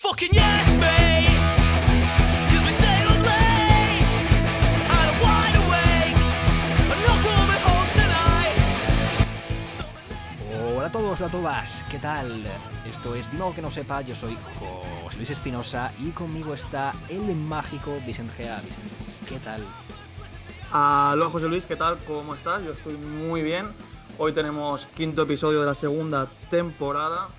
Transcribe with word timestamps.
Fucking 0.00 0.30
yes, 0.32 0.68
mate! 0.78 1.26
'Cause 2.48 2.64
we 2.64 2.72
stay 2.72 3.02
up 3.02 3.18
late 3.26 4.06
and 4.92 5.10
I'm 5.10 5.20
wide 5.20 5.56
awake. 5.58 6.16
I'm 6.88 7.00
not 7.02 7.18
coming 7.26 7.62
home 7.66 7.88
tonight. 7.98 8.56
Hola 10.76 10.86
a 10.86 10.92
todos, 10.92 11.20
hola 11.20 11.26
a 11.26 11.32
todas, 11.32 11.84
¿qué 11.90 11.98
tal? 11.98 12.46
Esto 12.88 13.16
es 13.16 13.26
algo 13.32 13.52
que 13.56 13.60
no 13.60 13.72
sepa, 13.72 14.02
yo 14.02 14.14
soy 14.14 14.38
José 15.02 15.16
Luis 15.16 15.30
Espinosa 15.30 15.92
y 15.98 16.10
conmigo 16.10 16.54
está 16.54 16.94
el 17.08 17.22
mágico 17.34 17.98
Vicente 18.06 18.32
Gea. 18.36 18.60
Vicente, 18.60 18.94
¿qué 19.28 19.40
tal? 19.40 19.64
Aló 20.72 21.28
José 21.28 21.48
Luis, 21.48 21.66
¿qué 21.66 21.74
tal? 21.74 21.98
¿Cómo 22.06 22.36
estás? 22.36 22.62
Yo 22.62 22.70
estoy 22.70 22.96
muy 22.96 23.42
bien. 23.42 23.66
Hoy 24.16 24.32
tenemos 24.32 24.86
quinto 24.96 25.22
episodio 25.22 25.58
de 25.60 25.66
la 25.66 25.74
segunda 25.74 26.28
temporada. 26.50 27.30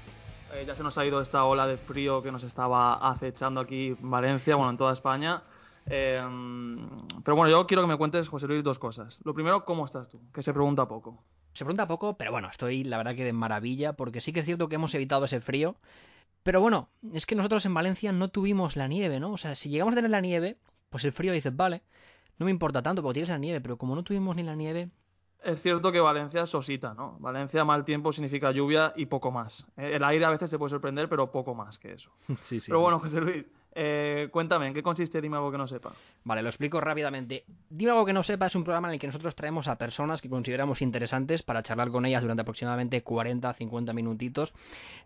Eh, 0.54 0.66
ya 0.66 0.76
se 0.76 0.84
nos 0.84 0.98
ha 0.98 1.06
ido 1.06 1.22
esta 1.22 1.46
ola 1.46 1.68
de 1.68 1.78
frío 1.78 2.22
que 2.22 2.32
nos 2.32 2.44
estaba 2.44 2.96
acechando 3.10 3.62
aquí 3.62 3.96
en 4.00 4.10
Valencia, 4.10 4.56
bueno, 4.56 4.72
en 4.72 4.78
toda 4.78 4.94
España. 4.94 5.44
Eh, 5.86 6.22
pero 7.24 7.36
bueno, 7.36 7.52
yo 7.52 7.68
quiero 7.68 7.84
que 7.84 7.88
me 7.88 7.98
cuentes, 7.98 8.28
José 8.28 8.48
Luis, 8.48 8.64
dos 8.64 8.80
cosas. 8.80 9.20
Lo 9.24 9.34
primero, 9.34 9.64
¿cómo 9.66 9.86
estás 9.86 10.10
tú? 10.10 10.20
Que 10.34 10.42
se 10.42 10.54
pregunta 10.54 10.88
poco. 10.88 11.24
Se 11.54 11.66
pregunta 11.66 11.88
poco, 11.88 12.18
pero 12.18 12.32
bueno, 12.32 12.50
estoy 12.50 12.84
la 12.84 12.98
verdad 12.98 13.16
que 13.16 13.26
de 13.26 13.34
maravilla, 13.34 13.94
porque 13.94 14.22
sí 14.22 14.34
que 14.34 14.42
es 14.42 14.46
cierto 14.46 14.70
que 14.70 14.76
hemos 14.76 14.94
evitado 14.96 15.26
ese 15.26 15.40
frío. 15.40 15.76
Pero 16.44 16.62
bueno, 16.62 16.90
es 17.14 17.26
que 17.26 17.36
nosotros 17.36 17.66
en 17.66 17.74
Valencia 17.74 18.12
no 18.12 18.30
tuvimos 18.30 18.76
la 18.76 18.88
nieve, 18.88 19.20
¿no? 19.20 19.34
O 19.34 19.38
sea, 19.38 19.56
si 19.56 19.70
llegamos 19.70 19.94
a 19.94 19.96
tener 19.96 20.12
la 20.12 20.22
nieve, 20.22 20.58
pues 20.90 21.06
el 21.06 21.12
frío 21.12 21.34
dices, 21.34 21.56
vale, 21.56 21.84
no 22.38 22.46
me 22.46 22.52
importa 22.52 22.82
tanto 22.82 23.02
porque 23.02 23.16
tienes 23.16 23.30
la 23.30 23.38
nieve, 23.38 23.62
pero 23.62 23.78
como 23.78 23.96
no 23.96 24.04
tuvimos 24.04 24.36
ni 24.36 24.44
la 24.44 24.56
nieve, 24.56 24.90
Es 25.44 25.62
cierto 25.62 25.92
que 25.92 26.00
Valencia 26.00 26.46
sosita, 26.46 26.94
¿no? 26.94 27.18
Valencia 27.20 27.64
mal 27.64 27.86
tiempo 27.86 28.12
significa 28.12 28.52
lluvia 28.52 28.94
y 28.96 29.06
poco 29.06 29.32
más. 29.32 29.66
El 29.78 30.04
aire 30.04 30.26
a 30.26 30.30
veces 30.30 30.50
te 30.50 30.58
puede 30.58 30.72
sorprender, 30.72 31.08
pero 31.08 31.32
poco 31.32 31.56
más 31.56 31.80
que 31.80 31.94
eso. 31.94 32.12
sí, 32.42 32.60
sí. 32.60 32.68
pero 32.68 32.82
bueno, 32.82 33.00
José 33.00 33.22
Luis, 33.22 33.46
eh, 33.72 34.30
cuéntame, 34.32 34.68
¿en 34.68 34.74
qué 34.74 34.82
consiste 34.82 35.22
Dime 35.22 35.38
algo 35.38 35.52
que 35.52 35.58
no 35.58 35.68
sepa? 35.68 35.94
Vale, 36.24 36.42
lo 36.42 36.50
explico 36.50 36.82
rápidamente. 36.82 37.46
Dime 37.70 37.92
algo 37.92 38.06
que 38.06 38.14
no 38.14 38.24
sepa, 38.24 38.48
es 38.48 38.56
un 38.56 38.64
programa 38.64 38.88
en 38.88 38.96
el 38.96 39.00
que 39.00 39.08
nosotros 39.08 39.36
traemos 39.36 39.68
a 39.68 39.78
personas 39.78 40.22
que 40.22 40.30
consideramos 40.30 40.82
interesantes 40.82 41.44
para 41.44 41.64
charlar 41.64 41.92
con 41.92 42.06
ellas 42.06 42.22
durante 42.22 42.42
aproximadamente 42.42 43.04
40-50 43.04 43.94
minutitos, 43.94 44.54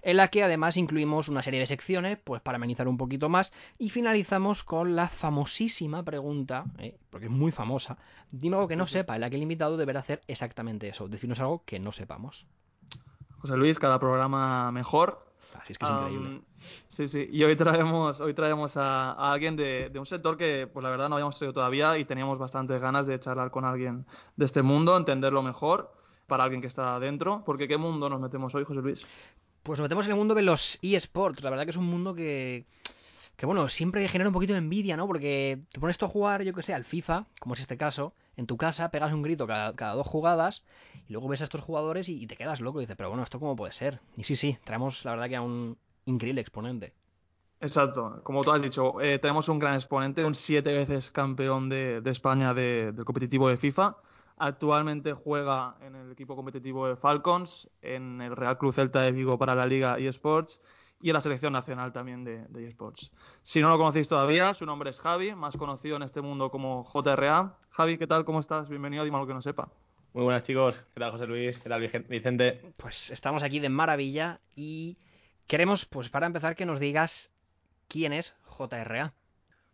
en 0.02 0.18
la 0.18 0.30
que 0.30 0.44
además 0.44 0.78
incluimos 0.78 1.28
una 1.28 1.44
serie 1.44 1.60
de 1.60 1.68
secciones, 1.68 2.18
pues 2.24 2.42
para 2.42 2.56
amenizar 2.56 2.88
un 2.88 2.98
poquito 2.98 3.30
más, 3.30 3.52
y 3.78 3.90
finalizamos 3.90 4.64
con 4.64 4.96
la 4.96 5.10
famosísima 5.10 6.04
pregunta, 6.04 6.66
eh, 6.80 6.98
porque 7.10 7.26
es 7.28 7.32
muy 7.32 7.52
famosa, 7.52 7.98
dime 8.32 8.56
algo 8.56 8.68
que 8.68 8.76
no 8.76 8.88
sepa, 8.88 9.16
en 9.16 9.22
la 9.22 9.30
que 9.30 9.36
el 9.36 9.44
invitado 9.44 9.78
deberá 9.78 10.00
hacer 10.00 10.22
exactamente 10.28 10.88
eso, 10.88 11.08
decirnos 11.08 11.40
algo 11.40 11.64
que 11.66 11.80
no 11.80 11.92
sepamos. 11.92 12.46
José 13.40 13.58
Luis, 13.58 13.78
cada 13.78 14.00
programa 14.00 14.72
mejor. 14.72 15.33
Así 15.56 15.74
es 15.74 15.78
que 15.78 15.86
es 15.86 15.92
Am, 15.92 16.12
increíble. 16.12 16.42
Sí, 16.88 17.08
sí. 17.08 17.28
Y 17.32 17.44
hoy 17.44 17.56
traemos, 17.56 18.20
hoy 18.20 18.34
traemos 18.34 18.76
a, 18.78 19.12
a 19.12 19.32
alguien 19.34 19.56
de, 19.56 19.90
de 19.90 20.00
un 20.00 20.06
sector 20.06 20.38
que, 20.38 20.68
pues 20.72 20.84
la 20.84 20.90
verdad, 20.90 21.10
no 21.10 21.16
habíamos 21.16 21.38
traído 21.38 21.54
todavía 21.54 21.98
y 21.98 22.06
teníamos 22.06 22.40
bastantes 22.40 22.82
ganas 22.82 23.06
de 23.08 23.20
charlar 23.20 23.52
con 23.52 23.66
alguien 23.66 24.06
de 24.36 24.46
este 24.46 24.62
mundo, 24.62 24.98
entenderlo 24.98 25.42
mejor 25.42 25.94
para 26.28 26.44
alguien 26.44 26.62
que 26.62 26.68
está 26.68 26.96
adentro. 26.96 27.44
Porque 27.46 27.68
¿qué 27.68 27.78
mundo 27.78 28.10
nos 28.10 28.20
metemos 28.20 28.54
hoy, 28.56 28.64
José 28.64 28.82
Luis? 28.82 29.06
Pues 29.64 29.80
nos 29.80 29.86
metemos 29.86 30.06
en 30.06 30.12
el 30.12 30.18
mundo 30.18 30.36
de 30.36 30.42
los 30.42 30.80
eSports. 30.82 31.44
La 31.44 31.50
verdad 31.50 31.64
que 31.66 31.72
es 31.72 31.78
un 31.78 31.86
mundo 31.86 32.14
que. 32.14 32.66
Que 33.36 33.48
bueno, 33.48 33.68
siempre 33.68 34.08
genera 34.08 34.30
un 34.30 34.34
poquito 34.34 34.54
de 34.54 34.60
envidia, 34.60 34.96
¿no? 34.96 35.08
Porque 35.08 35.60
te 35.72 35.80
pones 35.80 35.98
tú 35.98 36.06
a 36.06 36.10
jugar, 36.10 36.44
yo 36.44 36.54
que 36.54 36.62
sé, 36.62 36.74
al 36.74 36.86
FIFA, 36.86 37.26
como 37.40 37.56
es 37.56 37.62
este 37.62 37.78
caso, 37.78 38.14
en 38.36 38.48
tu 38.48 38.58
casa, 38.58 38.90
pegas 38.92 39.14
un 39.14 39.22
grito 39.22 39.48
cada, 39.48 39.76
cada 39.76 39.94
dos 39.94 40.08
jugadas, 40.08 40.64
y 41.08 41.14
luego 41.14 41.28
ves 41.28 41.42
a 41.42 41.46
estos 41.46 41.62
jugadores 41.62 42.10
y, 42.10 42.26
te 42.28 42.36
quedas 42.36 42.62
loco 42.62 42.80
y 42.80 42.84
dices, 42.84 42.96
pero 42.96 43.10
bueno, 43.10 43.24
¿esto 43.24 43.40
cómo 43.40 43.56
puede 43.56 43.74
ser? 43.74 44.00
Y 44.18 44.24
sí, 44.24 44.36
sí, 44.36 44.58
traemos 44.64 45.06
la 45.06 45.12
verdad 45.12 45.30
que 45.30 45.36
a 45.36 45.42
un 45.42 45.78
increíble 46.06 46.42
exponente. 46.42 46.94
Exacto. 47.60 48.20
Como 48.24 48.44
tú 48.44 48.52
has 48.52 48.62
dicho, 48.62 49.00
eh, 49.00 49.20
tenemos 49.20 49.48
un 49.48 49.58
gran 49.58 49.76
exponente, 49.76 50.26
un 50.26 50.36
siete 50.36 50.74
veces 50.74 51.12
campeón 51.12 51.70
de, 51.70 52.02
de 52.02 52.12
España 52.12 52.54
de- 52.54 52.92
del 52.92 53.06
competitivo 53.06 53.48
de 53.48 53.56
FIFA. 53.56 53.96
Actualmente 54.38 55.14
juega 55.14 55.78
en 55.80 55.96
el 55.96 56.12
equipo 56.12 56.36
competitivo 56.36 56.88
de 56.88 56.98
Falcons, 56.98 57.70
en 57.82 58.20
el 58.22 58.36
Real 58.36 58.58
Club 58.58 58.74
Celta 58.74 59.02
de 59.02 59.14
Vigo 59.14 59.38
para 59.38 59.56
la 59.56 59.66
Liga 59.66 59.98
eSports 59.98 60.60
y 61.00 61.10
en 61.10 61.14
la 61.14 61.22
selección 61.22 61.54
nacional 61.54 61.94
también 61.94 62.26
de, 62.26 62.46
de 62.48 62.68
eSports. 62.68 63.12
Si 63.44 63.62
no 63.62 63.70
lo 63.70 63.78
conocéis 63.78 64.08
todavía, 64.08 64.54
su 64.54 64.66
nombre 64.66 64.90
es 64.90 65.00
Javi, 65.00 65.34
más 65.36 65.56
conocido 65.56 65.96
en 65.96 66.04
este 66.04 66.22
mundo 66.22 66.50
como 66.50 66.84
JRA. 66.84 67.58
Javi, 67.76 67.98
¿qué 67.98 68.08
tal? 68.08 68.24
¿Cómo 68.24 68.40
estás? 68.40 68.70
Bienvenido 68.70 69.02
a 69.02 69.06
Dime 69.06 69.18
algo 69.18 69.28
que 69.28 69.34
no 69.34 69.42
sepa. 69.42 69.70
Muy 70.14 70.24
buenas 70.24 70.44
chicos, 70.44 70.76
¿qué 70.94 71.00
tal 71.00 71.12
José 71.12 71.26
Luis? 71.28 71.58
¿Qué 71.58 71.70
tal 71.70 71.82
Vicente? 71.82 72.62
Pues 72.78 73.10
estamos 73.10 73.44
aquí 73.44 73.60
de 73.60 73.70
maravilla 73.70 74.40
y 74.56 74.98
queremos, 75.48 75.86
pues 75.86 76.10
para 76.10 76.28
empezar, 76.28 76.56
que 76.56 76.66
nos 76.66 76.80
digas 76.80 77.32
quién 77.88 78.14
es 78.14 78.36
JRA. 78.46 79.14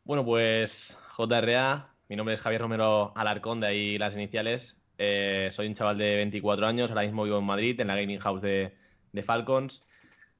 Bueno, 0.06 0.24
pues 0.26 0.98
JRA, 1.18 1.90
mi 2.08 2.16
nombre 2.16 2.36
es 2.36 2.42
Javier 2.42 2.62
Romero 2.62 3.12
Alarcón, 3.16 3.60
de 3.60 3.68
ahí 3.68 3.98
las 3.98 4.14
iniciales. 4.14 4.78
Eh, 4.98 5.50
soy 5.52 5.68
un 5.68 5.74
chaval 5.74 5.98
de 5.98 6.16
24 6.16 6.68
años, 6.68 6.90
ahora 6.92 7.04
mismo 7.04 7.24
vivo 7.24 7.38
en 7.40 7.46
Madrid, 7.46 7.80
en 7.80 7.88
la 7.88 7.96
gaming 7.96 8.20
house 8.20 8.42
de, 8.42 8.76
de 9.12 9.24
Falcons. 9.24 9.84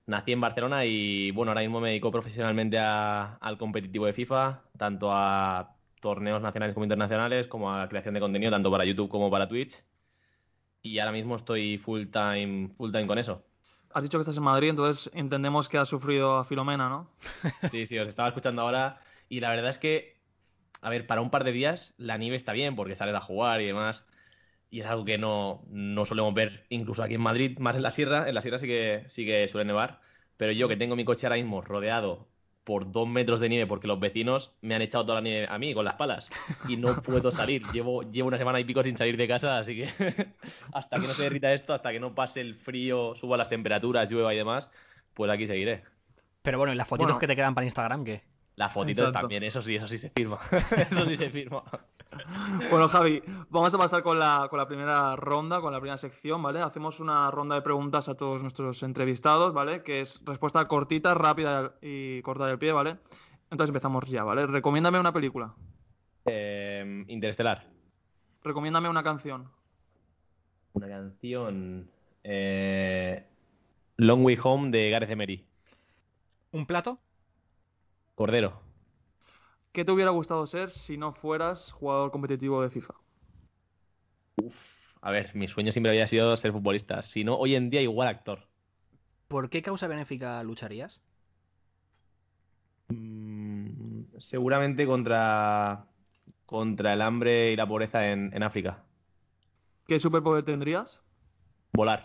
Nací 0.08 0.32
en 0.32 0.42
Barcelona 0.42 0.86
y 0.86 1.32
bueno, 1.32 1.52
ahora 1.52 1.62
mismo 1.62 1.80
me 1.82 1.90
dedico 1.90 2.12
profesionalmente 2.12 2.80
a- 2.80 3.36
al 3.36 3.58
competitivo 3.58 4.06
de 4.08 4.14
FIFA, 4.14 4.64
tanto 4.78 5.10
a 5.12 5.79
torneos 6.00 6.42
nacionales 6.42 6.74
como 6.74 6.86
internacionales, 6.86 7.48
como 7.48 7.74
a 7.74 7.88
creación 7.90 8.14
de 8.14 8.20
contenido, 8.20 8.52
tanto 8.52 8.72
para 8.72 8.86
YouTube 8.86 9.10
como 9.10 9.30
para 9.30 9.48
Twitch. 9.48 9.84
Y 10.82 11.00
ahora 11.00 11.12
mismo 11.12 11.36
estoy 11.36 11.78
full 11.78 12.08
time, 12.08 12.70
full 12.78 12.92
time 12.92 13.08
con 13.08 13.18
eso. 13.18 13.44
Has 13.94 14.04
dicho 14.04 14.18
que 14.18 14.22
estás 14.22 14.38
en 14.38 14.44
Madrid, 14.44 14.70
entonces 14.70 15.12
entendemos 15.14 15.68
que 15.68 15.78
has 15.78 15.90
sufrido 15.90 16.38
a 16.38 16.46
Filomena, 16.46 16.90
¿no? 16.90 17.10
Sí, 17.72 17.86
sí, 17.88 17.98
os 17.98 18.08
estaba 18.08 18.30
escuchando 18.30 18.62
ahora 18.62 19.02
y 19.30 19.40
la 19.40 19.50
verdad 19.50 19.72
es 19.72 19.80
que, 19.80 20.18
a 20.82 20.90
ver, 20.90 21.08
para 21.08 21.22
un 21.22 21.32
par 21.32 21.44
de 21.44 21.52
días 21.52 21.94
la 21.98 22.18
nieve 22.18 22.38
está 22.38 22.54
bien 22.54 22.76
porque 22.76 22.96
sales 22.96 23.16
a 23.16 23.22
jugar 23.22 23.62
y 23.62 23.66
demás 23.66 24.06
y 24.72 24.82
es 24.82 24.86
algo 24.86 25.06
que 25.06 25.18
no, 25.18 25.64
no 25.70 26.06
solemos 26.06 26.34
ver 26.34 26.66
incluso 26.70 27.04
aquí 27.04 27.16
en 27.16 27.22
Madrid, 27.22 27.58
más 27.60 27.76
en 27.76 27.84
la 27.84 27.92
sierra, 27.92 28.30
en 28.30 28.36
la 28.36 28.42
sierra 28.42 28.60
sí 28.60 28.68
que, 28.68 29.06
sí 29.08 29.26
que 29.26 29.48
suele 29.48 29.66
nevar, 29.66 30.02
pero 30.38 30.52
yo 30.52 30.68
que 30.68 30.78
tengo 30.78 30.96
mi 30.96 31.06
coche 31.06 31.26
ahora 31.26 31.38
mismo 31.38 31.62
rodeado 31.62 32.28
por 32.70 32.92
dos 32.92 33.08
metros 33.08 33.40
de 33.40 33.50
nieve 33.50 33.66
porque 33.66 33.88
los 33.88 34.00
vecinos 34.00 34.52
me 34.62 34.76
han 34.76 34.84
echado 34.84 35.04
toda 35.04 35.16
la 35.16 35.22
nieve 35.22 35.48
a 35.50 35.58
mí 35.58 35.74
con 35.74 35.84
las 35.86 35.96
palas 35.96 36.30
y 36.68 36.78
no 36.78 36.90
puedo 37.02 37.32
salir, 37.32 37.64
llevo, 37.74 38.04
llevo 38.04 38.28
una 38.28 38.38
semana 38.38 38.60
y 38.60 38.64
pico 38.64 38.84
sin 38.84 38.96
salir 38.96 39.18
de 39.18 39.28
casa, 39.28 39.58
así 39.58 39.76
que 39.76 39.86
hasta 40.72 41.00
que 41.00 41.08
no 41.08 41.14
se 41.16 41.24
derrita 41.24 41.52
esto, 41.52 41.74
hasta 41.74 41.92
que 41.92 42.00
no 42.00 42.14
pase 42.14 42.42
el 42.42 42.54
frío, 42.54 43.16
suba 43.16 43.38
las 43.38 43.50
temperaturas, 43.50 44.12
llueva 44.12 44.36
y 44.36 44.38
demás, 44.38 44.70
pues 45.16 45.32
aquí 45.32 45.48
seguiré. 45.48 45.82
Pero 46.44 46.60
bueno, 46.60 46.72
¿y 46.72 46.76
las 46.76 46.88
fotitos 46.88 47.08
Bueno. 47.08 47.20
que 47.20 47.26
te 47.26 47.36
quedan 47.36 47.56
para 47.56 47.66
Instagram 47.66 48.06
qué? 48.06 48.22
Las 48.56 48.72
fotitos 48.72 49.08
Exacto. 49.08 49.22
también, 49.22 49.42
eso 49.42 49.64
sí, 49.64 49.76
eso 49.76 49.88
sí 49.88 49.98
se 49.98 50.12
firma. 50.12 50.38
eso 50.78 51.06
sí 51.08 51.18
se 51.18 51.32
firma. 51.32 51.64
Bueno, 52.70 52.88
Javi, 52.88 53.22
vamos 53.50 53.74
a 53.74 53.78
pasar 53.78 54.04
con 54.04 54.20
la, 54.20 54.48
con 54.50 54.58
la 54.58 54.68
primera 54.68 55.16
ronda, 55.16 55.62
con 55.62 55.72
la 55.72 55.80
primera 55.80 55.98
sección, 55.98 56.42
¿vale? 56.42 56.60
Hacemos 56.62 57.00
una 57.00 57.30
ronda 57.32 57.56
de 57.56 57.62
preguntas 57.62 58.10
a 58.10 58.16
todos 58.16 58.42
nuestros 58.42 58.82
entrevistados, 58.84 59.54
¿vale? 59.54 59.84
Que 59.84 60.02
es 60.02 60.22
respuesta 60.26 60.68
cortita, 60.68 61.14
rápida 61.14 61.76
y 61.82 62.22
corta 62.22 62.48
del 62.48 62.60
pie, 62.60 62.72
¿vale? 62.72 62.98
Entonces 63.52 63.70
empezamos 63.70 64.06
ya, 64.06 64.24
¿vale? 64.24 64.46
Recomiéndame 64.48 65.00
una 65.00 65.14
película. 65.14 65.54
Eh, 66.26 67.06
Interestelar. 67.08 67.66
Recomiéndame 68.44 68.90
una 68.90 69.04
canción. 69.04 69.50
Una 70.74 70.88
canción. 70.88 71.90
eh, 72.24 73.26
Long 73.98 74.24
Way 74.26 74.38
Home 74.44 74.70
de 74.72 74.90
Gareth 74.90 75.10
Emery. 75.10 75.46
¿Un 76.52 76.66
plato? 76.66 77.00
Cordero. 78.16 78.62
¿Qué 79.72 79.84
te 79.84 79.92
hubiera 79.92 80.12
gustado 80.12 80.46
ser 80.46 80.70
si 80.70 80.96
no 80.98 81.12
fueras 81.12 81.72
jugador 81.72 82.12
competitivo 82.12 82.62
de 82.62 82.70
FIFA? 82.70 82.94
A 85.02 85.12
ver, 85.12 85.36
mi 85.36 85.48
sueño 85.50 85.72
siempre 85.74 85.90
había 85.92 86.08
sido 86.08 86.36
ser 86.38 86.52
futbolista. 86.54 87.02
Si 87.02 87.24
no, 87.26 87.36
hoy 87.36 87.56
en 87.56 87.70
día 87.70 87.82
igual 87.82 88.08
actor. 88.08 88.48
¿Por 89.30 89.50
qué 89.50 89.62
causa 89.62 89.88
benéfica 89.88 90.44
lucharías? 90.44 91.02
Mm, 92.90 94.04
seguramente 94.20 94.86
contra. 94.86 95.86
Contra 96.46 96.94
el 96.94 97.02
hambre 97.04 97.52
y 97.52 97.56
la 97.56 97.68
pobreza 97.68 98.12
en, 98.12 98.32
en 98.34 98.44
África. 98.44 98.84
¿Qué 99.88 100.00
superpoder 100.00 100.46
tendrías? 100.46 101.02
Volar. 101.74 102.02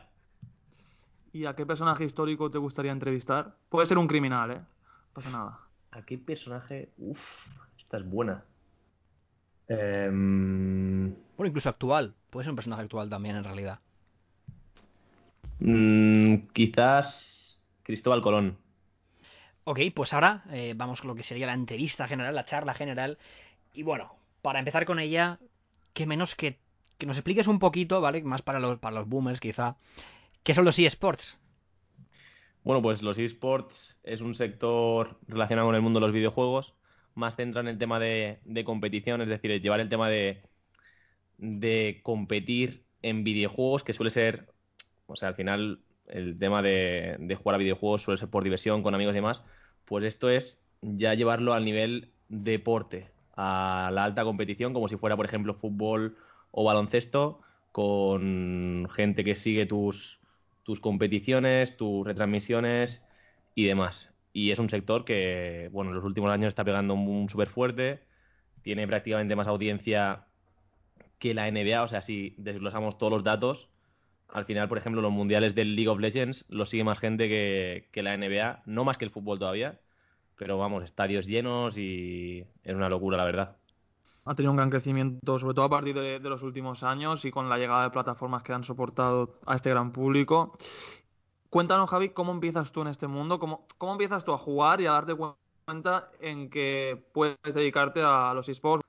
¿Y 1.32 1.44
a 1.46 1.54
qué 1.54 1.66
personaje 1.66 2.04
histórico 2.04 2.50
te 2.50 2.56
gustaría 2.58 2.92
entrevistar? 2.92 3.58
Puede 3.68 3.86
ser 3.86 3.98
un 3.98 4.06
criminal, 4.06 4.50
¿eh? 4.52 4.60
No 4.60 5.12
pasa 5.12 5.30
nada. 5.30 5.63
¿A 5.96 6.02
qué 6.06 6.18
personaje? 6.18 6.92
Uf, 6.98 7.22
esta 7.78 7.96
es 7.98 8.04
buena. 8.04 8.44
Em, 9.68 11.14
Bueno, 11.36 11.48
incluso 11.48 11.68
actual. 11.68 12.14
Puede 12.30 12.44
ser 12.44 12.50
un 12.52 12.56
personaje 12.56 12.82
actual 12.82 13.08
también, 13.10 13.36
en 13.36 13.44
realidad. 13.44 13.80
mm, 15.58 16.48
quizás 16.52 17.60
Cristóbal 17.82 18.22
Colón. 18.22 18.58
Ok, 19.64 19.80
pues 19.94 20.12
ahora 20.12 20.44
eh, 20.50 20.74
vamos 20.76 21.00
con 21.00 21.08
lo 21.08 21.14
que 21.14 21.22
sería 21.22 21.46
la 21.46 21.54
entrevista 21.54 22.06
general, 22.08 22.34
la 22.34 22.44
charla 22.44 22.74
general. 22.74 23.18
Y 23.74 23.82
bueno, 23.82 24.14
para 24.42 24.58
empezar 24.58 24.84
con 24.86 24.98
ella, 24.98 25.38
que 25.94 26.06
menos 26.06 26.34
que, 26.34 26.58
que 26.98 27.06
nos 27.06 27.18
expliques 27.18 27.46
un 27.46 27.58
poquito, 27.58 28.00
¿vale? 28.00 28.22
Más 28.24 28.42
para 28.42 28.60
los, 28.60 28.78
para 28.78 28.96
los 28.96 29.08
boomers, 29.08 29.40
quizá. 29.40 29.76
¿Qué 30.44 30.54
son 30.54 30.64
los 30.66 30.78
eSports? 30.78 31.38
Bueno, 32.64 32.80
pues 32.82 33.02
los 33.02 33.18
esports 33.18 33.96
es 34.02 34.20
un 34.22 34.34
sector 34.34 35.18
relacionado 35.28 35.68
con 35.68 35.74
el 35.76 35.82
mundo 35.82 36.00
de 36.00 36.06
los 36.06 36.14
videojuegos, 36.14 36.74
más 37.14 37.36
centrado 37.36 37.68
en 37.68 37.74
el 37.74 37.78
tema 37.78 38.00
de, 38.00 38.40
de 38.44 38.64
competición, 38.64 39.20
es 39.20 39.28
decir, 39.28 39.60
llevar 39.60 39.80
el 39.80 39.88
tema 39.90 40.08
de, 40.08 40.42
de 41.38 42.00
competir 42.02 42.86
en 43.02 43.24
videojuegos, 43.24 43.84
que 43.84 43.92
suele 43.92 44.10
ser, 44.10 44.54
o 45.06 45.16
sea, 45.16 45.28
al 45.28 45.34
final 45.34 45.84
el 46.06 46.38
tema 46.38 46.62
de, 46.62 47.16
de 47.20 47.34
jugar 47.36 47.56
a 47.56 47.58
videojuegos 47.58 48.02
suele 48.02 48.18
ser 48.18 48.30
por 48.30 48.44
diversión, 48.44 48.82
con 48.82 48.94
amigos 48.94 49.14
y 49.14 49.16
demás, 49.16 49.44
pues 49.84 50.04
esto 50.04 50.30
es 50.30 50.62
ya 50.82 51.14
llevarlo 51.14 51.54
al 51.54 51.64
nivel 51.64 52.12
deporte, 52.28 53.10
a 53.36 53.90
la 53.92 54.04
alta 54.04 54.24
competición, 54.24 54.72
como 54.72 54.88
si 54.88 54.96
fuera, 54.96 55.16
por 55.16 55.26
ejemplo, 55.26 55.54
fútbol 55.54 56.16
o 56.50 56.64
baloncesto, 56.64 57.40
con 57.72 58.88
gente 58.94 59.24
que 59.24 59.36
sigue 59.36 59.66
tus, 59.66 60.20
tus 60.64 60.80
competiciones, 60.80 61.76
tus 61.76 62.06
retransmisiones 62.06 63.04
y 63.54 63.66
demás. 63.66 64.10
Y 64.32 64.50
es 64.50 64.58
un 64.58 64.70
sector 64.70 65.04
que, 65.04 65.70
bueno, 65.72 65.90
en 65.90 65.96
los 65.96 66.04
últimos 66.04 66.30
años 66.32 66.48
está 66.48 66.64
pegando 66.64 66.94
un 66.94 67.28
súper 67.28 67.48
fuerte, 67.48 68.02
tiene 68.62 68.86
prácticamente 68.88 69.36
más 69.36 69.46
audiencia 69.46 70.26
que 71.18 71.34
la 71.34 71.48
NBA, 71.50 71.82
o 71.82 71.88
sea, 71.88 72.02
si 72.02 72.34
desglosamos 72.38 72.98
todos 72.98 73.12
los 73.12 73.24
datos, 73.24 73.68
al 74.28 74.46
final, 74.46 74.68
por 74.68 74.78
ejemplo, 74.78 75.00
los 75.02 75.12
mundiales 75.12 75.54
del 75.54 75.76
League 75.76 75.88
of 75.88 76.00
Legends 76.00 76.44
los 76.48 76.70
sigue 76.70 76.84
más 76.84 76.98
gente 76.98 77.28
que, 77.28 77.88
que 77.92 78.02
la 78.02 78.16
NBA, 78.16 78.62
no 78.66 78.84
más 78.84 78.98
que 78.98 79.04
el 79.04 79.10
fútbol 79.12 79.38
todavía, 79.38 79.80
pero 80.36 80.58
vamos, 80.58 80.84
estadios 80.84 81.26
llenos 81.26 81.78
y 81.78 82.46
es 82.64 82.74
una 82.74 82.88
locura, 82.88 83.16
la 83.16 83.24
verdad. 83.24 83.56
Ha 84.24 84.34
tenido 84.34 84.52
un 84.52 84.56
gran 84.56 84.70
crecimiento, 84.70 85.38
sobre 85.38 85.54
todo 85.54 85.66
a 85.66 85.70
partir 85.70 85.94
de, 85.94 86.18
los 86.20 86.42
últimos 86.42 86.82
años 86.82 87.24
y 87.24 87.30
con 87.30 87.48
la 87.48 87.58
llegada 87.58 87.84
de 87.84 87.90
plataformas 87.90 88.42
que 88.42 88.52
han 88.52 88.64
soportado 88.64 89.38
a 89.46 89.54
este 89.54 89.70
gran 89.70 89.92
público. 89.92 90.56
Cuéntanos, 91.50 91.90
Javi, 91.90 92.08
cómo 92.08 92.32
empiezas 92.32 92.72
tú 92.72 92.82
en 92.82 92.88
este 92.88 93.06
mundo, 93.06 93.38
cómo, 93.38 93.66
cómo 93.76 93.92
empiezas 93.92 94.24
tú 94.24 94.32
a 94.32 94.38
jugar 94.38 94.80
y 94.80 94.86
a 94.86 94.92
darte 94.92 95.14
cuenta 95.14 96.10
en 96.20 96.48
que 96.48 97.04
puedes 97.12 97.36
dedicarte 97.42 98.00
a 98.02 98.32
los 98.34 98.48
esports. 98.48 98.84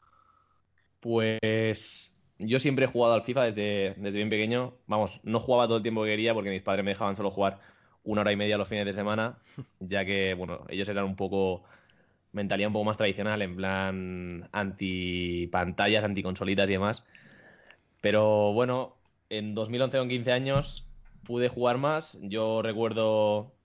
Pues 1.02 2.16
yo 2.40 2.60
siempre 2.60 2.86
he 2.86 2.88
jugado 2.88 3.14
al 3.14 3.24
FIFA 3.24 3.44
desde, 3.52 3.94
desde 3.98 4.12
bien 4.12 4.30
pequeño. 4.30 4.74
Vamos, 4.88 5.20
no 5.24 5.40
jugaba 5.40 5.68
todo 5.68 5.78
el 5.78 5.84
tiempo 5.84 6.04
que 6.04 6.12
quería 6.12 6.34
porque 6.34 6.50
mis 6.50 6.62
padres 6.62 6.84
me 6.84 6.92
dejaban 6.92 7.16
solo 7.16 7.30
jugar 7.30 7.60
una 8.04 8.22
hora 8.22 8.32
y 8.32 8.36
media 8.38 8.58
los 8.58 8.68
fines 8.68 8.86
de 8.86 8.94
semana, 8.94 9.38
ya 9.80 10.06
que, 10.06 10.34
bueno, 10.34 10.66
ellos 10.70 10.88
eran 10.88 11.06
un 11.06 11.16
poco 11.16 11.64
mentalidad 12.36 12.68
un 12.68 12.74
poco 12.74 12.86
más 12.86 12.98
tradicional, 12.98 13.42
en 13.42 13.56
plan 13.56 14.50
anti 14.52 15.48
pantallas, 15.48 16.04
anti 16.04 16.24
consolitas 16.24 16.70
y 16.70 16.74
demás. 16.74 17.04
Pero 18.02 18.54
bueno, 18.54 18.98
en 19.30 19.56
2011 19.56 19.98
con 19.98 20.10
15 20.10 20.32
años 20.32 20.88
pude 21.24 21.50
jugar 21.50 21.78
más. 21.78 22.18
Yo 22.22 22.62
recuerdo 22.62 23.56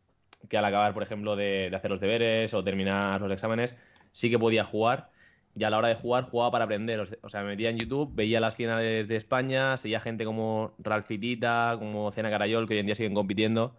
que 0.48 0.58
al 0.58 0.64
acabar, 0.64 0.94
por 0.94 1.02
ejemplo, 1.02 1.36
de, 1.36 1.70
de 1.70 1.76
hacer 1.76 1.90
los 1.90 2.00
deberes 2.00 2.54
o 2.54 2.64
terminar 2.64 3.20
los 3.20 3.32
exámenes, 3.32 3.76
sí 4.12 4.30
que 4.30 4.38
podía 4.38 4.64
jugar. 4.64 5.10
Y 5.56 5.64
a 5.64 5.70
la 5.70 5.78
hora 5.78 5.88
de 5.88 5.96
jugar, 5.96 6.24
jugaba 6.30 6.52
para 6.52 6.64
aprender. 6.64 7.00
O 7.22 7.28
sea, 7.28 7.42
me 7.42 7.48
metía 7.50 7.70
en 7.70 7.78
YouTube, 7.78 8.14
veía 8.14 8.40
las 8.40 8.54
finales 8.54 9.08
de 9.08 9.16
España, 9.16 9.76
seguía 9.76 10.00
gente 10.00 10.24
como 10.24 10.74
Ralfitita, 10.78 11.76
como 11.78 12.12
Cena 12.12 12.30
Carayol, 12.30 12.68
que 12.68 12.74
hoy 12.74 12.80
en 12.80 12.86
día 12.86 12.94
siguen 12.94 13.14
compitiendo. 13.14 13.76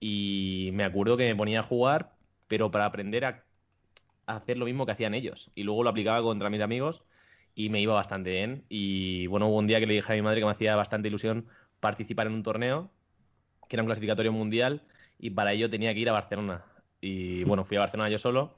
Y 0.00 0.70
me 0.74 0.84
acuerdo 0.84 1.16
que 1.16 1.26
me 1.28 1.36
ponía 1.36 1.60
a 1.60 1.62
jugar, 1.62 2.16
pero 2.48 2.70
para 2.70 2.86
aprender 2.86 3.24
a 3.24 3.44
a 4.30 4.36
hacer 4.36 4.56
lo 4.56 4.64
mismo 4.64 4.86
que 4.86 4.92
hacían 4.92 5.14
ellos. 5.14 5.50
Y 5.54 5.62
luego 5.62 5.82
lo 5.82 5.90
aplicaba 5.90 6.22
contra 6.22 6.50
mis 6.50 6.60
amigos 6.60 7.02
y 7.54 7.68
me 7.68 7.80
iba 7.80 7.94
bastante 7.94 8.30
bien. 8.30 8.64
Y 8.68 9.26
bueno, 9.26 9.48
hubo 9.48 9.58
un 9.58 9.66
día 9.66 9.80
que 9.80 9.86
le 9.86 9.94
dije 9.94 10.12
a 10.12 10.16
mi 10.16 10.22
madre 10.22 10.40
que 10.40 10.46
me 10.46 10.52
hacía 10.52 10.76
bastante 10.76 11.08
ilusión 11.08 11.46
participar 11.80 12.26
en 12.26 12.34
un 12.34 12.42
torneo, 12.42 12.90
que 13.68 13.76
era 13.76 13.82
un 13.82 13.86
clasificatorio 13.86 14.32
mundial, 14.32 14.82
y 15.18 15.30
para 15.30 15.52
ello 15.52 15.70
tenía 15.70 15.92
que 15.94 16.00
ir 16.00 16.08
a 16.08 16.12
Barcelona. 16.12 16.64
Y 17.00 17.44
bueno, 17.44 17.64
fui 17.64 17.76
a 17.76 17.80
Barcelona 17.80 18.10
yo 18.10 18.18
solo, 18.18 18.54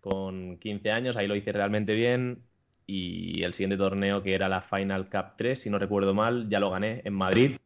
con 0.00 0.58
15 0.58 0.90
años, 0.90 1.16
ahí 1.16 1.26
lo 1.26 1.36
hice 1.36 1.52
realmente 1.52 1.94
bien. 1.94 2.42
Y 2.86 3.42
el 3.44 3.54
siguiente 3.54 3.76
torneo, 3.76 4.22
que 4.22 4.34
era 4.34 4.48
la 4.48 4.60
Final 4.60 5.08
Cup 5.08 5.36
3, 5.36 5.60
si 5.60 5.70
no 5.70 5.78
recuerdo 5.78 6.14
mal, 6.14 6.48
ya 6.48 6.58
lo 6.58 6.70
gané 6.70 7.00
en 7.04 7.14
Madrid. 7.14 7.56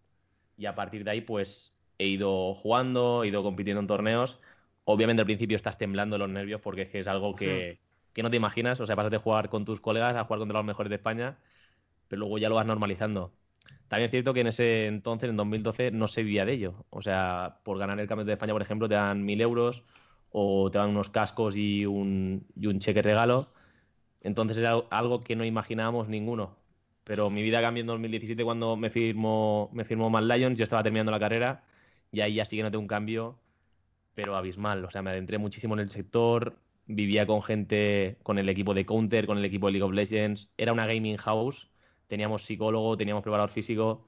Y 0.58 0.66
a 0.66 0.74
partir 0.74 1.04
de 1.04 1.10
ahí, 1.10 1.20
pues 1.22 1.72
he 1.98 2.06
ido 2.06 2.54
jugando, 2.54 3.24
he 3.24 3.28
ido 3.28 3.42
compitiendo 3.42 3.80
en 3.80 3.86
torneos 3.86 4.38
obviamente 4.86 5.20
al 5.20 5.26
principio 5.26 5.56
estás 5.56 5.76
temblando 5.78 6.16
los 6.16 6.28
nervios 6.28 6.60
porque 6.60 6.82
es 6.82 6.88
que 6.88 7.00
es 7.00 7.06
algo 7.06 7.34
que, 7.34 7.78
sí. 7.78 7.80
que, 8.14 8.22
no 8.22 8.30
te 8.30 8.36
imaginas. 8.36 8.80
O 8.80 8.86
sea, 8.86 8.96
pasas 8.96 9.10
de 9.10 9.18
jugar 9.18 9.48
con 9.50 9.64
tus 9.64 9.80
colegas 9.80 10.14
a 10.16 10.24
jugar 10.24 10.38
contra 10.40 10.58
los 10.58 10.66
mejores 10.66 10.90
de 10.90 10.96
España, 10.96 11.36
pero 12.08 12.20
luego 12.20 12.38
ya 12.38 12.48
lo 12.48 12.54
vas 12.54 12.66
normalizando. 12.66 13.32
También 13.88 14.06
es 14.06 14.10
cierto 14.12 14.32
que 14.32 14.40
en 14.40 14.48
ese 14.48 14.86
entonces, 14.86 15.30
en 15.30 15.36
2012, 15.36 15.90
no 15.90 16.08
se 16.08 16.22
vivía 16.22 16.44
de 16.44 16.52
ello. 16.54 16.86
O 16.90 17.02
sea, 17.02 17.58
por 17.64 17.78
ganar 17.78 17.98
el 18.00 18.06
Campeonato 18.06 18.28
de 18.28 18.32
España, 18.34 18.52
por 18.52 18.62
ejemplo, 18.62 18.88
te 18.88 18.94
dan 18.94 19.24
mil 19.24 19.40
euros 19.40 19.82
o 20.30 20.70
te 20.70 20.78
dan 20.78 20.90
unos 20.90 21.10
cascos 21.10 21.56
y 21.56 21.84
un, 21.86 22.46
y 22.56 22.66
un 22.66 22.78
cheque 22.80 23.02
regalo. 23.02 23.52
Entonces 24.22 24.58
era 24.58 24.74
algo 24.90 25.20
que 25.20 25.36
no 25.36 25.44
imaginábamos 25.44 26.08
ninguno. 26.08 26.56
Pero 27.04 27.30
mi 27.30 27.42
vida 27.42 27.60
cambió 27.60 27.82
en 27.82 27.86
2017 27.88 28.44
cuando 28.44 28.76
me 28.76 28.90
firmó, 28.90 29.70
me 29.72 29.84
firmó 29.84 30.10
Mad 30.10 30.24
Lions, 30.24 30.58
yo 30.58 30.64
estaba 30.64 30.82
terminando 30.82 31.12
la 31.12 31.20
carrera 31.20 31.64
y 32.12 32.20
ahí 32.20 32.34
ya 32.34 32.44
sí 32.44 32.56
que 32.56 32.62
noté 32.64 32.76
un 32.76 32.88
cambio 32.88 33.38
pero 34.16 34.34
abismal. 34.34 34.84
O 34.84 34.90
sea, 34.90 35.02
me 35.02 35.10
adentré 35.10 35.36
muchísimo 35.38 35.74
en 35.74 35.80
el 35.80 35.90
sector, 35.90 36.58
vivía 36.86 37.26
con 37.26 37.42
gente, 37.42 38.18
con 38.22 38.38
el 38.38 38.48
equipo 38.48 38.72
de 38.72 38.86
Counter, 38.86 39.26
con 39.26 39.36
el 39.36 39.44
equipo 39.44 39.66
de 39.66 39.72
League 39.72 39.84
of 39.84 39.92
Legends. 39.92 40.50
Era 40.56 40.72
una 40.72 40.86
gaming 40.86 41.18
house, 41.18 41.68
teníamos 42.08 42.42
psicólogo, 42.42 42.96
teníamos 42.96 43.22
preparador 43.22 43.50
físico 43.50 44.06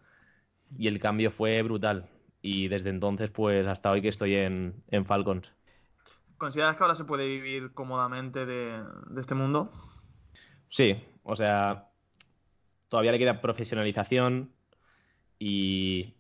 y 0.77 0.89
el 0.89 0.99
cambio 0.99 1.31
fue 1.31 1.63
brutal. 1.63 2.09
Y 2.41 2.69
desde 2.69 2.89
entonces, 2.89 3.31
pues 3.31 3.67
hasta 3.67 3.91
hoy 3.91 4.01
que 4.01 4.09
estoy 4.09 4.35
en, 4.35 4.83
en 4.89 5.05
Falcons. 5.05 5.53
¿Consideras 6.39 6.77
que 6.77 6.85
ahora 6.85 6.95
se 6.95 7.05
puede 7.05 7.29
vivir 7.29 7.75
cómodamente 7.75 8.47
de, 8.47 8.83
de 9.11 9.21
este 9.21 9.35
mundo? 9.35 9.71
Sí, 10.69 10.97
o 11.23 11.37
sea, 11.37 11.91
todavía 12.89 13.13
le 13.13 13.19
queda 13.19 13.43
profesionalización 13.43 14.55
y 15.39 16.15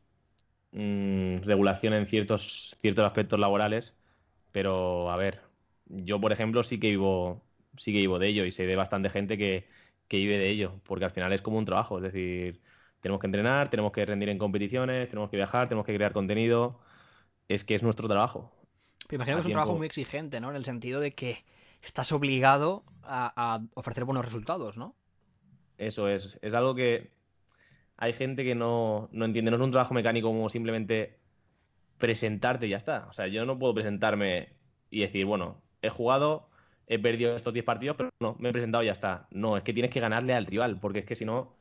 mmm, 0.72 1.38
regulación 1.42 1.94
en 1.94 2.06
ciertos, 2.06 2.76
ciertos 2.80 3.04
aspectos 3.04 3.38
laborales, 3.40 3.94
pero 4.52 5.10
a 5.10 5.16
ver, 5.16 5.42
yo 5.86 6.20
por 6.20 6.32
ejemplo 6.32 6.62
sí 6.64 6.80
que 6.80 6.90
vivo, 6.90 7.42
sí 7.76 7.92
que 7.92 7.98
vivo 8.00 8.18
de 8.18 8.28
ello 8.28 8.44
y 8.44 8.52
sé 8.52 8.66
de 8.66 8.76
bastante 8.76 9.10
gente 9.10 9.38
que, 9.38 9.68
que 10.08 10.18
vive 10.18 10.38
de 10.38 10.50
ello, 10.50 10.80
porque 10.84 11.04
al 11.06 11.10
final 11.12 11.32
es 11.32 11.42
como 11.42 11.58
un 11.58 11.64
trabajo, 11.66 11.98
es 11.98 12.04
decir, 12.04 12.60
tenemos 13.00 13.20
que 13.20 13.26
entrenar, 13.28 13.70
tenemos 13.70 13.92
que 13.92 14.04
rendir 14.06 14.28
en 14.30 14.38
competiciones, 14.38 15.08
tenemos 15.08 15.30
que 15.30 15.36
viajar, 15.36 15.68
tenemos 15.68 15.86
que 15.86 15.94
crear 15.94 16.12
contenido, 16.12 16.80
es 17.48 17.64
que 17.64 17.74
es 17.74 17.82
nuestro 17.82 18.08
trabajo. 18.08 18.52
Pero 19.06 19.16
imagino 19.18 19.36
que 19.36 19.40
es 19.40 19.46
un 19.46 19.52
trabajo 19.52 19.74
muy 19.74 19.86
exigente, 19.86 20.40
¿no? 20.40 20.50
En 20.50 20.56
el 20.56 20.64
sentido 20.64 21.00
de 21.00 21.14
que 21.14 21.44
estás 21.82 22.12
obligado 22.12 22.84
a, 23.02 23.32
a 23.36 23.64
ofrecer 23.74 24.04
buenos 24.04 24.24
resultados, 24.24 24.76
¿no? 24.76 24.94
Eso 25.78 26.08
es, 26.08 26.38
es 26.42 26.54
algo 26.54 26.74
que 26.74 27.12
hay 27.98 28.12
gente 28.12 28.44
que 28.44 28.54
no, 28.54 29.08
no, 29.12 29.24
entiende. 29.24 29.50
No 29.50 29.56
es 29.56 29.62
un 29.62 29.72
trabajo 29.72 29.92
mecánico 29.92 30.28
como 30.28 30.48
simplemente 30.48 31.18
presentarte 31.98 32.66
y 32.66 32.70
ya 32.70 32.76
está. 32.78 33.06
O 33.10 33.12
sea, 33.12 33.26
yo 33.26 33.44
no 33.44 33.58
puedo 33.58 33.74
presentarme 33.74 34.50
y 34.88 35.00
decir, 35.00 35.26
bueno, 35.26 35.60
he 35.82 35.90
jugado, 35.90 36.48
he 36.86 36.98
perdido 37.00 37.36
estos 37.36 37.52
10 37.52 37.64
partidos, 37.64 37.96
pero 37.96 38.10
no, 38.20 38.36
me 38.38 38.50
he 38.50 38.52
presentado 38.52 38.84
y 38.84 38.86
ya 38.86 38.92
está. 38.92 39.26
No, 39.32 39.56
es 39.56 39.64
que 39.64 39.72
tienes 39.74 39.90
que 39.90 40.00
ganarle 40.00 40.32
al 40.32 40.46
rival, 40.46 40.78
porque 40.80 41.00
es 41.00 41.06
que 41.06 41.16
si 41.16 41.24
no, 41.24 41.56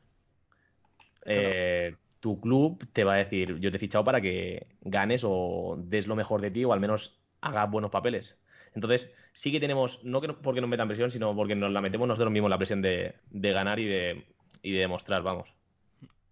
eh, 1.24 1.96
tu 2.20 2.40
club 2.40 2.86
te 2.92 3.02
va 3.02 3.14
a 3.14 3.18
decir, 3.18 3.58
yo 3.58 3.70
te 3.72 3.76
he 3.76 3.80
fichado 3.80 4.04
para 4.04 4.20
que 4.20 4.68
ganes 4.82 5.22
o 5.24 5.76
des 5.78 6.06
lo 6.06 6.14
mejor 6.14 6.40
de 6.40 6.52
ti 6.52 6.64
o 6.64 6.72
al 6.72 6.80
menos 6.80 7.20
hagas 7.40 7.68
buenos 7.68 7.90
papeles. 7.90 8.40
Entonces, 8.74 9.12
sí 9.32 9.50
que 9.50 9.58
tenemos, 9.58 10.04
no 10.04 10.20
que 10.20 10.28
porque 10.34 10.60
nos 10.60 10.70
metan 10.70 10.86
presión, 10.86 11.10
sino 11.10 11.34
porque 11.34 11.56
nos 11.56 11.72
la 11.72 11.80
metemos 11.80 12.06
nosotros 12.06 12.32
mismos 12.32 12.50
la 12.50 12.58
presión 12.58 12.80
de, 12.80 13.16
de 13.30 13.52
ganar 13.52 13.80
y 13.80 13.86
de, 13.86 14.24
y 14.62 14.72
de 14.72 14.80
demostrar, 14.80 15.22
vamos. 15.22 15.57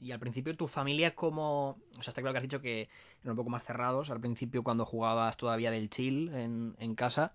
Y 0.00 0.12
al 0.12 0.18
principio 0.18 0.56
tu 0.56 0.68
familia 0.68 1.14
como... 1.14 1.78
O 1.98 2.02
sea, 2.02 2.10
está 2.10 2.20
claro 2.20 2.32
que 2.32 2.38
has 2.38 2.42
dicho 2.42 2.60
que 2.60 2.88
eran 3.22 3.30
un 3.30 3.36
poco 3.36 3.50
más 3.50 3.64
cerrados. 3.64 4.10
Al 4.10 4.20
principio 4.20 4.62
cuando 4.62 4.84
jugabas 4.84 5.36
todavía 5.36 5.70
del 5.70 5.90
chill 5.90 6.28
en, 6.34 6.76
en 6.78 6.94
casa. 6.94 7.32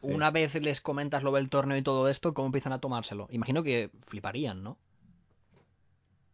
Sí. 0.00 0.08
Una 0.08 0.30
vez 0.30 0.54
les 0.60 0.80
comentas 0.80 1.22
lo 1.22 1.32
del 1.32 1.48
torneo 1.48 1.76
y 1.76 1.82
todo 1.82 2.08
esto, 2.08 2.34
¿cómo 2.34 2.46
empiezan 2.46 2.72
a 2.72 2.80
tomárselo? 2.80 3.28
Imagino 3.30 3.62
que 3.62 3.90
fliparían, 4.06 4.62
¿no? 4.62 4.78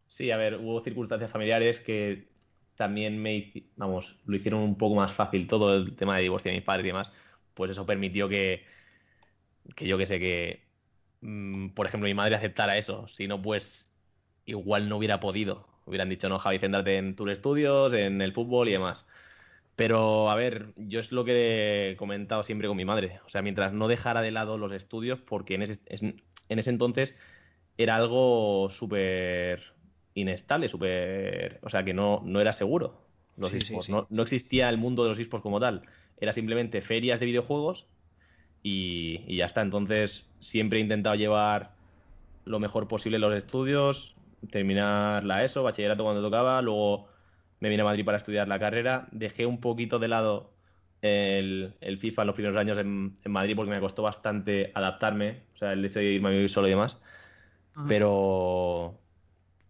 Sí, 0.09 0.31
a 0.31 0.37
ver, 0.37 0.57
hubo 0.57 0.83
circunstancias 0.83 1.31
familiares 1.31 1.81
que 1.81 2.29
también 2.77 3.21
me... 3.21 3.53
Vamos, 3.77 4.17
lo 4.25 4.37
hicieron 4.37 4.63
un 4.63 4.79
poco 4.79 4.97
más 4.97 5.13
fácil 5.13 5.47
todo 5.47 5.77
el 5.77 5.97
tema 5.97 6.17
de 6.17 6.23
divorcio 6.23 6.51
de 6.51 6.57
mis 6.57 6.65
padres 6.65 6.85
y 6.87 6.89
demás. 6.89 7.13
Pues 7.55 7.71
eso 7.71 7.85
permitió 7.85 8.29
que 8.29 8.65
que 9.75 9.87
yo 9.87 9.99
que 9.99 10.07
sé 10.07 10.19
que, 10.19 10.65
mm, 11.21 11.71
por 11.71 11.87
ejemplo, 11.87 12.09
mi 12.09 12.15
madre 12.15 12.37
aceptara 12.37 12.77
eso. 12.77 13.07
Si 13.09 13.27
no, 13.27 13.41
pues 13.41 13.88
igual 14.49 14.89
no 14.89 14.97
hubiera 14.99 15.21
podido. 15.21 15.69
Hubieran 15.87 16.09
dicho, 16.11 16.29
no, 16.29 16.39
Javi, 16.39 16.59
céntrate 16.59 16.99
en 16.99 17.17
tus 17.17 17.31
estudios, 17.31 17.93
en 17.95 18.21
el 18.23 18.33
fútbol 18.33 18.69
y 18.69 18.73
demás. 18.73 19.07
Pero, 19.77 20.31
a 20.31 20.35
ver, 20.37 20.73
yo 20.77 21.01
es 21.01 21.13
lo 21.13 21.25
que 21.25 21.93
he 21.93 21.97
comentado 21.97 22.43
siempre 22.43 22.69
con 22.69 22.77
mi 22.77 22.85
madre. 22.85 23.21
O 23.27 23.31
sea, 23.31 23.43
mientras 23.43 23.73
no 23.73 23.89
dejara 23.89 24.23
de 24.23 24.33
lado 24.33 24.59
los 24.59 24.73
estudios, 24.73 25.21
porque 25.21 25.55
en 25.55 25.63
ese, 25.63 25.81
es- 25.87 26.03
en 26.03 26.59
ese 26.59 26.71
entonces 26.71 27.17
era 27.77 27.97
algo 27.97 28.71
súper 28.71 29.75
inestable, 30.15 30.69
súper... 30.69 31.61
O 31.63 31.71
sea, 31.71 31.85
que 31.85 31.95
no, 31.95 32.23
no 32.25 32.41
era 32.41 32.53
seguro 32.53 33.09
los 33.37 33.53
Sí, 33.53 33.61
sí, 33.63 33.81
esports. 33.81 33.89
sí. 33.89 33.91
No, 33.91 34.07
no 34.11 34.23
existía 34.23 34.69
el 34.69 34.79
mundo 34.79 35.05
de 35.05 35.11
los 35.11 35.19
esports 35.19 35.43
como 35.43 35.61
tal. 35.61 35.89
Era 36.19 36.33
simplemente 36.33 36.81
ferias 36.83 37.21
de 37.21 37.27
videojuegos 37.27 37.89
y, 38.63 39.25
y 39.27 39.37
ya 39.37 39.47
está. 39.47 39.63
Entonces, 39.63 40.35
siempre 40.41 40.79
he 40.79 40.83
intentado 40.83 41.17
llevar 41.17 41.77
lo 42.45 42.61
mejor 42.61 42.89
posible 42.89 43.21
los 43.21 43.35
estudios, 43.35 44.18
terminar 44.51 45.25
la 45.25 45.45
ESO, 45.45 45.63
bachillerato 45.63 46.05
cuando 46.05 46.23
tocaba, 46.23 46.63
luego 46.63 47.09
me 47.61 47.69
vine 47.69 47.83
a 47.83 47.85
Madrid 47.85 48.05
para 48.05 48.19
estudiar 48.19 48.49
la 48.49 48.59
carrera. 48.59 49.09
Dejé 49.13 49.47
un 49.47 49.61
poquito 49.61 49.99
de 49.99 50.09
lado 50.09 50.55
el, 51.03 51.77
el 51.81 51.99
FIFA 51.99 52.23
en 52.23 52.27
los 52.27 52.35
primeros 52.35 52.59
años 52.59 52.79
en, 52.79 53.19
en 53.25 53.33
Madrid 53.33 53.57
porque 53.57 53.71
me 53.71 53.81
costó 53.81 54.03
bastante 54.03 54.73
adaptarme, 54.75 55.45
o 55.55 55.59
sea, 55.59 55.73
el 55.73 55.85
hecho 55.85 55.99
de 56.01 56.07
irme 56.07 56.29
a 56.29 56.33
vivir 56.33 56.51
solo 56.51 56.67
y 56.69 56.71
demás. 56.71 57.01
Pero 57.87 59.01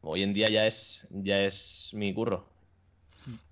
hoy 0.01 0.23
en 0.23 0.33
día 0.35 0.49
ya 0.49 0.67
es, 0.67 1.07
ya 1.11 1.41
es 1.43 1.91
mi 1.95 2.15
curro. 2.15 2.49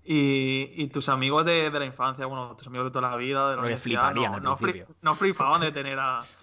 Y, 0.03 0.71
y 0.75 0.87
tus 0.87 1.09
amigos 1.09 1.45
de, 1.45 1.69
de 1.69 1.79
la 1.79 1.85
infancia, 1.85 2.25
bueno, 2.25 2.55
tus 2.55 2.67
amigos 2.67 2.87
de 2.87 2.91
toda 2.91 3.09
la 3.11 3.17
vida, 3.17 3.51
de 3.51 3.57
la 3.57 3.65
que 3.65 3.67
universidad, 3.67 3.79
fliparían 3.79 4.31
no, 4.31 4.39
no, 4.39 4.57
principio. 4.57 4.87
no 5.01 5.15
flipaban 5.15 5.61
de 5.61 5.71
tener 5.71 5.99
a, 5.99 6.33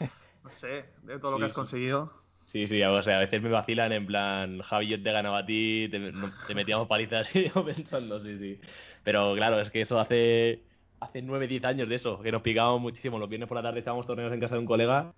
no 0.43 0.51
sé, 0.51 0.95
de 1.03 1.19
todo 1.19 1.33
lo 1.33 1.39
que 1.39 1.47
has 1.47 1.53
sí. 1.53 1.55
conseguido. 1.55 2.24
Sí, 2.55 2.69
sí, 2.69 2.81
o 2.85 3.03
sea, 3.03 3.17
a 3.17 3.21
veces 3.21 3.43
me 3.43 3.49
vacilan 3.49 3.91
en 3.91 4.07
plan, 4.07 4.61
Javi, 4.61 4.87
yo 4.87 5.03
te 5.03 5.11
ganaba 5.11 5.39
a 5.39 5.45
ti, 5.45 5.89
te, 5.91 6.55
metíamos 6.55 6.87
palizas 6.87 7.29
y 7.35 7.49
yo 7.49 7.65
pensando, 7.65 8.21
sí, 8.21 8.39
sí. 8.39 8.61
Pero 9.03 9.35
claro, 9.35 9.59
es 9.61 9.71
que 9.71 9.81
eso 9.81 9.99
hace, 9.99 10.63
hace 11.01 11.21
9, 11.21 11.49
10 11.49 11.65
años 11.65 11.89
de 11.89 11.97
eso, 11.97 12.21
que 12.21 12.31
nos 12.31 12.43
picábamos 12.43 12.81
muchísimo. 12.81 13.19
Los 13.19 13.29
viernes 13.29 13.49
por 13.49 13.57
la 13.57 13.63
tarde 13.65 13.81
echábamos 13.81 14.07
torneos 14.07 14.33
en 14.33 14.39
casa 14.39 14.55
de 14.55 14.61
un 14.61 14.67
colega 14.67 15.13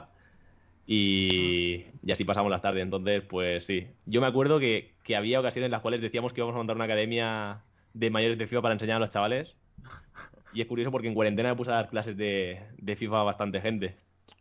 y, 0.86 1.84
y 2.02 2.10
así 2.10 2.24
pasamos 2.24 2.50
las 2.50 2.62
tardes. 2.62 2.82
Entonces, 2.82 3.22
pues 3.28 3.66
sí. 3.66 3.86
Yo 4.06 4.22
me 4.22 4.28
acuerdo 4.28 4.58
que, 4.58 4.94
que 5.04 5.14
había 5.14 5.38
ocasiones 5.38 5.66
en 5.66 5.72
las 5.72 5.82
cuales 5.82 6.00
decíamos 6.00 6.32
que 6.32 6.40
íbamos 6.40 6.54
a 6.54 6.58
montar 6.58 6.76
una 6.76 6.86
academia 6.86 7.64
de 7.92 8.08
mayores 8.08 8.38
de 8.38 8.46
FIFA 8.46 8.62
para 8.62 8.74
enseñar 8.74 8.96
a 8.96 9.00
los 9.00 9.10
chavales. 9.10 9.56
Y 10.54 10.62
es 10.62 10.66
curioso 10.66 10.90
porque 10.90 11.08
en 11.08 11.14
cuarentena 11.14 11.50
me 11.50 11.56
puse 11.56 11.70
a 11.70 11.74
dar 11.74 11.90
clases 11.90 12.16
de, 12.16 12.62
de 12.78 12.96
FIFA 12.96 13.20
a 13.20 13.24
bastante 13.24 13.60
gente. 13.60 13.94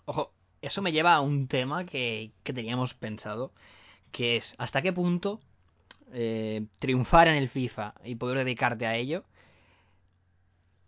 Ojo, 0.05 0.31
eso 0.67 0.81
me 0.81 0.91
lleva 0.91 1.15
a 1.15 1.21
un 1.21 1.47
tema 1.47 1.85
que, 1.85 2.31
que 2.43 2.53
teníamos 2.53 2.93
pensado, 2.93 3.53
que 4.11 4.37
es 4.37 4.55
hasta 4.59 4.81
qué 4.83 4.93
punto 4.93 5.41
eh, 6.13 6.67
triunfar 6.79 7.27
en 7.29 7.35
el 7.35 7.49
FIFA 7.49 7.95
y 8.05 8.15
poder 8.15 8.39
dedicarte 8.39 8.87
a 8.87 8.95
ello 8.97 9.25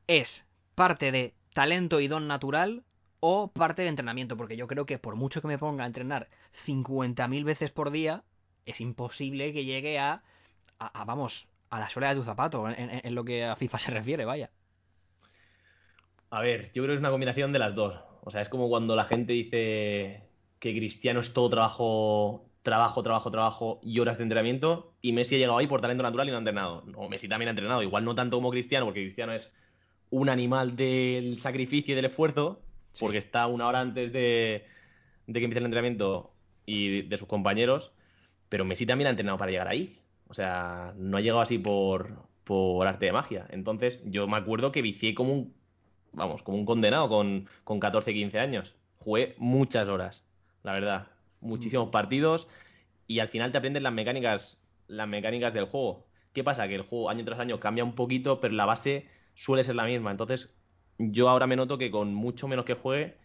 es 0.08 0.46
parte 0.76 1.12
de 1.12 1.34
talento 1.54 2.00
y 2.00 2.08
don 2.08 2.28
natural 2.28 2.84
o 3.20 3.52
parte 3.52 3.82
de 3.82 3.88
entrenamiento, 3.90 4.38
porque 4.38 4.58
yo 4.58 4.68
creo 4.68 4.86
que 4.86 5.00
por 5.00 5.16
mucho 5.16 5.42
que 5.42 5.48
me 5.48 5.58
ponga 5.58 5.84
a 5.84 5.88
entrenar 5.88 6.30
50.000 6.52 7.44
veces 7.46 7.72
por 7.72 7.92
día, 7.92 8.24
es 8.66 8.82
imposible 8.82 9.54
que 9.54 9.66
llegue 9.66 9.98
a, 10.00 10.24
a- 10.80 11.06
vamos, 11.06 11.50
a 11.70 11.80
la 11.80 11.90
suela 11.90 12.10
de 12.10 12.16
tu 12.16 12.24
zapato, 12.24 12.70
en- 12.70 13.02
en 13.06 13.16
lo 13.16 13.26
que 13.26 13.46
a 13.46 13.56
FIFA 13.56 13.80
se 13.80 13.92
refiere, 13.92 14.26
vaya. 14.26 14.52
A 16.30 16.42
ver, 16.42 16.72
yo 16.74 16.84
creo 16.84 16.88
que 16.88 16.94
es 16.94 17.00
una 17.02 17.10
combinación 17.12 17.52
de 17.52 17.60
las 17.60 17.76
dos. 17.76 18.00
O 18.28 18.32
sea, 18.32 18.42
es 18.42 18.50
como 18.50 18.68
cuando 18.68 18.94
la 18.98 19.06
gente 19.06 19.32
dice 19.32 20.22
que 20.60 20.76
Cristiano 20.76 21.22
es 21.22 21.32
todo 21.32 21.50
trabajo, 21.50 22.50
trabajo, 22.62 23.02
trabajo, 23.02 23.32
trabajo 23.32 23.80
y 23.82 24.00
horas 24.00 24.18
de 24.18 24.24
entrenamiento, 24.24 24.92
y 25.02 25.14
Messi 25.14 25.36
ha 25.36 25.38
llegado 25.38 25.58
ahí 25.60 25.68
por 25.68 25.80
talento 25.80 26.04
natural 26.04 26.28
y 26.28 26.32
no 26.32 26.36
ha 26.36 26.40
entrenado. 26.40 26.84
No, 26.86 27.08
Messi 27.08 27.30
también 27.30 27.48
ha 27.48 27.52
entrenado, 27.52 27.82
igual 27.84 28.04
no 28.04 28.16
tanto 28.16 28.36
como 28.36 28.52
Cristiano, 28.52 28.86
porque 28.86 29.02
Cristiano 29.04 29.32
es 29.32 29.50
un 30.10 30.28
animal 30.28 30.76
del 30.76 31.40
sacrificio 31.40 31.94
y 31.94 31.96
del 31.96 32.06
esfuerzo, 32.06 32.60
Sí. 32.92 33.00
porque 33.06 33.20
está 33.20 33.48
una 33.48 33.66
hora 33.68 33.80
antes 33.80 34.12
de, 34.12 34.66
de 35.28 35.40
que 35.40 35.46
empiece 35.46 35.60
el 35.60 35.66
entrenamiento 35.66 36.34
y 36.66 37.04
de 37.04 37.18
sus 37.18 37.28
compañeros, 37.30 37.94
pero 38.50 38.66
Messi 38.66 38.86
también 38.86 39.08
ha 39.08 39.12
entrenado 39.12 39.38
para 39.38 39.52
llegar 39.52 39.70
ahí. 39.70 40.02
O 40.28 40.34
sea, 40.34 40.94
no 40.98 41.16
ha 41.16 41.22
llegado 41.22 41.40
así 41.42 41.60
por, 41.60 42.28
por 42.44 42.86
arte 42.88 43.06
de 43.06 43.14
magia. 43.14 43.48
Entonces, 43.52 44.02
yo 44.06 44.28
me 44.28 44.36
acuerdo 44.36 44.74
que 44.74 44.82
vicié 44.82 45.14
como 45.16 45.32
un, 45.34 45.54
vamos, 46.18 46.42
como 46.42 46.58
un 46.58 46.66
condenado 46.66 47.08
con, 47.08 47.48
con 47.64 47.80
14, 47.80 48.12
15 48.14 48.40
años. 48.40 48.76
Jugué 48.98 49.36
muchas 49.38 49.88
horas, 49.88 50.26
la 50.64 50.74
verdad. 50.74 51.08
Muchísimos 51.40 51.90
partidos 51.90 52.48
y 53.06 53.20
al 53.20 53.30
final 53.30 53.52
te 53.52 53.60
aprendes 53.60 53.84
las 53.84 53.94
mecánicas, 53.94 54.60
las 54.88 55.08
mecánicas 55.08 55.54
del 55.54 55.66
juego. 55.66 56.08
¿Qué 56.34 56.44
pasa? 56.44 56.68
Que 56.68 56.76
el 56.76 56.82
juego 56.82 57.10
año 57.10 57.24
tras 57.24 57.40
año 57.40 57.60
cambia 57.60 57.84
un 57.84 57.96
poquito, 57.96 58.42
pero 58.42 58.54
la 58.56 58.66
base 58.66 59.08
suele 59.36 59.64
ser 59.64 59.76
la 59.76 59.86
misma. 59.86 60.12
Entonces, 60.12 60.54
yo 60.98 61.30
ahora 61.30 61.48
me 61.48 61.56
noto 61.56 61.78
que 61.78 61.92
con 61.92 62.14
mucho 62.14 62.48
menos 62.48 62.66
que 62.66 62.74
juegue, 62.74 63.16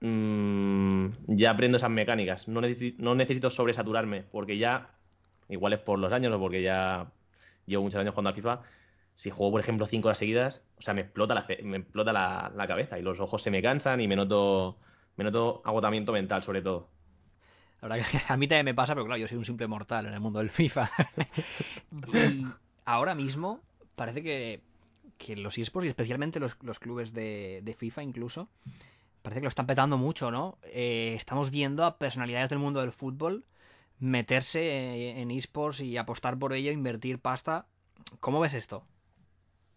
mm, 0.00 1.08
ya 1.28 1.50
aprendo 1.50 1.76
esas 1.76 1.90
mecánicas. 1.90 2.48
No, 2.48 2.62
no 2.62 3.14
necesito 3.14 3.50
sobresaturarme, 3.50 4.22
porque 4.22 4.56
ya, 4.56 4.90
igual 5.50 5.74
es 5.74 5.80
por 5.80 5.98
los 5.98 6.12
años 6.12 6.32
o 6.32 6.40
porque 6.40 6.62
ya 6.62 7.12
llevo 7.66 7.82
muchos 7.82 8.00
años 8.00 8.14
jugando 8.14 8.30
al 8.30 8.34
FIFA. 8.34 8.62
Si 9.14 9.30
juego, 9.30 9.52
por 9.52 9.60
ejemplo, 9.60 9.86
cinco 9.86 10.08
horas 10.08 10.18
seguidas, 10.18 10.64
o 10.78 10.82
sea, 10.82 10.94
me 10.94 11.02
explota 11.02 11.34
la, 11.34 11.46
me 11.62 11.78
explota 11.78 12.12
la, 12.12 12.52
la 12.54 12.66
cabeza 12.66 12.98
y 12.98 13.02
los 13.02 13.20
ojos 13.20 13.42
se 13.42 13.50
me 13.50 13.62
cansan 13.62 14.00
y 14.00 14.08
me 14.08 14.16
noto, 14.16 14.76
me 15.16 15.24
noto 15.24 15.62
agotamiento 15.64 16.12
mental, 16.12 16.42
sobre 16.42 16.62
todo. 16.62 16.88
La 17.88 17.96
que 17.96 18.04
a 18.28 18.36
mí 18.36 18.48
también 18.48 18.64
me 18.64 18.74
pasa, 18.74 18.94
pero 18.94 19.06
claro, 19.06 19.20
yo 19.20 19.28
soy 19.28 19.36
un 19.36 19.44
simple 19.44 19.66
mortal 19.66 20.06
en 20.06 20.14
el 20.14 20.20
mundo 20.20 20.38
del 20.38 20.50
FIFA. 20.50 20.90
y 22.14 22.46
ahora 22.84 23.14
mismo 23.14 23.60
parece 23.94 24.22
que, 24.22 24.62
que 25.18 25.36
los 25.36 25.58
esports 25.58 25.86
y 25.86 25.90
especialmente 25.90 26.40
los, 26.40 26.56
los 26.62 26.78
clubes 26.78 27.12
de, 27.12 27.60
de 27.62 27.74
FIFA 27.74 28.02
incluso, 28.02 28.48
parece 29.22 29.40
que 29.40 29.44
lo 29.44 29.48
están 29.48 29.66
petando 29.66 29.98
mucho, 29.98 30.30
¿no? 30.30 30.58
Eh, 30.64 31.12
estamos 31.16 31.50
viendo 31.50 31.84
a 31.84 31.98
personalidades 31.98 32.48
del 32.48 32.58
mundo 32.58 32.80
del 32.80 32.92
fútbol 32.92 33.44
meterse 34.00 35.20
en 35.20 35.30
esports 35.30 35.80
y 35.80 35.96
apostar 35.96 36.38
por 36.38 36.52
ello, 36.52 36.72
invertir 36.72 37.20
pasta. 37.20 37.66
¿Cómo 38.20 38.40
ves 38.40 38.54
esto? 38.54 38.84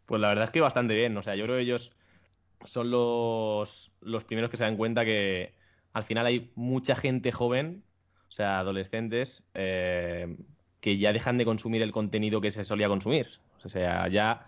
Pues 0.08 0.20
la 0.20 0.30
verdad 0.30 0.46
es 0.46 0.50
que 0.52 0.62
bastante 0.62 0.96
bien. 0.96 1.16
O 1.18 1.22
sea, 1.22 1.36
yo 1.36 1.44
creo 1.44 1.58
que 1.58 1.62
ellos 1.64 1.92
son 2.66 2.90
los, 2.90 3.92
los 4.02 4.24
primeros 4.24 4.50
que 4.50 4.58
se 4.58 4.64
dan 4.64 4.78
cuenta 4.78 5.06
que 5.06 5.54
al 5.94 6.04
final 6.04 6.26
hay 6.26 6.52
mucha 6.56 6.96
gente 6.96 7.32
joven, 7.32 7.84
o 8.30 8.32
sea, 8.32 8.60
adolescentes, 8.60 9.44
eh, 9.54 10.36
que 10.82 10.98
ya 10.98 11.14
dejan 11.14 11.38
de 11.38 11.46
consumir 11.46 11.82
el 11.82 11.92
contenido 11.92 12.42
que 12.42 12.52
se 12.52 12.64
solía 12.64 12.88
consumir. 12.88 13.28
O 13.64 13.70
sea, 13.70 14.08
ya. 14.08 14.48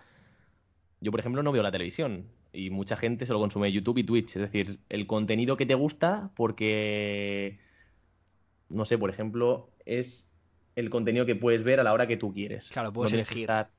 Yo, 1.00 1.10
por 1.10 1.20
ejemplo, 1.20 1.42
no 1.42 1.52
veo 1.52 1.62
la 1.62 1.70
televisión 1.72 2.26
y 2.52 2.70
mucha 2.70 2.96
gente 2.96 3.26
solo 3.26 3.38
consume 3.38 3.70
YouTube 3.70 3.98
y 3.98 4.04
Twitch. 4.04 4.36
Es 4.36 4.42
decir, 4.42 4.80
el 4.88 5.06
contenido 5.06 5.56
que 5.56 5.66
te 5.66 5.74
gusta 5.74 6.30
porque. 6.36 7.58
No 8.70 8.84
sé, 8.84 8.96
por 8.96 9.10
ejemplo, 9.10 9.68
es 9.84 10.30
el 10.76 10.90
contenido 10.90 11.26
que 11.26 11.34
puedes 11.36 11.64
ver 11.64 11.80
a 11.80 11.84
la 11.84 11.92
hora 11.92 12.06
que 12.06 12.16
tú 12.16 12.32
quieres. 12.32 12.70
Claro, 12.70 12.92
puedes 12.92 13.12
No 13.12 13.18
elegir. 13.18 13.42
estar- 13.50 13.70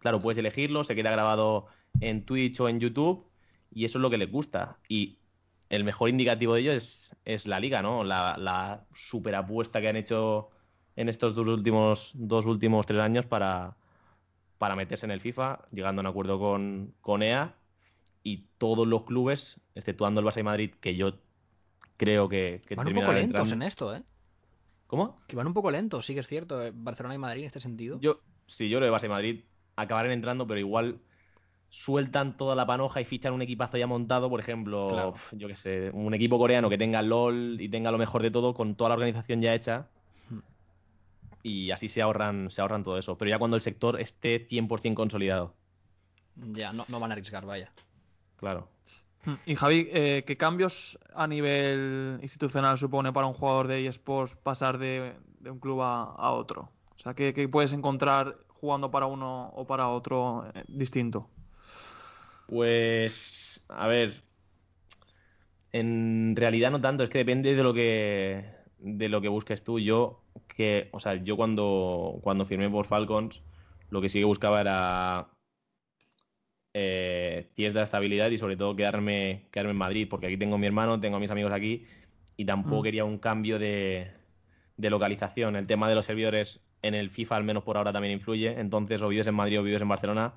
Claro, 0.00 0.20
puedes 0.20 0.38
elegirlo, 0.38 0.82
se 0.84 0.94
queda 0.96 1.10
grabado 1.10 1.66
en 2.00 2.24
Twitch 2.24 2.58
o 2.60 2.68
en 2.68 2.80
YouTube 2.80 3.26
y 3.72 3.84
eso 3.84 3.98
es 3.98 4.02
lo 4.02 4.10
que 4.10 4.18
les 4.18 4.30
gusta. 4.30 4.78
Y 4.88 5.18
el 5.68 5.84
mejor 5.84 6.08
indicativo 6.08 6.54
de 6.54 6.60
ello 6.62 6.72
es, 6.72 7.14
es 7.24 7.46
la 7.46 7.60
liga, 7.60 7.80
¿no? 7.82 8.02
La, 8.02 8.36
la 8.36 8.84
super 8.94 9.34
apuesta 9.36 9.80
que 9.80 9.88
han 9.88 9.96
hecho 9.96 10.50
en 10.96 11.08
estos 11.08 11.34
dos 11.34 11.46
últimos, 11.46 12.10
dos 12.14 12.46
últimos 12.46 12.86
tres 12.86 13.00
años 13.00 13.24
para, 13.26 13.76
para 14.58 14.74
meterse 14.74 15.06
en 15.06 15.12
el 15.12 15.20
FIFA, 15.20 15.60
llegando 15.70 16.00
a 16.00 16.02
un 16.02 16.06
acuerdo 16.08 16.38
con, 16.38 16.92
con 17.00 17.22
EA 17.22 17.54
y 18.22 18.48
todos 18.58 18.86
los 18.86 19.04
clubes, 19.04 19.60
exceptuando 19.74 20.20
el 20.20 20.26
Barça 20.26 20.40
y 20.40 20.44
Madrid, 20.44 20.70
que 20.80 20.96
yo 20.96 21.14
creo 21.96 22.28
que, 22.28 22.60
que 22.66 22.74
Van 22.74 22.88
un 22.88 22.94
poco 22.94 23.12
lentos 23.12 23.24
entrando. 23.24 23.54
en 23.54 23.62
esto, 23.62 23.94
¿eh? 23.94 24.02
¿Cómo? 24.86 25.20
Que 25.28 25.36
van 25.36 25.46
un 25.46 25.54
poco 25.54 25.70
lentos, 25.70 26.04
sí 26.04 26.14
que 26.14 26.20
es 26.20 26.26
cierto. 26.26 26.62
eh, 26.64 26.72
Barcelona 26.74 27.14
y 27.14 27.18
Madrid 27.18 27.42
en 27.42 27.46
este 27.46 27.60
sentido. 27.60 28.00
Yo, 28.00 28.20
sí, 28.46 28.68
yo 28.68 28.78
creo 28.78 28.90
que 28.90 28.96
Barça 28.98 29.06
y 29.06 29.10
Madrid 29.10 29.40
acabarán 29.80 30.12
entrando, 30.12 30.46
pero 30.46 30.60
igual 30.60 30.98
sueltan 31.68 32.36
toda 32.36 32.54
la 32.56 32.66
panoja 32.66 33.00
y 33.00 33.04
fichan 33.04 33.32
un 33.32 33.42
equipazo 33.42 33.76
ya 33.78 33.86
montado, 33.86 34.28
por 34.28 34.40
ejemplo, 34.40 34.88
Claro. 34.88 35.14
yo 35.32 35.46
qué 35.46 35.54
sé, 35.54 35.90
un 35.92 36.12
equipo 36.14 36.36
coreano 36.38 36.68
que 36.68 36.76
tenga 36.78 37.00
LOL 37.02 37.60
y 37.60 37.68
tenga 37.68 37.90
lo 37.92 37.98
mejor 37.98 38.22
de 38.22 38.30
todo 38.30 38.54
con 38.54 38.74
toda 38.74 38.88
la 38.90 38.94
organización 38.94 39.40
ya 39.40 39.54
hecha. 39.54 39.86
Hmm. 40.28 40.40
Y 41.44 41.70
así 41.70 41.88
se 41.88 42.02
ahorran, 42.02 42.50
se 42.50 42.60
ahorran 42.60 42.82
todo 42.82 42.98
eso. 42.98 43.16
Pero 43.16 43.28
ya 43.30 43.38
cuando 43.38 43.56
el 43.56 43.62
sector 43.62 44.00
esté 44.00 44.46
100% 44.48 44.94
consolidado, 44.94 45.54
Ya, 46.54 46.72
no, 46.72 46.84
no 46.88 46.98
van 47.00 47.10
a 47.10 47.14
arriesgar, 47.14 47.46
vaya. 47.46 47.72
claro. 48.36 48.68
Y 49.44 49.54
Javi, 49.54 49.86
eh, 49.92 50.24
¿qué 50.26 50.38
cambios 50.38 50.98
a 51.14 51.26
nivel 51.26 52.18
institucional 52.22 52.78
supone 52.78 53.12
para 53.12 53.26
un 53.26 53.34
jugador 53.34 53.68
de 53.68 53.86
eSports 53.86 54.34
pasar 54.34 54.78
de, 54.78 55.12
de 55.40 55.50
un 55.50 55.60
club 55.60 55.82
a, 55.82 56.04
a 56.04 56.30
otro? 56.32 56.70
O 56.96 56.98
sea, 56.98 57.12
¿qué, 57.12 57.34
qué 57.34 57.46
puedes 57.46 57.74
encontrar 57.74 58.38
jugando 58.60 58.90
para 58.90 59.06
uno 59.06 59.48
o 59.54 59.66
para 59.66 59.88
otro 59.88 60.44
eh, 60.54 60.64
distinto? 60.68 61.30
Pues, 62.46 63.64
a 63.68 63.86
ver, 63.88 64.22
En 65.72 66.34
realidad 66.36 66.70
no 66.72 66.80
tanto, 66.80 67.04
es 67.04 67.10
que 67.10 67.18
depende 67.18 67.54
de 67.54 67.62
lo 67.62 67.72
que 67.74 68.44
de 68.78 69.08
lo 69.08 69.20
que 69.20 69.28
busques 69.28 69.62
tú. 69.64 69.78
Yo 69.78 70.24
que, 70.48 70.88
o 70.92 71.00
sea, 71.00 71.14
yo 71.16 71.36
cuando, 71.36 72.18
cuando 72.22 72.46
firmé 72.46 72.68
por 72.70 72.86
Falcons, 72.86 73.42
lo 73.90 74.00
que 74.00 74.08
sí 74.08 74.18
que 74.18 74.24
buscaba 74.24 74.60
era 74.60 75.28
eh, 76.74 77.50
cierta 77.54 77.82
estabilidad 77.82 78.30
y 78.30 78.38
sobre 78.38 78.56
todo 78.56 78.76
quedarme, 78.76 79.48
quedarme 79.50 79.72
en 79.72 79.76
Madrid, 79.78 80.08
porque 80.08 80.26
aquí 80.26 80.36
tengo 80.36 80.54
a 80.56 80.58
mi 80.58 80.66
hermano, 80.66 81.00
tengo 81.00 81.16
a 81.16 81.20
mis 81.20 81.30
amigos 81.30 81.52
aquí 81.52 81.86
y 82.36 82.44
tampoco 82.44 82.82
Mm. 82.82 82.84
quería 82.84 83.04
un 83.04 83.18
cambio 83.18 83.58
de, 83.58 84.12
de 84.76 84.90
localización. 84.90 85.56
El 85.56 85.66
tema 85.66 85.88
de 85.88 85.94
los 85.96 86.06
servidores 86.06 86.60
en 86.82 86.94
el 86.94 87.10
FIFA, 87.10 87.36
al 87.36 87.44
menos 87.44 87.62
por 87.64 87.76
ahora, 87.76 87.92
también 87.92 88.14
influye. 88.14 88.58
Entonces, 88.58 89.02
o 89.02 89.08
vives 89.08 89.26
en 89.26 89.34
Madrid 89.34 89.60
o 89.60 89.62
vives 89.62 89.82
en 89.82 89.88
Barcelona, 89.88 90.34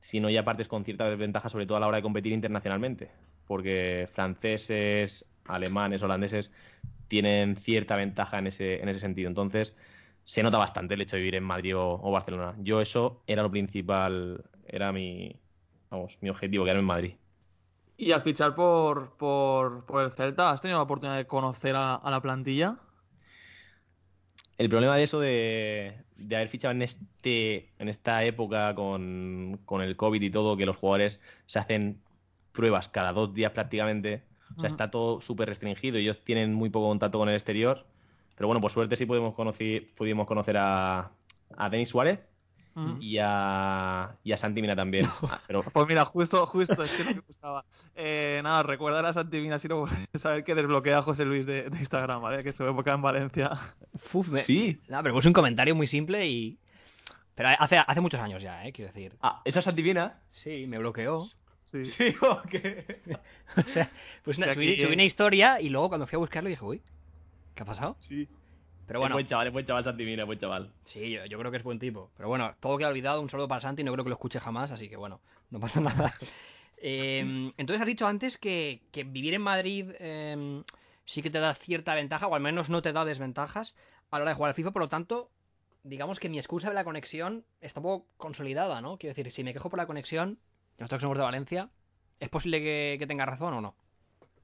si 0.00 0.20
no 0.20 0.30
ya 0.30 0.44
partes 0.44 0.68
con 0.68 0.84
cierta 0.84 1.08
desventaja, 1.08 1.48
sobre 1.48 1.66
todo 1.66 1.76
a 1.76 1.80
la 1.80 1.88
hora 1.88 1.96
de 1.98 2.02
competir 2.02 2.32
internacionalmente, 2.32 3.10
porque 3.46 4.08
franceses, 4.12 5.24
alemanes, 5.46 6.02
holandeses 6.02 6.50
tienen 7.08 7.56
cierta 7.56 7.96
ventaja 7.96 8.38
en 8.38 8.48
ese, 8.48 8.82
en 8.82 8.88
ese 8.88 9.00
sentido. 9.00 9.28
Entonces, 9.28 9.76
se 10.24 10.42
nota 10.42 10.58
bastante 10.58 10.94
el 10.94 11.00
hecho 11.00 11.16
de 11.16 11.22
vivir 11.22 11.34
en 11.36 11.44
Madrid 11.44 11.74
o, 11.76 12.10
Barcelona. 12.10 12.54
Yo 12.58 12.80
eso 12.80 13.22
era 13.26 13.42
lo 13.42 13.50
principal, 13.50 14.44
era 14.66 14.92
mi, 14.92 15.36
vamos, 15.90 16.16
mi 16.20 16.30
objetivo, 16.30 16.64
quedarme 16.64 16.80
en 16.80 16.86
Madrid. 16.86 17.14
Y 17.96 18.12
al 18.12 18.22
fichar 18.22 18.54
por, 18.54 19.16
por, 19.16 19.84
por 19.84 20.02
el 20.02 20.12
Celta, 20.12 20.50
¿has 20.50 20.60
tenido 20.60 20.78
la 20.78 20.84
oportunidad 20.84 21.16
de 21.16 21.26
conocer 21.26 21.76
a, 21.76 21.96
a 21.96 22.10
la 22.10 22.20
plantilla? 22.20 22.78
El 24.62 24.68
problema 24.68 24.96
de 24.96 25.02
eso 25.02 25.18
de, 25.18 25.92
de 26.16 26.36
haber 26.36 26.46
fichado 26.46 26.70
en 26.70 26.82
este 26.82 27.68
en 27.80 27.88
esta 27.88 28.22
época 28.22 28.76
con, 28.76 29.58
con 29.64 29.82
el 29.82 29.96
COVID 29.96 30.22
y 30.22 30.30
todo, 30.30 30.56
que 30.56 30.66
los 30.66 30.76
jugadores 30.76 31.18
se 31.46 31.58
hacen 31.58 31.98
pruebas 32.52 32.88
cada 32.88 33.12
dos 33.12 33.34
días 33.34 33.50
prácticamente, 33.50 34.22
o 34.56 34.60
sea, 34.60 34.68
está 34.68 34.88
todo 34.88 35.20
súper 35.20 35.48
restringido 35.48 35.98
y 35.98 36.02
ellos 36.02 36.20
tienen 36.22 36.54
muy 36.54 36.70
poco 36.70 36.86
contacto 36.86 37.18
con 37.18 37.28
el 37.28 37.34
exterior. 37.34 37.84
Pero 38.36 38.46
bueno, 38.46 38.60
por 38.60 38.70
suerte 38.70 38.94
sí 38.94 39.04
pudimos 39.04 39.34
conocer, 39.34 39.88
pudimos 39.96 40.28
conocer 40.28 40.56
a, 40.56 41.10
a 41.56 41.68
Denis 41.68 41.88
Suárez 41.88 42.20
Y 43.00 43.18
a, 43.20 44.16
y 44.24 44.32
a 44.32 44.36
Santi 44.36 44.62
Mina 44.62 44.74
también. 44.74 45.06
Ah, 45.30 45.40
Pero 45.46 45.62
Pues 45.62 45.86
mira, 45.88 46.04
justo, 46.04 46.46
justo, 46.46 46.82
es 46.82 46.94
que 46.94 47.02
es 47.02 47.08
lo 47.08 47.14
que 47.14 47.26
buscaba. 47.28 47.64
Eh, 47.94 48.40
nada, 48.42 48.62
recuerda 48.62 49.06
a 49.08 49.12
Santi 49.12 49.38
Mina, 49.40 49.58
si 49.58 49.68
no 49.68 49.84
saber 50.14 50.42
que 50.44 50.54
desbloquea 50.54 50.98
a 50.98 51.02
José 51.02 51.24
Luis 51.24 51.44
de, 51.46 51.68
de 51.68 51.78
Instagram, 51.78 52.22
¿vale? 52.22 52.42
Que 52.42 52.52
su 52.52 52.64
época 52.64 52.92
en 52.94 53.02
Valencia. 53.02 53.50
Uf, 54.12 54.28
me- 54.28 54.42
sí. 54.42 54.80
No, 54.88 55.02
pero 55.02 55.14
puse 55.14 55.28
un 55.28 55.34
comentario 55.34 55.74
muy 55.74 55.86
simple 55.86 56.26
y. 56.26 56.58
Pero 57.34 57.48
hace, 57.58 57.78
hace 57.78 58.00
muchos 58.00 58.20
años 58.20 58.42
ya, 58.42 58.66
¿eh? 58.66 58.72
Quiero 58.72 58.92
decir. 58.92 59.14
Ah, 59.22 59.40
¿esa 59.44 59.58
es 59.60 59.64
Santi 59.64 59.82
Mina? 59.82 60.20
Sí, 60.30 60.66
me 60.66 60.78
bloqueó. 60.78 61.22
Sí. 61.22 61.32
Sí, 61.86 62.14
¿o 62.20 62.42
qué? 62.42 63.00
O 63.56 63.62
sea, 63.68 63.88
pues 64.24 64.36
una- 64.38 64.52
subí 64.52 64.84
una 64.92 65.04
historia 65.04 65.58
y 65.60 65.70
luego 65.70 65.88
cuando 65.88 66.06
fui 66.06 66.16
a 66.16 66.18
buscarlo 66.18 66.50
dije, 66.50 66.62
uy, 66.64 66.82
¿qué 67.54 67.62
ha 67.62 67.66
pasado? 67.66 67.96
Sí. 68.00 68.28
Pero 68.86 68.98
Es 68.98 69.00
bueno, 69.00 69.14
buen 69.14 69.26
chaval, 69.26 69.46
es 69.46 69.52
buen 69.52 69.64
chaval 69.64 69.84
Santi 69.84 70.04
Mina, 70.04 70.24
buen 70.24 70.38
chaval. 70.38 70.70
sí, 70.84 71.10
yo, 71.12 71.24
yo 71.26 71.38
creo 71.38 71.50
que 71.50 71.56
es 71.56 71.62
buen 71.62 71.78
tipo. 71.78 72.10
Pero 72.16 72.28
bueno, 72.28 72.54
todo 72.60 72.76
queda 72.78 72.88
olvidado, 72.88 73.20
un 73.20 73.28
saludo 73.28 73.48
para 73.48 73.60
Santi, 73.60 73.84
no 73.84 73.92
creo 73.92 74.04
que 74.04 74.10
lo 74.10 74.14
escuche 74.16 74.40
jamás, 74.40 74.70
así 74.72 74.88
que 74.88 74.96
bueno, 74.96 75.20
no 75.50 75.60
pasa 75.60 75.80
nada. 75.80 76.12
Eh, 76.76 77.52
entonces 77.56 77.80
has 77.80 77.86
dicho 77.86 78.06
antes 78.06 78.38
que, 78.38 78.82
que 78.90 79.04
vivir 79.04 79.34
en 79.34 79.42
Madrid 79.42 79.90
eh, 80.00 80.62
sí 81.04 81.22
que 81.22 81.30
te 81.30 81.38
da 81.38 81.54
cierta 81.54 81.94
ventaja, 81.94 82.26
o 82.26 82.34
al 82.34 82.40
menos 82.42 82.70
no 82.70 82.82
te 82.82 82.92
da 82.92 83.04
desventajas 83.04 83.74
a 84.10 84.18
la 84.18 84.22
hora 84.22 84.30
de 84.32 84.34
jugar 84.36 84.48
al 84.50 84.54
FIFA, 84.54 84.72
por 84.72 84.82
lo 84.82 84.88
tanto, 84.88 85.30
digamos 85.84 86.20
que 86.20 86.28
mi 86.28 86.38
excusa 86.38 86.68
de 86.68 86.74
la 86.74 86.84
conexión 86.84 87.44
está 87.60 87.80
un 87.80 87.84
poco 87.84 88.06
consolidada, 88.16 88.80
¿no? 88.80 88.98
Quiero 88.98 89.14
decir, 89.14 89.32
si 89.32 89.44
me 89.44 89.52
quejo 89.52 89.70
por 89.70 89.78
la 89.78 89.86
conexión, 89.86 90.38
nosotros 90.78 90.98
que 90.98 91.02
somos 91.02 91.18
de 91.18 91.24
Valencia, 91.24 91.70
¿es 92.20 92.28
posible 92.28 92.60
que, 92.60 92.96
que 92.98 93.06
tenga 93.06 93.26
razón 93.26 93.54
o 93.54 93.60
no? 93.60 93.74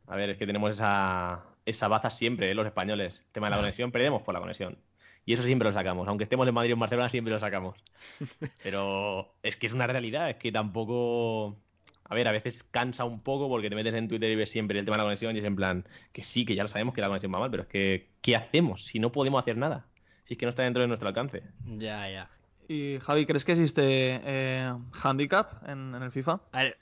A 0.06 0.16
ver, 0.16 0.30
es 0.30 0.38
que 0.38 0.46
tenemos 0.46 0.70
esa, 0.70 1.44
esa 1.68 1.88
baza 1.88 2.10
siempre, 2.10 2.50
¿eh? 2.50 2.54
los 2.54 2.66
españoles. 2.66 3.22
El 3.26 3.32
tema 3.32 3.46
de 3.48 3.50
la 3.50 3.56
conexión, 3.58 3.92
perdemos 3.92 4.22
por 4.22 4.34
la 4.34 4.40
conexión. 4.40 4.78
Y 5.26 5.34
eso 5.34 5.42
siempre 5.42 5.68
lo 5.68 5.74
sacamos. 5.74 6.08
Aunque 6.08 6.24
estemos 6.24 6.48
en 6.48 6.54
Madrid 6.54 6.72
o 6.72 6.74
en 6.74 6.80
Barcelona, 6.80 7.10
siempre 7.10 7.32
lo 7.32 7.38
sacamos. 7.38 7.76
Pero 8.62 9.34
es 9.42 9.56
que 9.56 9.66
es 9.66 9.74
una 9.74 9.86
realidad, 9.86 10.30
es 10.30 10.36
que 10.36 10.50
tampoco. 10.50 11.58
A 12.04 12.14
ver, 12.14 12.26
a 12.26 12.32
veces 12.32 12.64
cansa 12.64 13.04
un 13.04 13.20
poco 13.20 13.50
porque 13.50 13.68
te 13.68 13.76
metes 13.76 13.92
en 13.92 14.08
Twitter 14.08 14.30
y 14.30 14.36
ves 14.36 14.50
siempre 14.50 14.78
el 14.78 14.86
tema 14.86 14.96
de 14.96 15.02
la 15.02 15.04
conexión 15.04 15.36
y 15.36 15.40
es 15.40 15.44
en 15.44 15.56
plan 15.56 15.86
que 16.12 16.22
sí, 16.22 16.46
que 16.46 16.54
ya 16.54 16.62
lo 16.62 16.70
sabemos 16.70 16.94
que 16.94 17.02
la 17.02 17.08
conexión 17.08 17.34
va 17.34 17.40
mal, 17.40 17.50
pero 17.50 17.64
es 17.64 17.68
que, 17.68 18.08
¿qué 18.22 18.34
hacemos 18.34 18.86
si 18.86 18.98
no 18.98 19.12
podemos 19.12 19.42
hacer 19.42 19.58
nada? 19.58 19.84
Si 20.24 20.32
es 20.32 20.38
que 20.38 20.46
no 20.46 20.50
está 20.50 20.62
dentro 20.62 20.80
de 20.80 20.88
nuestro 20.88 21.08
alcance. 21.08 21.42
Ya, 21.66 22.08
ya. 22.08 22.30
Y 22.66 22.98
Javi, 23.00 23.26
¿crees 23.26 23.44
que 23.44 23.52
existe 23.52 23.82
eh, 23.84 24.72
handicap 25.02 25.68
en, 25.68 25.94
en 25.94 26.02
el 26.02 26.10
FIFA? 26.10 26.40
A 26.52 26.62
ver, 26.62 26.78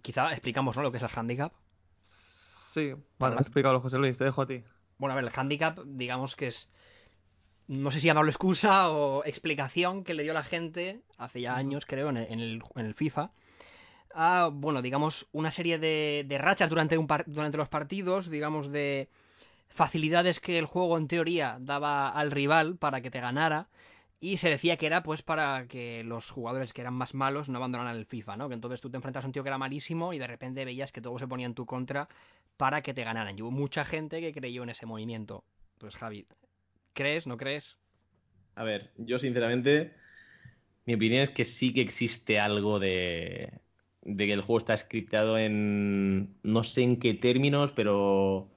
quizá 0.00 0.32
explicamos, 0.32 0.74
¿no? 0.74 0.82
Lo 0.82 0.90
que 0.90 0.96
es 0.96 1.02
el 1.02 1.10
handicap. 1.14 1.52
Sí, 2.72 2.94
vale, 3.18 3.36
explícalo, 3.40 3.80
José 3.80 3.98
Luis, 3.98 4.16
te 4.16 4.24
dejo 4.24 4.42
a 4.42 4.46
ti. 4.46 4.64
Bueno, 4.96 5.12
a 5.12 5.16
ver, 5.16 5.24
el 5.24 5.30
handicap, 5.34 5.78
digamos 5.84 6.36
que 6.36 6.46
es. 6.46 6.68
No 7.68 7.90
sé 7.90 8.00
si 8.00 8.06
llamarlo 8.06 8.30
excusa 8.30 8.90
o 8.90 9.24
explicación 9.24 10.04
que 10.04 10.14
le 10.14 10.22
dio 10.22 10.32
la 10.34 10.42
gente 10.42 11.02
hace 11.18 11.40
ya 11.42 11.56
años, 11.56 11.86
creo, 11.86 12.08
en 12.10 12.16
el, 12.16 12.32
en 12.32 12.40
el, 12.40 12.62
en 12.76 12.86
el 12.86 12.94
FIFA. 12.94 13.30
A, 14.14 14.50
bueno, 14.52 14.82
digamos, 14.82 15.28
una 15.32 15.52
serie 15.52 15.78
de, 15.78 16.24
de 16.28 16.38
rachas 16.38 16.70
durante, 16.70 16.98
un 16.98 17.06
par- 17.06 17.24
durante 17.26 17.56
los 17.58 17.68
partidos, 17.68 18.30
digamos, 18.30 18.70
de 18.72 19.08
facilidades 19.68 20.40
que 20.40 20.58
el 20.58 20.66
juego 20.66 20.98
en 20.98 21.08
teoría 21.08 21.58
daba 21.60 22.10
al 22.10 22.30
rival 22.30 22.76
para 22.76 23.00
que 23.02 23.10
te 23.10 23.20
ganara. 23.20 23.68
Y 24.24 24.36
se 24.36 24.50
decía 24.50 24.76
que 24.76 24.86
era 24.86 25.02
pues 25.02 25.20
para 25.20 25.66
que 25.66 26.04
los 26.04 26.30
jugadores 26.30 26.72
que 26.72 26.80
eran 26.80 26.94
más 26.94 27.12
malos 27.12 27.48
no 27.48 27.58
abandonaran 27.58 27.96
el 27.96 28.06
FIFA, 28.06 28.36
¿no? 28.36 28.48
Que 28.48 28.54
entonces 28.54 28.80
tú 28.80 28.88
te 28.88 28.96
enfrentas 28.96 29.24
a 29.24 29.26
un 29.26 29.32
tío 29.32 29.42
que 29.42 29.48
era 29.48 29.58
malísimo 29.58 30.12
y 30.12 30.20
de 30.20 30.28
repente 30.28 30.64
veías 30.64 30.92
que 30.92 31.00
todo 31.00 31.18
se 31.18 31.26
ponía 31.26 31.46
en 31.46 31.54
tu 31.54 31.66
contra 31.66 32.08
para 32.56 32.82
que 32.82 32.94
te 32.94 33.02
ganaran. 33.02 33.36
Y 33.36 33.42
hubo 33.42 33.50
mucha 33.50 33.84
gente 33.84 34.20
que 34.20 34.32
creyó 34.32 34.62
en 34.62 34.68
ese 34.68 34.86
movimiento. 34.86 35.42
Pues 35.78 35.96
Javi, 35.96 36.28
¿crees? 36.92 37.26
¿No 37.26 37.36
crees? 37.36 37.78
A 38.54 38.62
ver, 38.62 38.92
yo 38.96 39.18
sinceramente, 39.18 39.92
mi 40.86 40.94
opinión 40.94 41.22
es 41.22 41.30
que 41.30 41.44
sí 41.44 41.74
que 41.74 41.80
existe 41.80 42.38
algo 42.38 42.78
de, 42.78 43.52
de 44.02 44.26
que 44.26 44.34
el 44.34 44.42
juego 44.42 44.58
está 44.58 44.76
scriptado 44.76 45.36
en 45.36 46.36
no 46.44 46.62
sé 46.62 46.82
en 46.82 47.00
qué 47.00 47.14
términos, 47.14 47.72
pero 47.72 48.52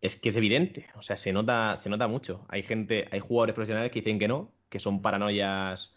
es 0.00 0.16
que 0.16 0.30
es 0.30 0.36
evidente. 0.36 0.86
O 0.94 1.02
sea, 1.02 1.18
se 1.18 1.34
nota, 1.34 1.76
se 1.76 1.90
nota 1.90 2.08
mucho. 2.08 2.46
Hay 2.48 2.62
gente, 2.62 3.08
hay 3.12 3.20
jugadores 3.20 3.54
profesionales 3.54 3.92
que 3.92 4.00
dicen 4.00 4.18
que 4.18 4.28
no, 4.28 4.55
que 4.68 4.80
son 4.80 5.02
paranoias, 5.02 5.94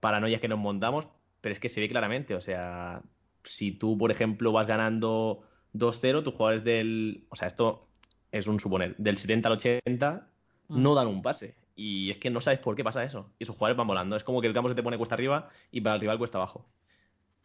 paranoias 0.00 0.40
que 0.40 0.48
nos 0.48 0.58
montamos, 0.58 1.06
pero 1.40 1.52
es 1.52 1.60
que 1.60 1.68
se 1.68 1.80
ve 1.80 1.88
claramente. 1.88 2.34
O 2.34 2.40
sea, 2.40 3.02
si 3.44 3.72
tú, 3.72 3.96
por 3.96 4.10
ejemplo, 4.10 4.52
vas 4.52 4.66
ganando 4.66 5.42
2-0, 5.74 6.22
tus 6.22 6.34
jugadores 6.34 6.64
del. 6.64 7.24
O 7.30 7.36
sea, 7.36 7.48
esto 7.48 7.86
es 8.32 8.46
un 8.46 8.60
suponer, 8.60 8.96
del 8.96 9.16
70 9.18 9.48
al 9.48 9.54
80 9.54 10.26
no 10.68 10.94
dan 10.94 11.08
un 11.08 11.22
pase. 11.22 11.56
Y 11.74 12.10
es 12.10 12.18
que 12.18 12.30
no 12.30 12.40
sabes 12.40 12.60
por 12.60 12.76
qué 12.76 12.84
pasa 12.84 13.02
eso. 13.04 13.30
Y 13.38 13.44
sus 13.46 13.56
jugadores 13.56 13.76
van 13.78 13.86
volando. 13.86 14.14
Es 14.14 14.22
como 14.24 14.40
que 14.40 14.46
el 14.46 14.52
campo 14.52 14.68
se 14.68 14.74
te 14.74 14.82
pone 14.82 14.98
cuesta 14.98 15.14
arriba 15.14 15.48
y 15.72 15.80
para 15.80 15.94
el 15.94 16.00
rival 16.00 16.18
cuesta 16.18 16.38
abajo. 16.38 16.66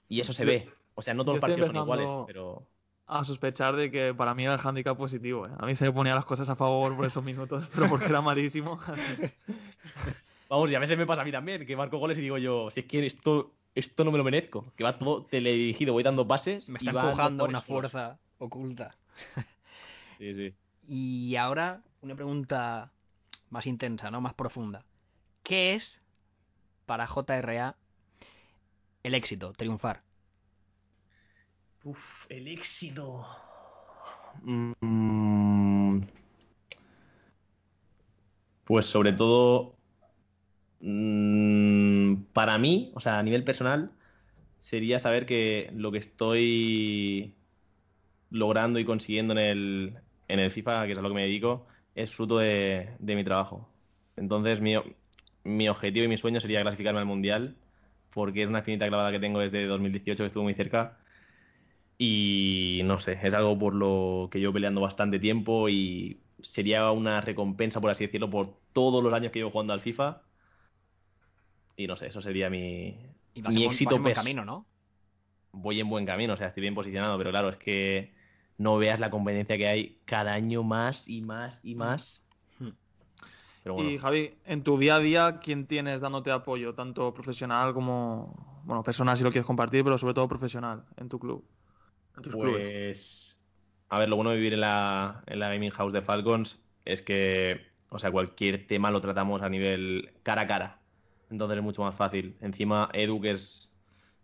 Y 0.10 0.20
eso 0.20 0.34
se 0.34 0.44
Yo- 0.44 0.50
ve. 0.50 0.70
O 0.94 1.02
sea, 1.02 1.14
no 1.14 1.24
todos 1.24 1.36
los 1.38 1.42
partidos 1.42 1.68
son 1.68 1.76
iguales, 1.78 2.08
pero. 2.28 2.68
A 3.08 3.24
sospechar 3.24 3.76
de 3.76 3.92
que 3.92 4.14
para 4.14 4.34
mí 4.34 4.44
era 4.44 4.56
el 4.56 4.60
handicap 4.64 4.98
positivo. 4.98 5.46
¿eh? 5.48 5.52
A 5.58 5.66
mí 5.66 5.76
se 5.76 5.86
me 5.86 5.92
ponían 5.92 6.16
las 6.16 6.26
cosas 6.26 6.50
a 6.50 6.56
favor 6.56 6.96
por 6.96 7.06
esos 7.06 7.24
minutos, 7.24 7.68
pero 7.76 7.88
porque 7.90 8.08
era 8.08 8.22
malísimo. 8.22 8.80
Vamos, 10.50 10.72
y 10.72 10.76
a 10.76 10.80
veces 10.80 10.98
me 10.98 11.06
pasa 11.06 11.22
a 11.22 11.26
mí 11.26 11.32
también, 11.32 11.66
que 11.66 11.76
marco 11.76 11.98
goles 11.98 12.18
y 12.18 12.22
digo 12.22 12.38
yo, 12.38 12.70
si 12.72 12.82
es 12.82 12.86
que 12.86 13.06
esto, 13.06 13.52
esto 13.74 14.04
no 14.04 14.12
me 14.12 14.18
lo 14.18 14.24
merezco. 14.24 14.72
Que 14.76 14.84
va 14.84 14.98
todo 14.98 15.24
teledirigido, 15.26 15.94
voy 15.94 16.04
dando 16.04 16.28
pases. 16.28 16.70
Me 16.70 16.78
está 16.78 16.92
empujando 16.92 17.46
una 17.46 17.62
fuerza 17.62 18.20
oculta. 18.38 18.96
Sí, 20.18 20.34
sí. 20.34 20.56
Y 20.88 21.36
ahora, 21.36 21.82
una 22.02 22.16
pregunta 22.16 22.94
más 23.50 23.68
intensa, 23.68 24.12
¿no? 24.12 24.22
Más 24.22 24.34
profunda. 24.34 24.86
¿Qué 25.44 25.74
es 25.74 26.02
para 26.86 27.06
JRA 27.06 27.76
el 29.04 29.14
éxito, 29.14 29.52
triunfar? 29.52 30.05
El 32.30 32.48
éxito. 32.48 33.26
Mm, 34.46 36.00
Pues 38.66 38.86
sobre 38.88 39.14
todo, 39.14 39.76
mm, 40.80 42.24
para 42.34 42.58
mí, 42.58 42.92
o 42.96 43.00
sea, 43.02 43.20
a 43.20 43.24
nivel 43.24 43.44
personal, 43.44 43.92
sería 44.60 45.00
saber 45.00 45.26
que 45.26 45.72
lo 45.76 45.92
que 45.92 46.00
estoy 46.00 47.36
logrando 48.30 48.80
y 48.80 48.86
consiguiendo 48.86 49.34
en 49.34 49.40
el, 49.40 49.98
en 50.28 50.40
el 50.40 50.52
FIFA, 50.52 50.86
que 50.86 50.94
es 50.94 50.98
a 50.98 51.02
lo 51.02 51.10
que 51.10 51.16
me 51.16 51.24
dedico, 51.24 51.68
es 51.96 52.12
fruto 52.16 52.38
de, 52.40 52.92
de 53.00 53.16
mi 53.18 53.24
trabajo. 53.24 53.70
Entonces, 54.18 54.62
mi, 54.62 54.76
mi 55.44 55.70
objetivo 55.70 56.06
y 56.06 56.10
mi 56.10 56.18
sueño 56.18 56.42
sería 56.42 56.62
clasificarme 56.62 57.00
al 57.02 57.06
Mundial, 57.06 57.58
porque 58.12 58.44
es 58.44 58.50
una 58.50 58.60
espinita 58.60 58.88
clavada 58.88 59.12
que 59.12 59.20
tengo 59.20 59.40
desde 59.40 59.66
2018, 59.68 60.24
que 60.24 60.28
estuve 60.28 60.44
muy 60.44 60.56
cerca. 60.56 61.00
Y 61.98 62.82
no 62.84 63.00
sé, 63.00 63.20
es 63.22 63.34
algo 63.34 63.58
por 63.58 63.74
lo 63.74 64.30
que 64.32 64.40
llevo 64.40 64.54
peleando 64.54 64.82
bastante 64.82 65.20
tiempo 65.20 65.70
y 65.70 66.20
sería 66.42 66.92
una 66.92 67.22
recompensa, 67.22 67.80
por 67.80 67.90
así 67.90 68.06
decirlo, 68.06 68.30
por 68.30 68.58
todos 68.74 69.04
los 69.04 69.14
años 69.14 69.32
que 69.32 69.40
llevo 69.40 69.52
jugando 69.52 69.74
al 69.74 69.82
FIFA. 69.82 70.22
Y 71.78 71.88
no 71.88 71.96
sé, 71.96 72.08
eso 72.08 72.22
sería 72.22 72.50
mi, 72.50 72.98
Y 73.34 73.42
vas 73.42 73.54
mi 73.54 73.64
en 73.64 73.70
éxito 73.70 73.92
vas 73.92 73.98
en 73.98 74.04
buen 74.04 74.16
camino, 74.16 74.46
¿no? 74.46 74.66
Voy 75.52 75.80
en 75.80 75.90
buen 75.90 76.06
camino, 76.06 76.34
o 76.34 76.38
sea, 76.38 76.48
estoy 76.48 76.62
bien 76.62 76.76
posicionado, 76.76 77.18
pero 77.18 77.32
claro, 77.32 77.50
es 77.50 77.58
que 77.58 78.14
no 78.58 78.78
veas 78.78 79.00
la 79.00 79.10
competencia 79.10 79.58
que 79.58 79.68
hay 79.68 80.02
cada 80.06 80.34
año 80.34 80.64
más 80.64 81.08
y 81.08 81.22
más 81.22 81.62
y 81.64 81.76
más. 81.76 82.24
Hmm. 82.60 82.70
Pero 83.64 83.76
bueno, 83.76 83.90
Y 83.90 83.98
Javi, 83.98 84.36
en 84.46 84.64
tu 84.64 84.78
día 84.78 84.96
a 84.96 85.00
día, 85.00 85.40
¿quién 85.42 85.66
tienes 85.66 86.02
dándote 86.02 86.32
apoyo, 86.32 86.76
tanto 86.76 87.14
profesional 87.14 87.74
como, 87.74 88.62
bueno, 88.66 88.84
personal 88.84 89.18
si 89.18 89.24
lo 89.24 89.32
quieres 89.32 89.48
compartir, 89.48 89.84
pero 89.84 89.98
sobre 89.98 90.14
todo 90.14 90.28
profesional 90.28 90.86
en 90.98 91.08
tu 91.08 91.20
club? 91.20 91.46
Pues, 92.32 93.40
a 93.90 94.00
ver, 94.00 94.10
lo 94.10 94.16
bueno 94.16 94.32
de 94.32 94.38
vivir 94.38 94.54
en 94.54 94.62
la, 94.62 95.24
en 95.28 95.40
la 95.40 95.50
Gaming 95.50 95.72
House 95.72 95.94
de 95.94 96.02
Falcons 96.02 96.60
es 96.86 97.02
que, 97.02 97.62
o 97.90 98.00
sea, 98.00 98.12
cualquier 98.12 98.68
tema 98.68 98.92
lo 98.92 99.02
tratamos 99.02 99.42
a 99.42 99.50
nivel 99.50 100.12
cara 100.24 100.44
a 100.44 100.48
cara. 100.48 100.80
Entonces 101.30 101.58
es 101.58 101.64
mucho 101.64 101.82
más 101.82 101.96
fácil. 101.96 102.38
Encima, 102.42 102.90
Edu, 102.94 103.20
que 103.22 103.32
es, 103.32 103.74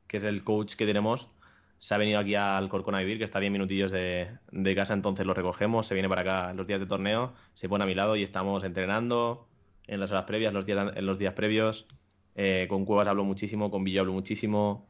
que 0.08 0.18
es 0.18 0.24
el 0.24 0.44
coach 0.44 0.76
que 0.76 0.86
tenemos, 0.86 1.30
se 1.78 1.96
ha 1.96 1.98
venido 1.98 2.20
aquí 2.20 2.36
al 2.36 2.70
Corcón 2.70 2.94
a 2.96 3.00
vivir, 3.00 3.18
que 3.18 3.24
está 3.24 3.40
a 3.40 3.42
10 3.42 3.52
minutillos 3.52 3.92
de, 3.92 4.30
de 4.52 4.76
casa, 4.76 4.94
entonces 4.94 5.26
lo 5.26 5.34
recogemos, 5.34 5.88
se 5.88 5.96
viene 5.96 6.08
para 6.08 6.22
acá 6.22 6.54
los 6.54 6.68
días 6.68 6.80
de 6.80 6.86
torneo, 6.86 7.34
se 7.54 7.68
pone 7.68 7.84
a 7.84 7.88
mi 7.88 7.96
lado 7.96 8.16
y 8.16 8.22
estamos 8.24 8.64
entrenando 8.64 9.48
en 9.88 10.00
las 10.00 10.12
horas 10.12 10.26
previas, 10.26 10.54
los 10.54 10.66
días, 10.66 10.94
en 10.96 11.06
los 11.06 11.18
días 11.18 11.34
previos. 11.34 11.88
Eh, 12.36 12.68
con 12.70 12.86
Cuevas 12.86 13.08
hablo 13.08 13.24
muchísimo, 13.24 13.72
con 13.72 13.84
Villo 13.84 14.02
hablo 14.02 14.14
muchísimo. 14.14 14.88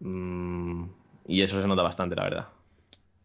mm, 0.00 0.84
y 1.26 1.42
eso 1.42 1.60
se 1.60 1.66
nota 1.68 1.82
bastante, 1.82 2.16
la 2.16 2.24
verdad. 2.24 2.48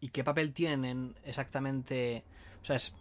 ¿Y 0.00 0.08
qué 0.08 0.24
papel 0.24 0.52
tienen 0.52 1.16
exactamente? 1.24 2.24
O 2.62 2.64
sea, 2.64 2.76
es- 2.76 2.94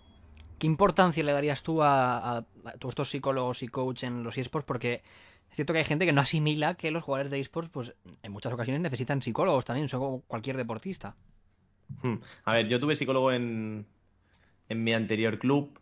¿qué 0.59 0.67
importancia 0.67 1.23
le 1.23 1.33
darías 1.33 1.63
tú 1.63 1.83
a, 1.83 2.17
a- 2.17 2.37
a 2.39 2.73
todos 2.79 2.93
estos 2.93 3.09
psicólogos 3.11 3.63
y 3.63 3.67
coach 3.69 4.03
en 4.03 4.23
los 4.23 4.37
esports? 4.37 4.65
Porque 4.67 5.03
es 5.49 5.55
cierto 5.55 5.73
que 5.73 5.79
hay 5.79 5.85
gente 5.85 6.05
que 6.05 6.13
no 6.13 6.21
asimila 6.21 6.75
que 6.75 6.91
los 6.91 7.03
jugadores 7.03 7.31
de 7.31 7.39
esports, 7.41 7.69
pues 7.71 7.95
en 8.23 8.31
muchas 8.31 8.53
ocasiones 8.53 8.81
necesitan 8.83 9.21
psicólogos 9.21 9.65
también, 9.65 9.89
son 9.89 10.01
como 10.01 10.21
cualquier 10.23 10.57
deportista. 10.57 11.15
Hmm. 12.01 12.15
A 12.45 12.53
ver, 12.53 12.67
yo 12.67 12.79
tuve 12.79 12.95
psicólogo 12.95 13.31
en, 13.31 13.85
en 14.69 14.83
mi 14.83 14.93
anterior 14.93 15.39
club 15.39 15.79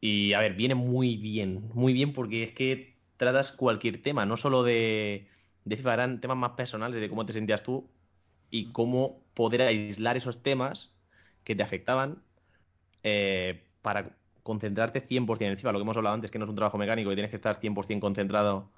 y, 0.00 0.34
a 0.34 0.40
ver, 0.40 0.54
viene 0.54 0.74
muy 0.76 1.16
bien, 1.16 1.70
muy 1.74 1.92
bien 1.92 2.12
porque 2.14 2.44
es 2.44 2.52
que 2.54 2.96
tratas 3.16 3.52
cualquier 3.52 4.02
tema, 4.02 4.26
no 4.26 4.36
solo 4.36 4.62
de, 4.64 5.28
de 5.64 5.76
FIFA, 5.76 5.94
eran 5.94 6.20
temas 6.22 6.38
más 6.38 6.52
personales 6.52 7.00
de 7.00 7.08
cómo 7.10 7.26
te 7.26 7.32
sentías 7.34 7.62
tú 7.64 7.90
y 8.50 8.72
cómo 8.72 9.22
poder 9.34 9.62
aislar 9.62 10.16
esos 10.16 10.42
temas 10.42 10.94
que 11.44 11.54
te 11.56 11.62
afectaban 11.62 12.22
eh, 13.02 13.62
para 13.82 14.16
concentrarte 14.42 15.00
100% 15.00 15.46
en 15.46 15.52
el 15.52 15.56
FIFA. 15.58 15.72
Lo 15.72 15.78
que 15.78 15.82
hemos 15.82 15.96
hablado 15.96 16.14
antes, 16.14 16.30
que 16.30 16.38
no 16.38 16.44
es 16.44 16.50
un 16.50 16.56
trabajo 16.56 16.78
mecánico 16.78 17.10
y 17.12 17.14
tienes 17.14 17.30
que 17.30 17.36
estar 17.36 17.60
100% 17.60 18.00
concentrado 18.06 18.70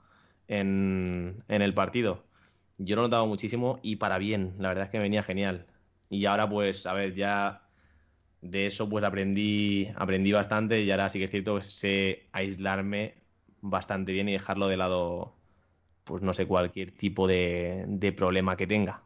en, 0.48 1.44
en 1.48 1.62
el 1.62 1.74
partido. 1.74 2.24
Yo 2.78 2.96
lo 2.96 3.02
he 3.02 3.04
notado 3.06 3.26
muchísimo 3.26 3.78
y 3.82 3.96
para 3.96 4.18
bien, 4.18 4.54
la 4.58 4.68
verdad 4.68 4.84
es 4.84 4.90
que 4.90 4.98
me 4.98 5.04
venía 5.04 5.22
genial. 5.22 5.66
Y 6.10 6.26
ahora 6.26 6.48
pues, 6.48 6.86
a 6.86 6.92
ver, 6.94 7.14
ya 7.14 7.62
de 8.40 8.66
eso 8.66 8.88
pues 8.88 9.04
aprendí, 9.04 9.88
aprendí 9.96 10.32
bastante 10.32 10.82
y 10.82 10.90
ahora 10.90 11.08
sí 11.10 11.18
que 11.18 11.26
es 11.26 11.30
cierto 11.30 11.56
que 11.56 11.62
sé 11.62 12.28
aislarme 12.32 13.16
bastante 13.60 14.12
bien 14.12 14.28
y 14.28 14.32
dejarlo 14.32 14.68
de 14.68 14.76
lado, 14.76 15.34
pues 16.04 16.22
no 16.22 16.34
sé, 16.34 16.46
cualquier 16.46 16.92
tipo 16.92 17.26
de, 17.28 17.84
de 17.88 18.12
problema 18.12 18.56
que 18.56 18.66
tenga. 18.66 19.04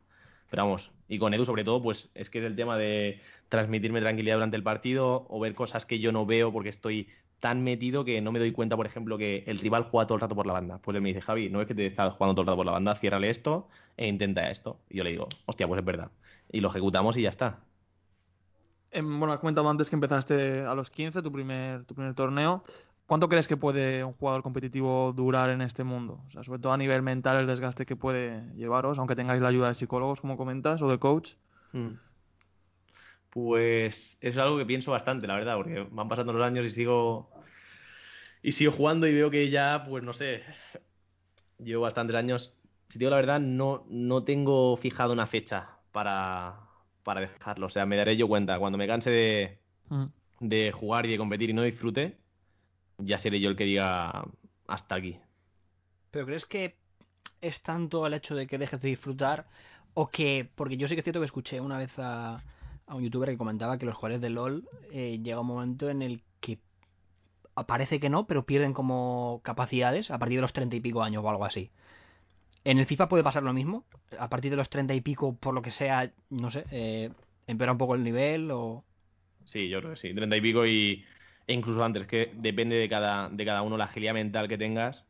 Pero 0.50 0.64
vamos, 0.64 0.90
y 1.08 1.18
con 1.18 1.34
Edu 1.34 1.44
sobre 1.44 1.64
todo, 1.64 1.82
pues 1.82 2.10
es 2.14 2.30
que 2.30 2.38
es 2.38 2.44
el 2.44 2.56
tema 2.56 2.76
de 2.76 3.20
transmitirme 3.48 4.00
tranquilidad 4.00 4.36
durante 4.36 4.56
el 4.56 4.62
partido 4.62 5.26
o 5.28 5.40
ver 5.40 5.54
cosas 5.54 5.86
que 5.86 5.98
yo 5.98 6.12
no 6.12 6.26
veo 6.26 6.52
porque 6.52 6.68
estoy 6.68 7.08
tan 7.40 7.62
metido 7.62 8.04
que 8.04 8.20
no 8.20 8.32
me 8.32 8.38
doy 8.38 8.52
cuenta, 8.52 8.76
por 8.76 8.86
ejemplo, 8.86 9.18
que 9.18 9.44
el 9.46 9.58
rival 9.58 9.84
juega 9.84 10.06
todo 10.06 10.16
el 10.16 10.20
rato 10.22 10.34
por 10.34 10.46
la 10.46 10.54
banda. 10.54 10.78
Pues 10.78 10.94
él 10.94 11.02
me 11.02 11.10
dice, 11.10 11.20
Javi, 11.20 11.50
no 11.50 11.60
es 11.60 11.66
que 11.66 11.74
te 11.74 11.86
estás 11.86 12.14
jugando 12.14 12.34
todo 12.34 12.42
el 12.42 12.46
rato 12.46 12.56
por 12.56 12.66
la 12.66 12.72
banda, 12.72 12.94
ciérrale 12.96 13.30
esto 13.30 13.68
e 13.96 14.08
intenta 14.08 14.50
esto. 14.50 14.80
Y 14.88 14.96
yo 14.98 15.04
le 15.04 15.10
digo, 15.10 15.28
hostia, 15.44 15.68
pues 15.68 15.78
es 15.78 15.84
verdad. 15.84 16.10
Y 16.50 16.60
lo 16.60 16.68
ejecutamos 16.68 17.16
y 17.16 17.22
ya 17.22 17.30
está. 17.30 17.60
Em, 18.90 19.18
bueno, 19.18 19.34
has 19.34 19.40
comentado 19.40 19.68
antes 19.68 19.90
que 19.90 19.96
empezaste 19.96 20.62
a 20.62 20.74
los 20.74 20.90
15, 20.90 21.20
tu 21.20 21.30
primer, 21.30 21.84
tu 21.84 21.94
primer 21.94 22.14
torneo. 22.14 22.64
¿Cuánto 23.06 23.28
crees 23.28 23.46
que 23.46 23.56
puede 23.56 24.02
un 24.02 24.14
jugador 24.14 24.42
competitivo 24.42 25.12
durar 25.12 25.50
en 25.50 25.62
este 25.62 25.84
mundo? 25.84 26.24
O 26.26 26.30
sea, 26.30 26.42
sobre 26.42 26.58
todo 26.58 26.72
a 26.72 26.76
nivel 26.76 27.02
mental, 27.02 27.36
el 27.38 27.46
desgaste 27.46 27.86
que 27.86 27.94
puede 27.96 28.42
llevaros, 28.56 28.98
aunque 28.98 29.14
tengáis 29.14 29.40
la 29.40 29.48
ayuda 29.48 29.68
de 29.68 29.74
psicólogos, 29.74 30.20
como 30.20 30.36
comentas, 30.36 30.82
o 30.82 30.90
de 30.90 30.98
coach. 30.98 31.34
Mm. 31.72 31.90
Pues 33.30 34.18
es 34.20 34.36
algo 34.38 34.56
que 34.58 34.66
pienso 34.66 34.90
bastante, 34.90 35.26
la 35.26 35.34
verdad, 35.36 35.56
porque 35.56 35.86
van 35.90 36.08
pasando 36.08 36.32
los 36.32 36.42
años 36.44 36.64
y 36.66 36.70
sigo 36.70 37.30
y 38.42 38.52
sigo 38.52 38.72
jugando 38.72 39.06
y 39.06 39.14
veo 39.14 39.30
que 39.30 39.50
ya, 39.50 39.84
pues 39.88 40.02
no 40.02 40.12
sé, 40.12 40.42
llevo 41.58 41.82
bastantes 41.82 42.16
años. 42.16 42.56
Si 42.88 42.94
te 42.94 43.00
digo 43.00 43.10
la 43.10 43.16
verdad, 43.16 43.40
no, 43.40 43.84
no 43.88 44.24
tengo 44.24 44.76
fijado 44.76 45.12
una 45.12 45.26
fecha 45.26 45.68
para, 45.92 46.60
para 47.02 47.20
dejarlo. 47.20 47.66
O 47.66 47.68
sea, 47.68 47.86
me 47.86 47.96
daré 47.96 48.16
yo 48.16 48.28
cuenta. 48.28 48.58
Cuando 48.58 48.78
me 48.78 48.86
canse 48.86 49.10
de, 49.10 49.58
Mm. 49.88 50.06
de 50.40 50.72
jugar 50.72 51.06
y 51.06 51.10
de 51.10 51.18
competir 51.18 51.50
y 51.50 51.52
no 51.52 51.62
disfrute, 51.62 52.16
ya 52.98 53.18
seré 53.18 53.40
yo 53.40 53.50
el 53.50 53.56
que 53.56 53.64
diga 53.64 54.24
hasta 54.66 54.94
aquí. 54.94 55.18
¿Pero 56.10 56.26
crees 56.26 56.46
que 56.46 56.76
es 57.40 57.62
tanto 57.62 58.06
el 58.06 58.14
hecho 58.14 58.34
de 58.34 58.46
que 58.46 58.58
dejes 58.58 58.80
de 58.80 58.88
disfrutar 58.88 59.46
o 59.94 60.08
que, 60.08 60.48
porque 60.54 60.76
yo 60.76 60.88
sí 60.88 60.94
que 60.94 61.00
es 61.00 61.04
cierto 61.04 61.20
que 61.20 61.26
escuché 61.26 61.60
una 61.60 61.78
vez 61.78 61.98
a, 61.98 62.42
a 62.86 62.94
un 62.94 63.02
youtuber 63.02 63.28
que 63.28 63.38
comentaba 63.38 63.78
que 63.78 63.86
los 63.86 63.94
jugadores 63.94 64.20
de 64.20 64.30
LOL 64.30 64.68
eh, 64.92 65.20
llega 65.22 65.40
un 65.40 65.46
momento 65.46 65.90
en 65.90 66.02
el 66.02 66.22
que 66.40 66.58
parece 67.66 68.00
que 68.00 68.10
no, 68.10 68.26
pero 68.26 68.46
pierden 68.46 68.72
como 68.72 69.40
capacidades 69.42 70.10
a 70.10 70.18
partir 70.18 70.38
de 70.38 70.42
los 70.42 70.52
treinta 70.52 70.76
y 70.76 70.80
pico 70.80 71.02
años 71.02 71.24
o 71.24 71.30
algo 71.30 71.44
así. 71.44 71.70
En 72.64 72.78
el 72.78 72.86
FIFA 72.86 73.08
puede 73.08 73.22
pasar 73.22 73.42
lo 73.42 73.52
mismo. 73.52 73.84
A 74.18 74.28
partir 74.28 74.50
de 74.50 74.56
los 74.56 74.68
treinta 74.68 74.94
y 74.94 75.00
pico, 75.00 75.36
por 75.36 75.54
lo 75.54 75.62
que 75.62 75.70
sea, 75.70 76.12
no 76.30 76.50
sé, 76.50 76.64
eh, 76.70 77.10
empeora 77.46 77.72
un 77.72 77.78
poco 77.78 77.94
el 77.94 78.02
nivel 78.02 78.50
o... 78.50 78.84
Sí, 79.44 79.68
yo 79.68 79.78
creo 79.78 79.92
que 79.92 79.96
sí, 79.96 80.12
30 80.12 80.36
y 80.36 80.40
pico 80.40 80.66
y, 80.66 81.04
e 81.46 81.54
incluso 81.54 81.82
antes, 81.84 82.06
que 82.06 82.32
depende 82.34 82.76
de 82.76 82.88
cada, 82.88 83.28
de 83.28 83.44
cada 83.44 83.62
uno 83.62 83.76
la 83.76 83.84
agilidad 83.84 84.14
mental 84.14 84.48
que 84.48 84.58
tengas 84.58 85.04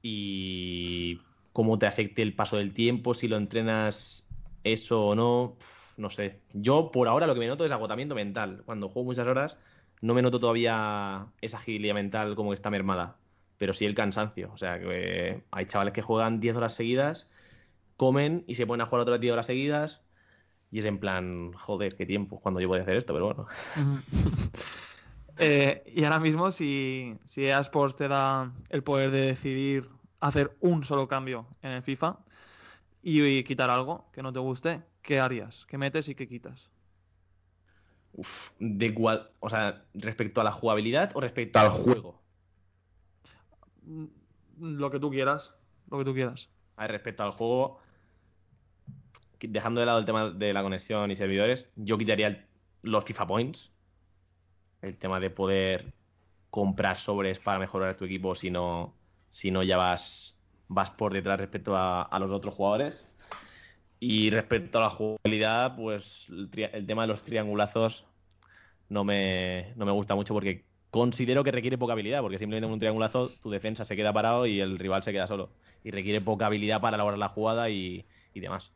y 0.00 1.20
cómo 1.52 1.78
te 1.78 1.86
afecte 1.86 2.22
el 2.22 2.34
paso 2.34 2.56
del 2.56 2.72
tiempo, 2.72 3.14
si 3.14 3.28
lo 3.28 3.36
entrenas 3.36 4.26
eso 4.64 5.06
o 5.08 5.14
no, 5.14 5.56
no 5.96 6.10
sé. 6.10 6.40
Yo 6.52 6.90
por 6.90 7.08
ahora 7.08 7.26
lo 7.26 7.34
que 7.34 7.40
me 7.40 7.46
noto 7.46 7.64
es 7.64 7.72
agotamiento 7.72 8.14
mental. 8.14 8.62
Cuando 8.64 8.88
juego 8.88 9.06
muchas 9.06 9.26
horas 9.26 9.58
no 10.00 10.14
me 10.14 10.22
noto 10.22 10.40
todavía 10.40 11.26
esa 11.40 11.58
agilidad 11.58 11.94
mental 11.94 12.34
como 12.34 12.50
que 12.50 12.54
está 12.56 12.70
mermada, 12.70 13.16
pero 13.58 13.72
sí 13.72 13.84
el 13.84 13.94
cansancio. 13.94 14.50
O 14.52 14.56
sea, 14.58 14.80
que 14.80 15.42
hay 15.50 15.66
chavales 15.66 15.92
que 15.94 16.02
juegan 16.02 16.40
10 16.40 16.56
horas 16.56 16.74
seguidas, 16.74 17.30
comen 17.96 18.44
y 18.46 18.56
se 18.56 18.66
ponen 18.66 18.82
a 18.82 18.86
jugar 18.86 19.02
otras 19.02 19.20
10 19.20 19.32
horas 19.32 19.46
seguidas. 19.46 20.02
Y 20.70 20.78
es 20.78 20.86
en 20.86 20.98
plan, 20.98 21.52
joder, 21.52 21.96
qué 21.96 22.06
tiempo, 22.06 22.40
cuando 22.40 22.58
yo 22.58 22.66
voy 22.66 22.78
a 22.78 22.82
hacer 22.82 22.96
esto, 22.96 23.12
pero 23.12 23.26
bueno. 23.26 23.46
Eh, 25.44 25.82
y 25.96 26.04
ahora 26.04 26.20
mismo, 26.20 26.52
si, 26.52 27.16
si 27.24 27.44
EA 27.44 27.58
Sports 27.60 27.96
te 27.96 28.06
da 28.06 28.52
el 28.68 28.84
poder 28.84 29.10
de 29.10 29.22
decidir 29.22 29.88
hacer 30.20 30.56
un 30.60 30.84
solo 30.84 31.08
cambio 31.08 31.48
en 31.62 31.72
el 31.72 31.82
FIFA 31.82 32.16
y, 33.02 33.20
y 33.22 33.42
quitar 33.42 33.68
algo 33.68 34.08
que 34.12 34.22
no 34.22 34.32
te 34.32 34.38
guste, 34.38 34.82
¿qué 35.02 35.18
harías? 35.18 35.66
¿Qué 35.66 35.78
metes 35.78 36.08
y 36.08 36.14
qué 36.14 36.28
quitas? 36.28 36.70
Uf, 38.12 38.50
de 38.60 38.94
cual, 38.94 39.30
o 39.40 39.50
sea, 39.50 39.84
respecto 39.94 40.40
a 40.40 40.44
la 40.44 40.52
jugabilidad 40.52 41.10
o 41.14 41.20
respecto 41.20 41.58
al 41.58 41.70
juego. 41.70 42.20
Mm, 43.84 44.04
Lo 44.60 44.92
que 44.92 45.00
tú 45.00 45.10
quieras, 45.10 45.54
lo 45.90 45.98
que 45.98 46.04
tú 46.04 46.14
quieras. 46.14 46.48
A 46.76 46.82
ver, 46.82 46.92
respecto 46.92 47.24
al 47.24 47.32
juego, 47.32 47.80
dejando 49.40 49.80
de 49.80 49.86
lado 49.86 49.98
el 49.98 50.04
tema 50.04 50.30
de 50.30 50.52
la 50.52 50.62
conexión 50.62 51.10
y 51.10 51.16
servidores, 51.16 51.68
yo 51.74 51.98
quitaría 51.98 52.28
el- 52.28 52.46
los 52.82 53.04
FIFA 53.04 53.26
Points. 53.26 53.72
El 54.82 54.96
tema 54.96 55.20
de 55.20 55.30
poder 55.30 55.92
comprar 56.50 56.98
sobres 56.98 57.38
para 57.38 57.58
mejorar 57.58 57.94
tu 57.94 58.04
equipo 58.04 58.34
si 58.34 58.50
no, 58.50 58.94
si 59.30 59.50
no 59.50 59.62
ya 59.62 59.78
vas, 59.78 60.36
vas 60.68 60.90
por 60.90 61.14
detrás 61.14 61.40
respecto 61.40 61.74
a, 61.76 62.18
los 62.20 62.30
otros 62.30 62.54
jugadores. 62.54 63.02
Y 64.00 64.30
respecto 64.30 64.78
a 64.78 64.82
la 64.82 64.90
jugabilidad, 64.90 65.76
pues 65.76 66.26
el, 66.28 66.50
tema 66.86 67.02
de 67.02 67.08
los 67.08 67.22
triangulazos 67.22 68.04
no 68.88 69.04
me, 69.04 69.72
no 69.76 69.86
me 69.86 69.92
gusta 69.92 70.14
mucho 70.14 70.34
porque 70.34 70.64
considero 70.90 71.44
que 71.44 71.52
requiere 71.52 71.78
poca 71.78 71.94
habilidad, 71.94 72.20
porque 72.20 72.38
simplemente 72.38 72.66
con 72.66 72.74
un 72.74 72.80
triangulazo 72.80 73.30
tu 73.42 73.50
defensa 73.50 73.84
se 73.84 73.96
queda 73.96 74.12
parado 74.12 74.44
y 74.44 74.60
el 74.60 74.78
rival 74.78 75.02
se 75.02 75.12
queda 75.12 75.26
solo. 75.26 75.50
Y 75.84 75.90
requiere 75.90 76.20
poca 76.20 76.46
habilidad 76.46 76.80
para 76.80 76.96
elaborar 76.96 77.18
la 77.18 77.28
jugada 77.28 77.70
y, 77.70 78.04
y 78.34 78.40
demás. 78.40 78.72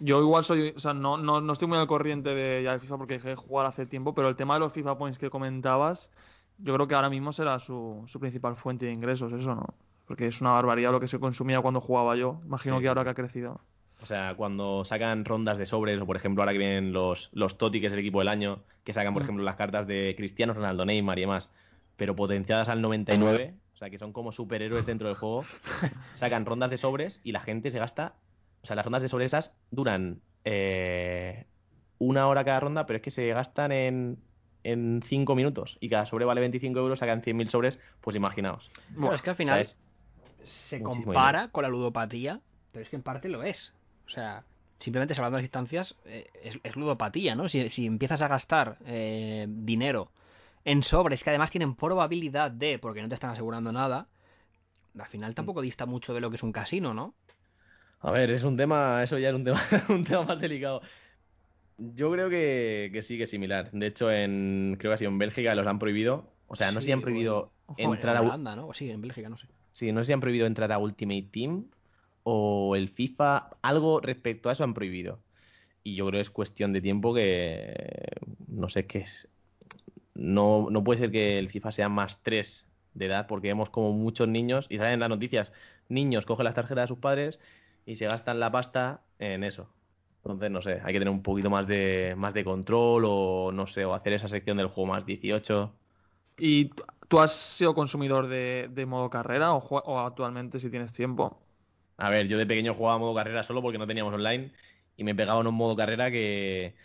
Yo 0.00 0.20
igual 0.20 0.44
soy, 0.44 0.72
o 0.76 0.78
sea, 0.78 0.94
no, 0.94 1.16
no, 1.16 1.40
no 1.40 1.52
estoy 1.52 1.66
muy 1.68 1.78
al 1.78 1.88
corriente 1.88 2.34
de 2.34 2.62
ya 2.62 2.72
de 2.72 2.78
FIFA 2.78 2.98
porque 2.98 3.14
dejé 3.14 3.30
de 3.30 3.36
jugar 3.36 3.66
hace 3.66 3.84
tiempo, 3.86 4.14
pero 4.14 4.28
el 4.28 4.36
tema 4.36 4.54
de 4.54 4.60
los 4.60 4.72
FIFA 4.72 4.96
Points 4.96 5.18
que 5.18 5.30
comentabas, 5.30 6.10
yo 6.58 6.72
creo 6.74 6.86
que 6.86 6.94
ahora 6.94 7.10
mismo 7.10 7.32
será 7.32 7.58
su, 7.58 8.04
su 8.06 8.20
principal 8.20 8.56
fuente 8.56 8.86
de 8.86 8.92
ingresos, 8.92 9.32
eso, 9.32 9.54
¿no? 9.56 9.66
Porque 10.06 10.26
es 10.28 10.40
una 10.40 10.52
barbaridad 10.52 10.92
lo 10.92 11.00
que 11.00 11.08
se 11.08 11.18
consumía 11.18 11.60
cuando 11.60 11.80
jugaba 11.80 12.16
yo. 12.16 12.40
Imagino 12.46 12.76
Sí, 12.76 12.82
que 12.82 12.88
ahora 12.88 13.04
que 13.04 13.10
ha 13.10 13.14
crecido. 13.14 13.60
O 14.00 14.06
sea, 14.06 14.34
cuando 14.36 14.84
sacan 14.84 15.24
rondas 15.24 15.58
de 15.58 15.66
sobres, 15.66 16.00
o 16.00 16.06
por 16.06 16.16
ejemplo 16.16 16.42
ahora 16.42 16.52
que 16.52 16.58
vienen 16.58 16.92
los, 16.92 17.30
los 17.32 17.58
TOTI, 17.58 17.80
que 17.80 17.88
es 17.88 17.92
el 17.92 17.98
equipo 17.98 18.20
del 18.20 18.28
año, 18.28 18.60
que 18.84 18.92
sacan, 18.92 19.12
por 19.12 19.22
Mm. 19.22 19.24
ejemplo, 19.24 19.44
las 19.44 19.56
cartas 19.56 19.86
de 19.88 20.14
Cristiano 20.16 20.54
Ronaldo, 20.54 20.84
Neymar 20.86 21.18
y 21.18 21.22
demás, 21.22 21.50
pero 21.96 22.14
potenciadas 22.14 22.68
al 22.68 22.80
99, 22.80 23.56
o 23.74 23.76
sea, 23.76 23.90
que 23.90 23.98
son 23.98 24.12
como 24.12 24.30
superhéroes 24.30 24.86
dentro 24.86 25.08
del 25.08 25.16
juego, 25.16 25.42
sacan 26.14 26.46
rondas 26.46 26.70
de 26.70 26.78
sobres 26.78 27.20
y 27.24 27.32
la 27.32 27.40
gente 27.40 27.70
se 27.72 27.78
gasta. 27.80 28.14
O 28.62 28.66
sea, 28.66 28.76
las 28.76 28.84
rondas 28.84 29.02
de 29.02 29.08
sobres 29.08 29.26
esas 29.26 29.54
duran 29.70 30.20
eh, 30.44 31.46
una 31.98 32.28
hora 32.28 32.44
cada 32.44 32.60
ronda, 32.60 32.86
pero 32.86 32.98
es 32.98 33.02
que 33.02 33.10
se 33.10 33.28
gastan 33.28 33.72
en, 33.72 34.18
en 34.64 35.02
5 35.04 35.34
minutos 35.34 35.78
y 35.80 35.88
cada 35.88 36.06
sobre 36.06 36.24
vale 36.24 36.40
25 36.40 36.78
euros, 36.78 36.98
sacan 36.98 37.22
100.000 37.22 37.48
sobres, 37.48 37.78
pues 38.00 38.16
imaginaos. 38.16 38.70
Bueno, 38.90 39.14
es 39.14 39.22
que 39.22 39.30
al 39.30 39.34
O 39.34 39.36
sea, 39.36 39.46
final 39.46 39.66
se 40.42 40.82
compara 40.82 41.48
con 41.48 41.62
la 41.62 41.68
ludopatía, 41.68 42.40
pero 42.72 42.82
es 42.82 42.88
que 42.88 42.96
en 42.96 43.02
parte 43.02 43.28
lo 43.28 43.42
es. 43.42 43.74
O 44.06 44.10
sea, 44.10 44.44
simplemente 44.78 45.14
salvando 45.14 45.36
las 45.36 45.44
distancias, 45.44 45.96
eh, 46.06 46.28
es, 46.42 46.58
es 46.62 46.76
ludopatía, 46.76 47.34
¿no? 47.34 47.48
Si, 47.48 47.68
si 47.68 47.86
empiezas 47.86 48.22
a 48.22 48.28
gastar 48.28 48.78
eh, 48.86 49.46
dinero 49.48 50.10
en 50.64 50.82
sobres 50.82 51.24
que 51.24 51.30
además 51.30 51.50
tienen 51.50 51.74
probabilidad 51.74 52.50
de, 52.50 52.78
porque 52.78 53.02
no 53.02 53.08
te 53.08 53.14
están 53.14 53.30
asegurando 53.30 53.72
nada, 53.72 54.06
al 54.98 55.06
final 55.06 55.34
tampoco 55.34 55.60
dista 55.60 55.86
mucho 55.86 56.14
de 56.14 56.20
lo 56.20 56.30
que 56.30 56.36
es 56.36 56.42
un 56.42 56.52
casino, 56.52 56.94
¿no? 56.94 57.14
A 58.00 58.12
ver, 58.12 58.30
es 58.30 58.44
un 58.44 58.56
tema, 58.56 59.02
eso 59.02 59.18
ya 59.18 59.28
es 59.30 59.34
un 59.34 59.44
tema, 59.44 59.60
un 59.88 60.04
tema 60.04 60.24
más 60.24 60.40
delicado. 60.40 60.82
Yo 61.76 62.10
creo 62.10 62.28
que, 62.30 62.90
que 62.92 63.02
sí, 63.02 63.16
que 63.16 63.24
es 63.24 63.30
similar. 63.30 63.70
De 63.72 63.86
hecho, 63.86 64.10
en, 64.10 64.76
creo 64.78 64.90
que 64.90 64.94
ha 64.94 64.96
sido 64.98 65.10
en 65.10 65.18
Bélgica 65.18 65.54
los 65.54 65.66
han 65.66 65.78
prohibido. 65.78 66.36
O 66.46 66.56
sea, 66.56 66.72
no 66.72 66.80
sé 66.80 66.86
si 66.86 66.92
han 66.92 67.00
Sí, 67.00 67.02
prohibido 67.02 67.54
entrar 67.76 68.16
en 68.16 68.24
a, 68.24 68.56
¿no? 68.56 68.72
Sí, 68.74 68.90
en 68.90 69.00
Bélgica, 69.00 69.28
no 69.28 69.36
sé. 69.36 69.48
sí, 69.72 69.92
no 69.92 70.00
sé 70.02 70.08
si 70.08 70.12
han 70.12 70.20
prohibido 70.20 70.46
entrar 70.46 70.72
a 70.72 70.78
Ultimate 70.78 71.28
Team 71.32 71.70
o 72.22 72.76
el 72.76 72.88
FIFA. 72.88 73.58
Algo 73.62 74.00
respecto 74.00 74.48
a 74.48 74.52
eso 74.52 74.64
han 74.64 74.74
prohibido. 74.74 75.24
Y 75.84 75.96
yo 75.96 76.06
creo 76.06 76.18
que 76.18 76.22
es 76.22 76.30
cuestión 76.30 76.72
de 76.72 76.80
tiempo 76.82 77.14
que 77.14 78.08
no 78.48 78.68
sé 78.68 78.86
qué 78.86 79.00
es. 79.00 79.28
No, 80.14 80.68
no 80.70 80.84
puede 80.84 81.00
ser 81.00 81.10
que 81.12 81.38
el 81.38 81.50
FIFA 81.50 81.72
sea 81.72 81.88
más 81.88 82.22
3 82.22 82.68
de 82.94 83.06
edad, 83.06 83.26
porque 83.28 83.48
vemos 83.48 83.70
como 83.70 83.92
muchos 83.92 84.28
niños, 84.28 84.66
y 84.68 84.78
salen 84.78 84.94
en 84.94 85.00
las 85.00 85.08
noticias, 85.08 85.52
niños 85.88 86.26
cogen 86.26 86.44
las 86.44 86.54
tarjetas 86.54 86.84
de 86.84 86.88
sus 86.88 86.98
padres 86.98 87.38
y 87.88 87.96
se 87.96 88.06
gastan 88.06 88.40
la 88.40 88.50
pasta 88.52 89.02
en 89.18 89.44
eso. 89.44 89.68
Entonces, 90.18 90.50
no 90.50 90.62
sé, 90.62 90.74
hay 90.84 90.92
que 90.92 90.98
tener 91.00 91.10
un 91.10 91.22
poquito 91.22 91.50
más 91.50 91.66
de, 91.68 92.14
más 92.16 92.34
de 92.34 92.44
control 92.44 93.04
o 93.06 93.50
no 93.52 93.66
sé, 93.66 93.84
o 93.86 93.94
hacer 93.94 94.12
esa 94.14 94.28
sección 94.28 94.58
del 94.58 94.68
juego 94.68 94.88
más 94.92 95.06
18. 95.06 95.72
¿Y 96.36 96.70
tú- 97.08 97.20
has 97.20 97.32
sido 97.32 97.74
consumidor 97.74 98.28
de, 98.28 98.68
de 98.72 98.86
modo 98.86 99.10
carrera 99.10 99.54
o, 99.54 99.98
actualmente 99.98 100.58
si 100.60 100.70
tienes 100.70 100.92
tiempo? 100.92 101.38
A 101.96 102.10
ver, 102.10 102.28
yo 102.28 102.38
de 102.38 102.46
pequeño 102.46 102.74
jugaba 102.74 102.98
modo 102.98 103.14
carrera 103.14 103.42
solo 103.42 103.60
porque 103.62 103.78
no 103.78 103.86
teníamos 103.86 104.14
online 104.14 104.52
y 104.96 105.04
me 105.04 105.14
pegaba 105.14 105.40
en 105.40 105.48
un 105.48 105.54
modo 105.54 105.74
carrera 105.76 106.10
que, 106.10 106.76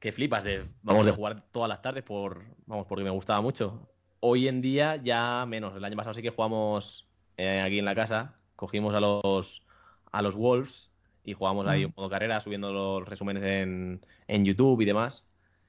que 0.00 0.12
flipas 0.12 0.44
de, 0.44 0.68
vamos, 0.82 1.06
de 1.06 1.12
jugar 1.12 1.50
todas 1.52 1.68
las 1.68 1.82
tardes 1.82 2.04
por, 2.04 2.44
vamos, 2.66 2.86
porque 2.88 3.04
me 3.04 3.10
gustaba 3.10 3.40
mucho. 3.42 3.88
Hoy 4.20 4.48
en 4.48 4.62
día 4.62 4.96
ya 4.96 5.44
menos. 5.48 5.76
El 5.76 5.84
año 5.84 5.96
pasado 5.96 6.14
sí 6.14 6.22
que 6.22 6.30
jugamos 6.30 7.08
eh, 7.36 7.60
aquí 7.62 7.78
en 7.80 7.84
la 7.86 7.94
casa, 7.94 8.40
cogimos 8.56 8.94
a 8.94 9.00
los 9.00 9.64
a 10.12 10.22
los 10.22 10.36
Wolves 10.36 10.90
y 11.24 11.32
jugamos 11.34 11.66
ahí 11.66 11.82
Mm. 11.84 11.88
un 11.88 11.94
modo 11.96 12.10
carrera, 12.10 12.40
subiendo 12.40 12.72
los 12.72 13.08
resúmenes 13.08 13.42
en, 13.44 14.00
en 14.28 14.44
YouTube 14.44 14.80
y 14.80 14.84
demás. 14.84 15.24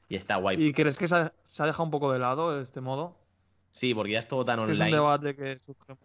Y 0.10 0.16
está 0.16 0.36
guay. 0.36 0.62
¿Y 0.64 0.74
crees 0.74 0.98
que 0.98 1.08
se 1.08 1.16
ha, 1.16 1.34
se 1.46 1.64
ha 1.64 1.66
dejado 1.66 1.86
un 1.86 1.92
poco 1.92 2.12
de 2.12 2.20
lado 2.20 2.62
este 2.62 2.82
modo? 2.82 3.18
Sí, 3.72 3.94
porque 3.96 4.12
ya 4.14 4.20
es 4.20 4.28
todo 4.28 4.46
tan 4.46 4.60
Es 4.60 4.66
que 4.66 4.72
es 4.74 4.78
un 4.78 4.84
online. 4.84 4.98
debate 4.98 5.36
que 5.36 5.60
surge. 5.60 5.96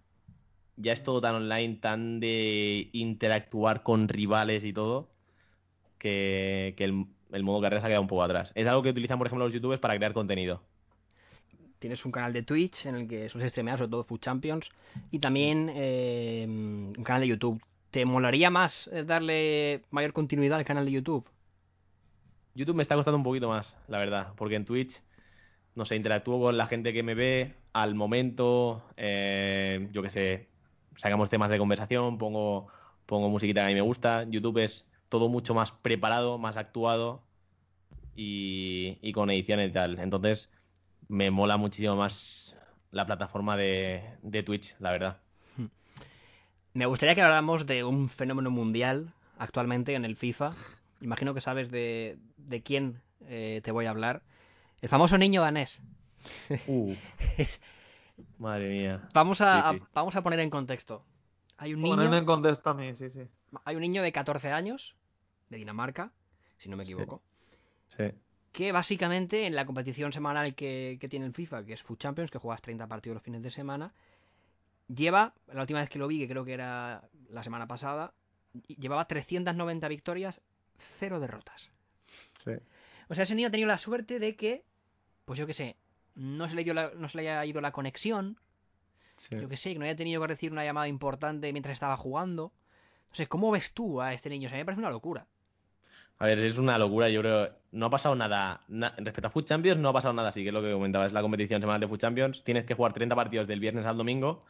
ya 0.76 0.92
es 0.92 1.02
todo 1.02 1.20
tan 1.20 1.34
online, 1.34 1.74
tan 1.76 2.20
de 2.20 2.88
interactuar 2.92 3.82
con 3.82 4.08
rivales 4.08 4.64
y 4.64 4.72
todo, 4.72 5.08
que, 5.98 6.74
que 6.78 6.84
el, 6.84 7.06
el 7.32 7.42
modo 7.42 7.60
carrera 7.60 7.80
se 7.82 7.86
ha 7.86 7.88
quedado 7.90 8.02
un 8.02 8.08
poco 8.08 8.22
atrás. 8.22 8.52
Es 8.54 8.66
algo 8.66 8.82
que 8.82 8.90
utilizan, 8.90 9.18
por 9.18 9.26
ejemplo, 9.26 9.44
los 9.44 9.52
youtubers 9.52 9.80
para 9.80 9.96
crear 9.96 10.12
contenido. 10.14 10.62
Tienes 11.78 12.04
un 12.04 12.12
canal 12.12 12.32
de 12.32 12.42
Twitch 12.42 12.86
en 12.86 12.94
el 12.94 13.08
que 13.08 13.28
sueles 13.28 13.50
streamear, 13.50 13.78
sobre 13.78 13.90
todo 13.90 14.04
Food 14.04 14.20
Champions, 14.20 14.70
y 15.10 15.18
también 15.18 15.70
eh, 15.74 16.44
un 16.48 17.04
canal 17.04 17.20
de 17.22 17.28
YouTube. 17.28 17.60
¿Te 17.90 18.04
molaría 18.04 18.50
más 18.50 18.88
eh, 18.92 19.04
darle 19.04 19.82
mayor 19.90 20.12
continuidad 20.12 20.58
al 20.58 20.64
canal 20.64 20.84
de 20.84 20.92
YouTube? 20.92 21.28
YouTube 22.54 22.76
me 22.76 22.82
está 22.82 22.96
costando 22.96 23.16
un 23.16 23.24
poquito 23.24 23.48
más, 23.48 23.76
la 23.88 23.98
verdad, 23.98 24.32
porque 24.36 24.56
en 24.56 24.64
Twitch, 24.64 25.00
no 25.74 25.84
sé, 25.84 25.96
interactúo 25.96 26.40
con 26.40 26.56
la 26.58 26.66
gente 26.66 26.92
que 26.92 27.02
me 27.02 27.14
ve 27.14 27.54
al 27.72 27.94
momento, 27.94 28.84
eh, 28.96 29.88
yo 29.92 30.02
qué 30.02 30.10
sé, 30.10 30.48
sacamos 30.96 31.30
temas 31.30 31.50
de 31.50 31.58
conversación, 31.58 32.18
pongo, 32.18 32.66
pongo 33.06 33.30
musiquita 33.30 33.60
que 33.60 33.66
a 33.66 33.68
mí 33.68 33.74
me 33.74 33.80
gusta. 33.80 34.24
YouTube 34.24 34.58
es 34.58 34.90
todo 35.08 35.28
mucho 35.28 35.54
más 35.54 35.72
preparado, 35.72 36.36
más 36.36 36.56
actuado 36.56 37.22
y, 38.14 39.12
con 39.12 39.30
edición 39.30 39.60
y 39.60 39.70
tal. 39.70 39.98
Entonces, 40.00 40.50
me 41.08 41.30
mola 41.30 41.56
muchísimo 41.56 41.96
más 41.96 42.56
la 42.90 43.06
plataforma 43.06 43.56
de 43.56 44.42
Twitch, 44.44 44.74
la 44.80 44.90
verdad. 44.90 45.20
Me 46.78 46.86
gustaría 46.86 47.16
que 47.16 47.22
habláramos 47.22 47.66
de 47.66 47.82
un 47.82 48.08
fenómeno 48.08 48.50
mundial 48.52 49.12
actualmente 49.36 49.94
en 49.94 50.04
el 50.04 50.14
FIFA. 50.14 50.52
Imagino 51.00 51.34
que 51.34 51.40
sabes 51.40 51.72
de, 51.72 52.18
de 52.36 52.62
quién 52.62 53.00
eh, 53.26 53.60
te 53.64 53.72
voy 53.72 53.86
a 53.86 53.90
hablar. 53.90 54.22
El 54.80 54.88
famoso 54.88 55.18
niño 55.18 55.40
danés. 55.42 55.80
Uh. 56.68 56.94
Madre 58.38 58.68
mía. 58.68 59.08
Vamos 59.12 59.40
a, 59.40 59.72
Sí, 59.72 59.76
sí. 59.78 59.82
a- 59.82 59.88
vamos 59.92 60.14
a 60.14 60.22
poner 60.22 60.38
en 60.38 60.50
contexto. 60.50 61.04
Hay 61.56 61.74
un 61.74 61.80
niño, 61.80 62.14
en 62.14 62.24
contexto 62.24 62.70
a 62.70 62.74
mí, 62.74 62.94
sí, 62.94 63.10
sí. 63.10 63.22
hay 63.64 63.74
un 63.74 63.82
niño 63.82 64.00
de 64.00 64.12
14 64.12 64.52
años, 64.52 64.94
de 65.50 65.56
Dinamarca, 65.56 66.12
si 66.58 66.68
no 66.68 66.76
me 66.76 66.84
equivoco, 66.84 67.20
Sí. 67.88 68.04
que 68.52 68.70
básicamente 68.70 69.46
en 69.46 69.56
la 69.56 69.66
competición 69.66 70.12
semanal 70.12 70.54
que, 70.54 70.98
que 71.00 71.08
tiene 71.08 71.26
el 71.26 71.32
FIFA, 71.34 71.64
que 71.64 71.72
es 71.72 71.82
Food 71.82 71.98
Champions, 71.98 72.30
que 72.30 72.38
juegas 72.38 72.62
30 72.62 72.86
partidos 72.86 73.14
los 73.16 73.24
fines 73.24 73.42
de 73.42 73.50
semana, 73.50 73.92
lleva, 74.94 75.34
la 75.52 75.60
última 75.62 75.80
vez 75.80 75.88
que 75.90 75.98
lo 75.98 76.08
vi, 76.08 76.18
que 76.18 76.28
creo 76.28 76.44
que 76.44 76.54
era 76.54 77.02
la 77.30 77.42
semana 77.42 77.66
pasada, 77.66 78.12
llevaba 78.66 79.06
390 79.06 79.88
victorias, 79.88 80.42
cero 80.76 81.20
derrotas. 81.20 81.70
Sí. 82.44 82.52
O 83.08 83.14
sea, 83.14 83.22
ese 83.24 83.34
niño 83.34 83.48
ha 83.48 83.50
tenido 83.50 83.68
la 83.68 83.78
suerte 83.78 84.18
de 84.18 84.36
que, 84.36 84.64
pues 85.24 85.38
yo 85.38 85.46
qué 85.46 85.54
sé, 85.54 85.76
no 86.14 86.48
se 86.48 86.56
le, 86.56 86.64
dio 86.64 86.74
la- 86.74 86.92
no 86.96 87.08
se 87.08 87.18
le 87.18 87.28
haya 87.30 87.44
ido 87.46 87.60
la 87.60 87.72
conexión, 87.72 88.38
Sí. 89.16 89.36
yo 89.40 89.48
qué 89.48 89.56
sé, 89.56 89.72
que 89.72 89.78
no 89.78 89.84
haya 89.84 89.96
tenido 89.96 90.20
que 90.20 90.26
recibir 90.28 90.52
una 90.52 90.64
llamada 90.64 90.86
importante 90.88 91.52
mientras 91.52 91.72
estaba 91.72 91.96
jugando. 91.96 92.52
No 93.10 93.14
sé, 93.14 93.26
¿cómo 93.26 93.50
ves 93.50 93.72
tú 93.72 94.00
a 94.00 94.12
este 94.12 94.28
niño? 94.30 94.46
O 94.46 94.48
sea, 94.48 94.56
a 94.56 94.58
mí 94.58 94.60
me 94.62 94.64
parece 94.66 94.80
una 94.80 94.90
locura. 94.90 95.26
A 96.20 96.26
ver, 96.26 96.38
es 96.40 96.58
una 96.58 96.78
locura, 96.78 97.08
yo 97.08 97.20
creo. 97.20 97.50
No 97.72 97.86
ha 97.86 97.90
pasado 97.90 98.14
nada. 98.14 98.62
na- 98.68 98.94
respecto 98.98 99.28
a 99.28 99.30
Food 99.30 99.44
Champions, 99.44 99.80
no 99.80 99.88
ha 99.88 99.92
pasado 99.92 100.14
nada 100.14 100.28
así, 100.28 100.42
que 100.42 100.48
es 100.48 100.54
lo 100.54 100.62
que 100.62 100.72
comentaba. 100.72 101.06
Es 101.06 101.12
la 101.12 101.22
competición 101.22 101.60
semanal 101.60 101.80
de 101.80 101.86
Food 101.88 101.98
Champions. 101.98 102.42
Tienes 102.44 102.64
que 102.64 102.74
jugar 102.74 102.92
30 102.92 103.14
partidos 103.16 103.46
del 103.46 103.60
viernes 103.60 103.86
al 103.86 103.96
domingo. 103.96 104.44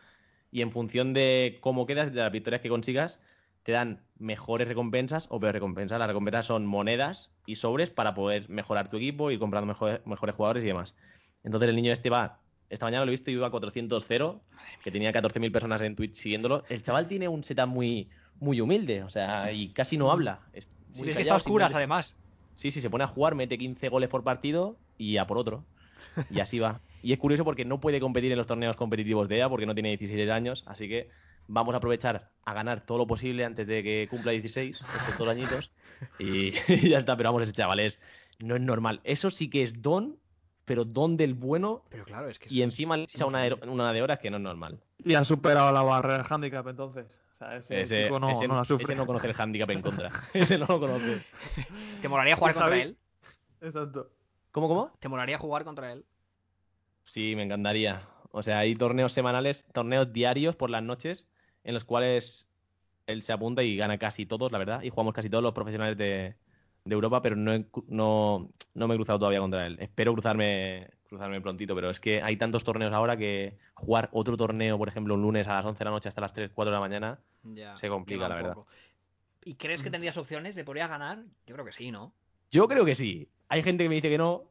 Y 0.50 0.62
en 0.62 0.72
función 0.72 1.12
de 1.12 1.58
cómo 1.60 1.86
quedas, 1.86 2.12
de 2.12 2.20
las 2.20 2.32
victorias 2.32 2.62
que 2.62 2.68
consigas, 2.68 3.20
te 3.62 3.72
dan 3.72 4.00
mejores 4.18 4.66
recompensas 4.66 5.26
o 5.30 5.38
peores 5.38 5.54
recompensas. 5.54 5.98
Las 5.98 6.08
recompensas 6.08 6.46
son 6.46 6.66
monedas 6.66 7.30
y 7.46 7.56
sobres 7.56 7.90
para 7.90 8.14
poder 8.14 8.48
mejorar 8.48 8.88
tu 8.88 8.96
equipo, 8.96 9.30
ir 9.30 9.38
comprando 9.38 9.66
mejores, 9.66 10.00
mejores 10.06 10.34
jugadores 10.34 10.64
y 10.64 10.66
demás. 10.68 10.94
Entonces 11.44 11.68
el 11.68 11.76
niño 11.76 11.92
este 11.92 12.10
va. 12.10 12.40
Esta 12.70 12.86
mañana 12.86 13.04
lo 13.04 13.10
he 13.10 13.12
visto 13.12 13.30
y 13.30 13.34
iba 13.34 13.46
a 13.46 13.50
400-0, 13.50 14.40
que 14.82 14.90
tenía 14.90 15.12
14.000 15.12 15.52
personas 15.52 15.80
en 15.82 15.96
Twitch 15.96 16.14
siguiéndolo. 16.14 16.64
El 16.68 16.82
chaval 16.82 17.08
tiene 17.08 17.28
un 17.28 17.42
setup 17.42 17.66
muy, 17.66 18.08
muy 18.40 18.60
humilde, 18.60 19.02
o 19.02 19.10
sea, 19.10 19.52
y 19.52 19.68
casi 19.70 19.96
no 19.96 20.10
habla. 20.10 20.40
Es 20.52 20.68
muy 20.96 21.10
es 21.10 21.16
que 21.16 21.22
está 21.22 21.36
oscuras, 21.36 21.74
además. 21.74 22.16
Sí, 22.54 22.70
sí, 22.70 22.80
se 22.80 22.90
pone 22.90 23.04
a 23.04 23.06
jugar, 23.06 23.34
mete 23.34 23.56
15 23.56 23.88
goles 23.88 24.08
por 24.08 24.24
partido 24.24 24.76
y 24.98 25.16
a 25.16 25.26
por 25.26 25.38
otro. 25.38 25.64
Y 26.30 26.40
así 26.40 26.58
va. 26.58 26.80
Y 27.02 27.12
es 27.12 27.18
curioso 27.18 27.44
porque 27.44 27.64
no 27.64 27.80
puede 27.80 28.00
competir 28.00 28.32
en 28.32 28.38
los 28.38 28.46
torneos 28.46 28.76
competitivos 28.76 29.28
de 29.28 29.38
EA 29.38 29.48
porque 29.48 29.66
no 29.66 29.74
tiene 29.74 29.96
16 29.96 30.30
años, 30.30 30.64
así 30.66 30.88
que 30.88 31.10
vamos 31.46 31.74
a 31.74 31.78
aprovechar 31.78 32.30
a 32.44 32.54
ganar 32.54 32.84
todo 32.84 32.98
lo 32.98 33.06
posible 33.06 33.44
antes 33.44 33.66
de 33.66 33.82
que 33.82 34.06
cumpla 34.10 34.32
16, 34.32 34.76
estos 34.80 35.18
dos 35.18 35.28
añitos, 35.28 35.70
y, 36.18 36.52
y 36.68 36.88
ya 36.90 36.98
está. 36.98 37.16
Pero 37.16 37.28
vamos, 37.30 37.42
ese 37.42 37.52
chaval 37.52 37.80
es, 37.80 38.00
no 38.40 38.54
es 38.56 38.60
normal. 38.60 39.00
Eso 39.04 39.30
sí 39.30 39.48
que 39.48 39.62
es 39.62 39.80
don, 39.80 40.16
pero 40.64 40.84
don 40.84 41.16
del 41.16 41.34
bueno, 41.34 41.84
Pero 41.88 42.04
claro, 42.04 42.28
es 42.28 42.38
que 42.38 42.52
y 42.52 42.62
encima 42.62 42.96
le 42.96 43.04
echa 43.04 43.24
una 43.26 43.40
de, 43.40 43.48
imposible. 43.48 43.72
una 43.72 43.92
de 43.92 44.02
horas 44.02 44.18
que 44.18 44.30
no 44.30 44.36
es 44.36 44.42
normal. 44.42 44.78
Y 45.04 45.14
ha 45.14 45.24
superado 45.24 45.72
la 45.72 45.82
barrera 45.82 46.18
del 46.18 46.26
handicap 46.28 46.66
entonces. 46.68 47.06
O 47.32 47.34
sea, 47.38 47.56
ese, 47.56 47.80
Ese, 47.80 48.02
chico 48.04 48.18
no, 48.18 48.30
ese- 48.30 48.48
no 48.48 48.56
la 48.56 48.64
sufre. 48.64 48.82
ese 48.82 48.94
no 48.96 49.06
conoce 49.06 49.28
el 49.28 49.34
handicap 49.40 49.70
en 49.70 49.80
contra. 49.80 50.10
ese 50.34 50.58
no 50.58 50.66
lo 50.68 50.80
conoce. 50.80 51.20
¿Te 52.02 52.08
molaría 52.08 52.34
jugar 52.36 52.54
contra 52.54 52.82
él? 52.82 52.96
Exacto. 53.60 54.10
¿Cómo, 54.50 54.66
cómo? 54.68 54.92
¿Te 54.98 55.08
molaría 55.08 55.38
jugar 55.38 55.62
contra 55.64 55.92
él? 55.92 56.04
Sí, 57.08 57.34
me 57.34 57.42
encantaría. 57.42 58.06
O 58.32 58.42
sea, 58.42 58.58
hay 58.58 58.74
torneos 58.74 59.14
semanales, 59.14 59.64
torneos 59.72 60.12
diarios 60.12 60.56
por 60.56 60.68
las 60.68 60.82
noches, 60.82 61.26
en 61.64 61.72
los 61.72 61.86
cuales 61.86 62.46
él 63.06 63.22
se 63.22 63.32
apunta 63.32 63.62
y 63.62 63.76
gana 63.78 63.96
casi 63.96 64.26
todos, 64.26 64.52
la 64.52 64.58
verdad, 64.58 64.82
y 64.82 64.90
jugamos 64.90 65.14
casi 65.14 65.30
todos 65.30 65.42
los 65.42 65.54
profesionales 65.54 65.96
de, 65.96 66.36
de 66.84 66.94
Europa, 66.94 67.22
pero 67.22 67.34
no, 67.34 67.54
he 67.54 67.64
no, 67.86 68.50
no 68.74 68.88
me 68.88 68.94
he 68.94 68.98
cruzado 68.98 69.18
todavía 69.18 69.40
contra 69.40 69.66
él. 69.66 69.78
Espero 69.80 70.12
cruzarme, 70.12 70.90
cruzarme 71.08 71.40
prontito, 71.40 71.74
pero 71.74 71.88
es 71.88 71.98
que 71.98 72.22
hay 72.22 72.36
tantos 72.36 72.62
torneos 72.62 72.92
ahora 72.92 73.16
que 73.16 73.56
jugar 73.72 74.10
otro 74.12 74.36
torneo, 74.36 74.76
por 74.76 74.88
ejemplo, 74.88 75.14
un 75.14 75.22
lunes 75.22 75.48
a 75.48 75.54
las 75.54 75.64
11 75.64 75.78
de 75.78 75.84
la 75.86 75.90
noche 75.92 76.10
hasta 76.10 76.20
las 76.20 76.34
3, 76.34 76.50
4 76.54 76.70
de 76.70 76.76
la 76.76 76.80
mañana, 76.80 77.20
Ya. 77.42 77.74
Se 77.78 77.88
complica, 77.88 78.28
la 78.28 78.34
verdad. 78.34 78.52
poco. 78.52 78.68
¿Y 79.44 79.54
crees 79.54 79.82
que 79.82 79.90
tendrías 79.90 80.18
opciones? 80.18 80.56
¿Le 80.56 80.64
podrías 80.64 80.90
ganar? 80.90 81.24
Yo 81.46 81.54
creo 81.54 81.64
que 81.64 81.72
sí, 81.72 81.90
¿no? 81.90 82.12
yo 82.50 82.68
creo 82.68 82.84
que 82.84 82.94
sí. 82.94 83.30
Hay 83.48 83.62
gente 83.62 83.84
que 83.84 83.88
me 83.88 83.94
dice 83.94 84.10
que 84.10 84.18
no, 84.18 84.44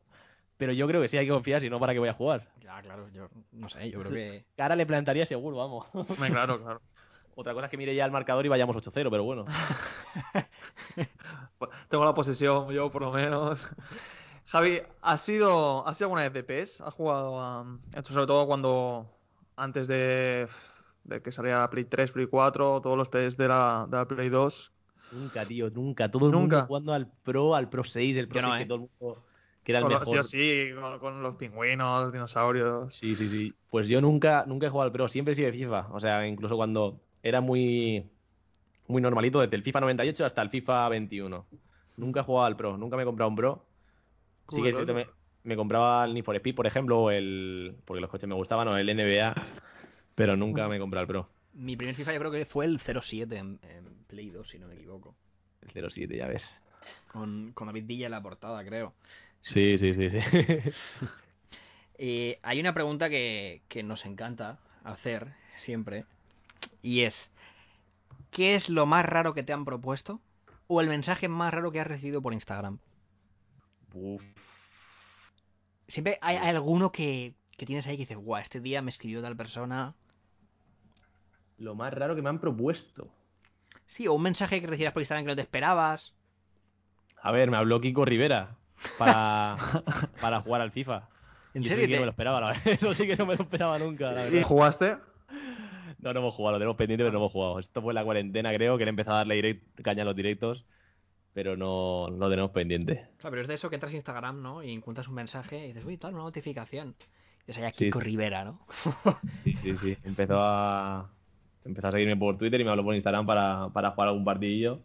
pero 0.58 0.74
yo 0.74 0.88
creo 0.88 1.02
que 1.02 1.08
sí 1.08 1.18
hay 1.18 1.26
que 1.26 1.32
confiar, 1.32 1.62
si 1.62 1.70
no, 1.70 1.80
¿para 1.80 1.94
qué 1.94 2.00
voy 2.00 2.10
a 2.10 2.14
jugar? 2.14 2.48
Ya, 2.62 2.82
claro, 2.82 3.08
yo 3.10 3.30
no 3.52 3.70
sé, 3.70 3.90
yo 3.90 4.00
creo 4.00 4.12
que... 4.12 4.46
Cara 4.56 4.76
le 4.76 4.86
plantaría 4.86 5.26
seguro, 5.26 5.58
vamos. 5.58 5.86
Claro, 6.18 6.62
claro. 6.62 6.82
Otra 7.36 7.54
cosa 7.54 7.66
es 7.66 7.72
que 7.72 7.78
mire 7.78 7.94
ya 7.94 8.04
el 8.04 8.12
marcador 8.12 8.44
y 8.46 8.50
vayamos 8.50 8.76
8-0, 8.76 9.10
pero 9.12 9.24
bueno. 9.24 9.46
Tengo 11.90 12.04
la 12.04 12.16
posesión, 12.16 12.72
yo 12.72 12.90
por 12.90 13.04
lo 13.04 13.12
menos. 13.12 13.64
Javi, 14.46 14.82
¿has 15.02 15.22
sido, 15.22 15.88
¿has 15.88 15.98
sido 15.98 16.06
alguna 16.06 16.24
vez 16.24 16.34
de 16.34 16.44
PES? 16.44 16.82
¿Has 16.82 16.96
jugado 16.96 17.40
a, 17.40 17.78
esto 17.94 18.14
sobre 18.14 18.26
todo 18.26 18.48
cuando 18.48 19.08
antes 19.56 19.88
de, 19.88 20.48
de 21.04 21.22
que 21.22 21.32
saliera 21.32 21.60
la 21.60 21.70
Play 21.70 21.86
3, 21.86 22.12
Play 22.12 22.26
4, 22.26 22.82
todos 22.82 22.98
los 22.98 23.10
PES 23.10 23.38
de 23.38 23.48
la, 23.50 23.86
de 23.88 23.98
la 23.98 24.08
Play 24.08 24.30
2? 24.30 24.72
Nunca, 25.12 25.46
tío, 25.46 25.70
nunca. 25.70 26.10
Todo 26.10 26.26
el 26.26 26.32
Nunca. 26.32 26.56
mundo 26.56 26.68
jugando 26.68 26.94
al 26.94 27.08
Pro, 27.08 27.56
al 27.56 27.70
Pro 27.70 27.84
6, 27.84 28.18
el 28.18 28.28
Pro 28.28 28.42
Yo 28.42 28.48
no, 28.48 28.54
6 28.54 28.58
que 28.58 28.64
¿eh? 28.64 28.68
todo 28.68 28.76
el 28.76 28.90
mundo... 29.00 29.24
Que 29.68 29.74
era 29.74 29.80
el 29.80 29.84
Con 29.84 29.92
los- 29.92 30.00
mejor. 30.08 30.24
sí, 30.24 30.70
sí, 30.70 30.74
con, 30.80 30.98
con 31.00 31.22
los 31.22 31.36
pingüinos, 31.36 32.04
los 32.04 32.14
dinosaurios. 32.14 32.94
Sí, 32.94 33.16
sí, 33.16 33.28
sí. 33.28 33.54
Pues 33.70 33.90
yo 33.90 34.00
nunca, 34.00 34.46
nunca 34.48 34.68
he 34.68 34.70
jugado 34.70 34.86
al 34.88 34.94
Pro, 34.94 35.10
siempre 35.10 35.34
he 35.34 35.36
sido 35.36 35.48
de 35.48 35.58
FIFA. 35.58 35.90
O 35.92 36.00
sea, 36.00 36.26
incluso 36.26 36.56
cuando 36.56 37.02
era 37.22 37.42
muy, 37.42 38.10
muy 38.88 39.02
normalito, 39.02 39.42
desde 39.42 39.58
el 39.58 39.64
FIFA 39.64 39.82
98 39.82 40.26
hasta 40.26 40.42
el 40.42 40.50
FIFA 40.50 40.88
21. 40.88 41.46
Nunca 41.98 42.22
he 42.22 42.24
jugado 42.24 42.46
al 42.46 42.56
Pro, 42.56 42.78
nunca 42.78 42.96
me 42.96 43.04
he 43.04 43.06
comprado 43.06 43.28
un 43.30 43.36
Pro. 43.36 43.66
Sí 44.48 44.62
que 44.62 44.70
es 44.70 44.76
cierto, 44.76 44.94
me, 44.94 45.06
me 45.44 45.58
compraba 45.58 46.06
el 46.06 46.14
Need 46.14 46.24
for 46.24 46.36
Speed, 46.38 46.56
por 46.56 46.66
ejemplo, 46.66 47.00
o 47.02 47.12
el. 47.12 47.76
Porque 47.84 48.00
los 48.00 48.10
coches 48.10 48.30
me 48.30 48.36
gustaban, 48.36 48.70
o 48.70 48.78
el 48.78 48.88
NBA, 48.88 49.36
pero 50.16 50.38
nunca 50.38 50.70
me 50.70 50.78
he 50.78 50.80
comprado 50.80 51.02
el 51.02 51.08
Pro. 51.10 51.30
Mi 51.56 51.76
primer 51.76 51.94
FIFA 51.94 52.14
yo 52.14 52.20
creo 52.20 52.32
que 52.32 52.46
fue 52.46 52.64
el 52.64 52.80
07 52.80 53.36
en, 53.36 53.60
en 53.64 54.06
Play 54.08 54.30
2, 54.30 54.48
si 54.48 54.60
no 54.60 54.70
me 54.70 54.76
equivoco. 54.76 55.14
El 55.62 55.92
07, 55.92 56.16
ya 56.16 56.28
ves. 56.28 56.56
Con, 57.12 57.52
con 57.54 57.68
David 57.68 57.84
Villa 57.86 58.06
en 58.06 58.12
la 58.12 58.22
portada, 58.22 58.64
creo. 58.64 58.94
Sí, 59.48 59.78
sí, 59.78 59.94
sí, 59.94 60.10
sí. 60.10 60.20
Eh, 62.00 62.38
hay 62.44 62.60
una 62.60 62.76
pregunta 62.76 63.10
que, 63.10 63.64
que 63.70 63.82
nos 63.82 64.06
encanta 64.06 64.60
hacer 64.84 65.34
siempre. 65.56 66.06
Y 66.84 67.02
es: 67.02 67.32
¿Qué 68.30 68.54
es 68.54 68.70
lo 68.70 68.86
más 68.86 69.04
raro 69.04 69.34
que 69.34 69.42
te 69.42 69.52
han 69.52 69.66
propuesto? 69.66 70.22
¿O 70.68 70.80
el 70.80 70.90
mensaje 70.90 71.28
más 71.28 71.52
raro 71.52 71.72
que 71.72 71.80
has 71.80 71.88
recibido 71.88 72.22
por 72.22 72.34
Instagram? 72.34 72.78
Uf. 73.96 74.22
Siempre 75.88 76.20
hay, 76.22 76.36
hay 76.36 76.50
alguno 76.50 76.92
que, 76.92 77.34
que 77.58 77.66
tienes 77.66 77.88
ahí 77.88 77.96
que 77.96 78.04
dices, 78.04 78.18
guau, 78.18 78.42
este 78.42 78.60
día 78.60 78.84
me 78.84 78.92
escribió 78.92 79.24
tal 79.24 79.36
persona. 79.36 79.96
Lo 81.58 81.74
más 81.74 81.92
raro 81.94 82.16
que 82.16 82.22
me 82.22 82.30
han 82.30 82.40
propuesto. 82.40 83.12
Sí, 83.88 84.06
o 84.06 84.14
un 84.14 84.22
mensaje 84.22 84.62
que 84.62 84.68
recibías 84.68 84.94
por 84.94 85.02
Instagram 85.02 85.26
que 85.26 85.32
no 85.32 85.36
te 85.36 85.42
esperabas. 85.42 86.14
A 87.24 87.32
ver, 87.32 87.50
me 87.50 87.58
habló 87.58 87.82
Kiko 87.82 88.06
Rivera 88.06 88.56
para, 88.98 89.58
para 90.22 90.42
jugar 90.42 90.62
al 90.62 90.72
FIFA. 90.72 91.10
¿En 91.54 91.64
Y 91.64 91.66
serio? 91.66 91.86
sí 91.86 91.90
que 91.90 91.96
no 91.96 92.02
me 92.02 92.06
lo 92.06 92.12
esperaba, 92.12 92.42
la 92.42 92.48
verdad. 92.48 92.68
Eso 92.74 92.94
sí 92.94 93.08
que 93.08 93.16
no 93.16 93.26
me 93.26 93.36
lo 93.36 93.44
esperaba 93.44 93.80
nunca, 93.80 94.12
la 94.12 94.30
¿Y 94.32 94.32
verdad. 94.32 94.44
jugaste? 94.44 94.98
No, 96.00 96.14
no 96.14 96.20
hemos 96.20 96.34
jugado, 96.36 96.54
lo 96.54 96.60
tenemos 96.60 96.78
pendiente, 96.78 97.04
pero 97.04 97.12
no 97.14 97.20
hemos 97.20 97.32
jugado. 97.32 97.60
Esto 97.60 97.82
fue 97.82 97.92
en 97.92 97.96
la 97.96 98.04
cuarentena, 98.04 98.54
creo, 98.54 98.78
que 98.78 98.84
él 98.84 98.90
empezó 98.90 99.12
a 99.12 99.16
darle 99.18 99.36
direct- 99.42 99.82
caña 99.84 100.04
a 100.04 100.06
los 100.06 100.16
directos, 100.16 100.66
pero 101.34 101.58
no 101.58 102.10
no 102.10 102.18
lo 102.18 102.30
tenemos 102.30 102.52
pendiente. 102.52 103.08
Claro, 103.18 103.32
pero 103.32 103.42
es 103.42 103.48
de 103.48 103.56
eso 103.56 103.70
que 103.70 103.76
entras 103.76 103.94
a 103.94 103.96
Instagram, 103.96 104.42
¿no? 104.42 104.64
Y 104.64 104.72
encuentras 104.72 105.08
un 105.08 105.16
mensaje 105.16 105.64
y 105.66 105.68
dices, 105.70 105.86
uy, 105.86 105.98
tal, 105.98 106.14
una 106.14 106.24
notificación. 106.24 106.96
Y 107.48 107.52
es 107.52 107.58
allá 107.58 107.72
Kiko 107.72 108.00
sí. 108.00 108.06
Rivera, 108.06 108.44
¿no? 108.46 108.60
Sí, 109.44 109.54
sí, 109.56 109.78
sí. 109.78 109.98
Empezó 110.04 110.40
a, 110.42 111.10
empezó 111.66 111.88
a 111.88 111.92
seguirme 111.92 112.18
por 112.18 112.38
Twitter 112.38 112.60
y 112.62 112.64
me 112.64 112.70
habló 112.72 112.84
por 112.84 112.96
Instagram 112.96 113.26
para, 113.26 113.70
para 113.70 113.92
jugar 113.92 114.10
algún 114.10 114.26
partidillo. 114.26 114.82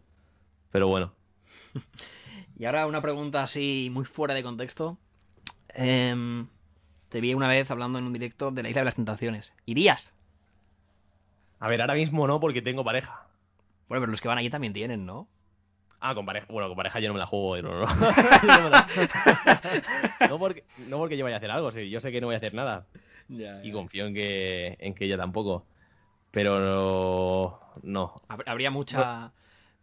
Pero 0.70 0.88
bueno, 0.88 1.12
Y 2.58 2.64
ahora 2.64 2.86
una 2.86 3.00
pregunta 3.02 3.42
así 3.42 3.90
muy 3.92 4.04
fuera 4.04 4.34
de 4.34 4.42
contexto. 4.42 4.98
Em, 5.74 6.46
te 7.08 7.20
vi 7.20 7.34
una 7.34 7.48
vez 7.48 7.70
hablando 7.70 7.98
en 7.98 8.04
un 8.04 8.12
directo 8.12 8.50
de 8.50 8.62
la 8.62 8.68
Isla 8.68 8.82
de 8.82 8.84
las 8.86 8.94
Tentaciones. 8.96 9.52
¿Irías? 9.66 10.14
a 11.60 11.68
ver, 11.68 11.80
ahora 11.80 11.94
mismo 11.94 12.26
no, 12.26 12.40
porque 12.40 12.60
tengo 12.60 12.82
pareja. 12.82 13.24
Bueno, 13.88 14.02
pero 14.02 14.10
los 14.10 14.20
que 14.20 14.26
van 14.26 14.38
allí 14.38 14.50
también 14.50 14.72
tienen, 14.72 15.06
¿no? 15.06 15.28
Ah, 16.00 16.12
con 16.12 16.26
pareja. 16.26 16.46
Bueno, 16.50 16.66
con 16.66 16.76
pareja 16.76 16.98
yo 16.98 17.06
no 17.08 17.14
me 17.14 17.20
la 17.20 17.26
juego. 17.26 17.56
No, 17.62 17.80
no. 17.80 17.86
Yo 18.42 18.48
no, 18.48 18.62
me 18.64 18.70
la- 18.70 18.88
no 20.28 20.38
porque, 20.40 20.64
no 20.88 20.98
porque 20.98 21.16
yo 21.16 21.22
vaya 21.24 21.36
a 21.36 21.38
hacer 21.38 21.52
algo, 21.52 21.70
sí, 21.70 21.88
yo 21.88 22.00
sé 22.00 22.10
que 22.10 22.20
no 22.20 22.26
voy 22.26 22.34
a 22.34 22.38
hacer 22.38 22.52
nada. 22.54 22.86
Y 23.62 23.70
confío 23.70 24.06
en 24.06 24.14
que, 24.14 24.76
en 24.80 24.94
que 24.94 25.04
ella 25.04 25.16
tampoco. 25.16 25.64
Pero 26.32 26.58
no. 27.84 28.14
Hab- 28.28 28.42
Habría 28.46 28.72
mucha. 28.72 29.32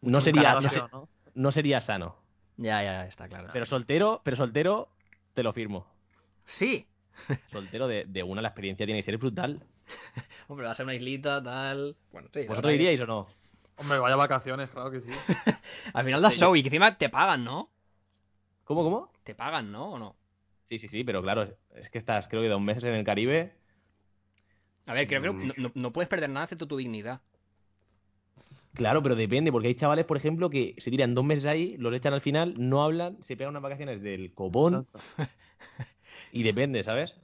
No 0.01 0.17
mucho 0.17 0.21
sería, 0.21 0.53
no, 0.91 1.07
no 1.35 1.51
sería 1.53 1.79
sano. 1.79 2.17
Ya, 2.61 2.83
ya, 2.83 3.05
está 3.07 3.27
claro. 3.29 3.47
Pero 3.53 3.65
soltero, 3.65 4.21
pero 4.23 4.35
soltero, 4.35 4.89
te 5.33 5.43
lo 5.43 5.53
firmo. 5.53 5.85
Sí. 6.45 6.85
Soltero 7.51 7.87
de, 7.87 8.05
de 8.05 8.23
una 8.23 8.41
la 8.41 8.49
experiencia 8.49 8.85
tiene 8.85 8.99
que 8.99 9.03
ser 9.03 9.17
brutal. 9.17 9.61
Hombre, 10.47 10.65
va 10.65 10.71
a 10.71 10.75
ser 10.75 10.85
una 10.85 10.93
islita, 10.95 11.41
tal. 11.41 11.95
Bueno, 12.11 12.27
sí. 12.33 12.45
¿Vosotros 12.47 12.73
iríais 12.73 12.99
o 13.01 13.05
no? 13.07 13.27
Hombre, 13.77 13.97
vaya 13.99 14.15
vacaciones, 14.17 14.69
claro 14.69 14.91
que 14.91 14.99
sí. 15.01 15.09
Al 15.93 16.03
final 16.05 16.21
das 16.21 16.35
show 16.37 16.55
y 16.55 16.61
que 16.61 16.67
encima 16.67 16.97
te 16.97 17.09
pagan, 17.09 17.43
¿no? 17.45 17.69
¿Cómo, 18.65 18.83
cómo? 18.83 19.11
Te 19.23 19.35
pagan, 19.35 19.71
¿no? 19.71 19.91
¿O 19.93 19.99
no? 19.99 20.15
Sí, 20.65 20.79
sí, 20.79 20.87
sí, 20.89 21.03
pero 21.03 21.21
claro, 21.21 21.57
es 21.75 21.89
que 21.89 21.97
estás 21.97 22.27
creo 22.27 22.41
que 22.41 22.49
dos 22.49 22.61
meses 22.61 22.83
en 22.83 22.93
el 22.93 23.03
Caribe. 23.05 23.53
A 24.85 24.93
ver, 24.93 25.07
creo 25.07 25.21
que 25.21 25.29
Mm. 25.31 25.47
no, 25.47 25.53
no- 25.57 25.71
no 25.75 25.93
puedes 25.93 26.09
perder 26.09 26.29
nada 26.29 26.43
excepto 26.45 26.67
tu 26.67 26.77
dignidad. 26.77 27.21
Claro, 28.73 29.01
pero 29.03 29.15
depende, 29.15 29.51
porque 29.51 29.67
hay 29.67 29.75
chavales, 29.75 30.05
por 30.05 30.17
ejemplo, 30.17 30.49
que 30.49 30.75
se 30.77 30.91
tiran 30.91 31.15
dos 31.15 31.25
meses 31.25 31.45
ahí, 31.45 31.75
los 31.77 31.93
echan 31.93 32.13
al 32.13 32.21
final, 32.21 32.53
no 32.57 32.83
hablan, 32.83 33.17
se 33.23 33.35
pegan 33.35 33.51
unas 33.51 33.63
vacaciones 33.63 34.01
del 34.01 34.33
copón 34.33 34.87
Exacto. 34.91 34.99
y 36.31 36.43
depende, 36.43 36.83
¿sabes? 36.83 37.15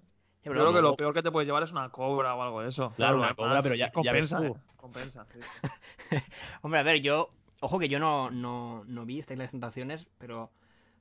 Yo 0.43 0.51
creo 0.51 0.73
que 0.73 0.81
lo 0.81 0.95
peor 0.95 1.13
que 1.13 1.23
te 1.23 1.31
puedes 1.31 1.47
llevar 1.47 1.63
es 1.63 1.71
una 1.71 1.89
cobra 1.89 2.35
o 2.35 2.41
algo 2.41 2.61
de 2.61 2.69
eso. 2.69 2.91
Claro, 2.95 3.15
Pero 3.17 3.25
una 3.25 3.35
cobra, 3.35 3.61
pero 3.61 3.75
ya- 3.75 3.87
ya 3.87 3.91
compensa, 3.93 4.39
ves 4.39 4.51
tú. 4.53 4.59
compensa. 4.77 5.25
sí, 5.33 5.39
sí. 5.41 6.21
Hombre, 6.61 6.79
a 6.79 6.83
ver, 6.83 7.01
yo. 7.01 7.29
Ojo 7.61 7.79
que 7.79 7.89
yo 7.89 7.99
no, 7.99 8.29
no, 8.29 8.83
no 8.85 9.05
vi 9.05 9.17
esta 9.17 9.33
Isla 9.33 9.43
de 9.43 9.45
las 9.45 9.51
Tentaciones, 9.51 10.05
pero 10.19 10.51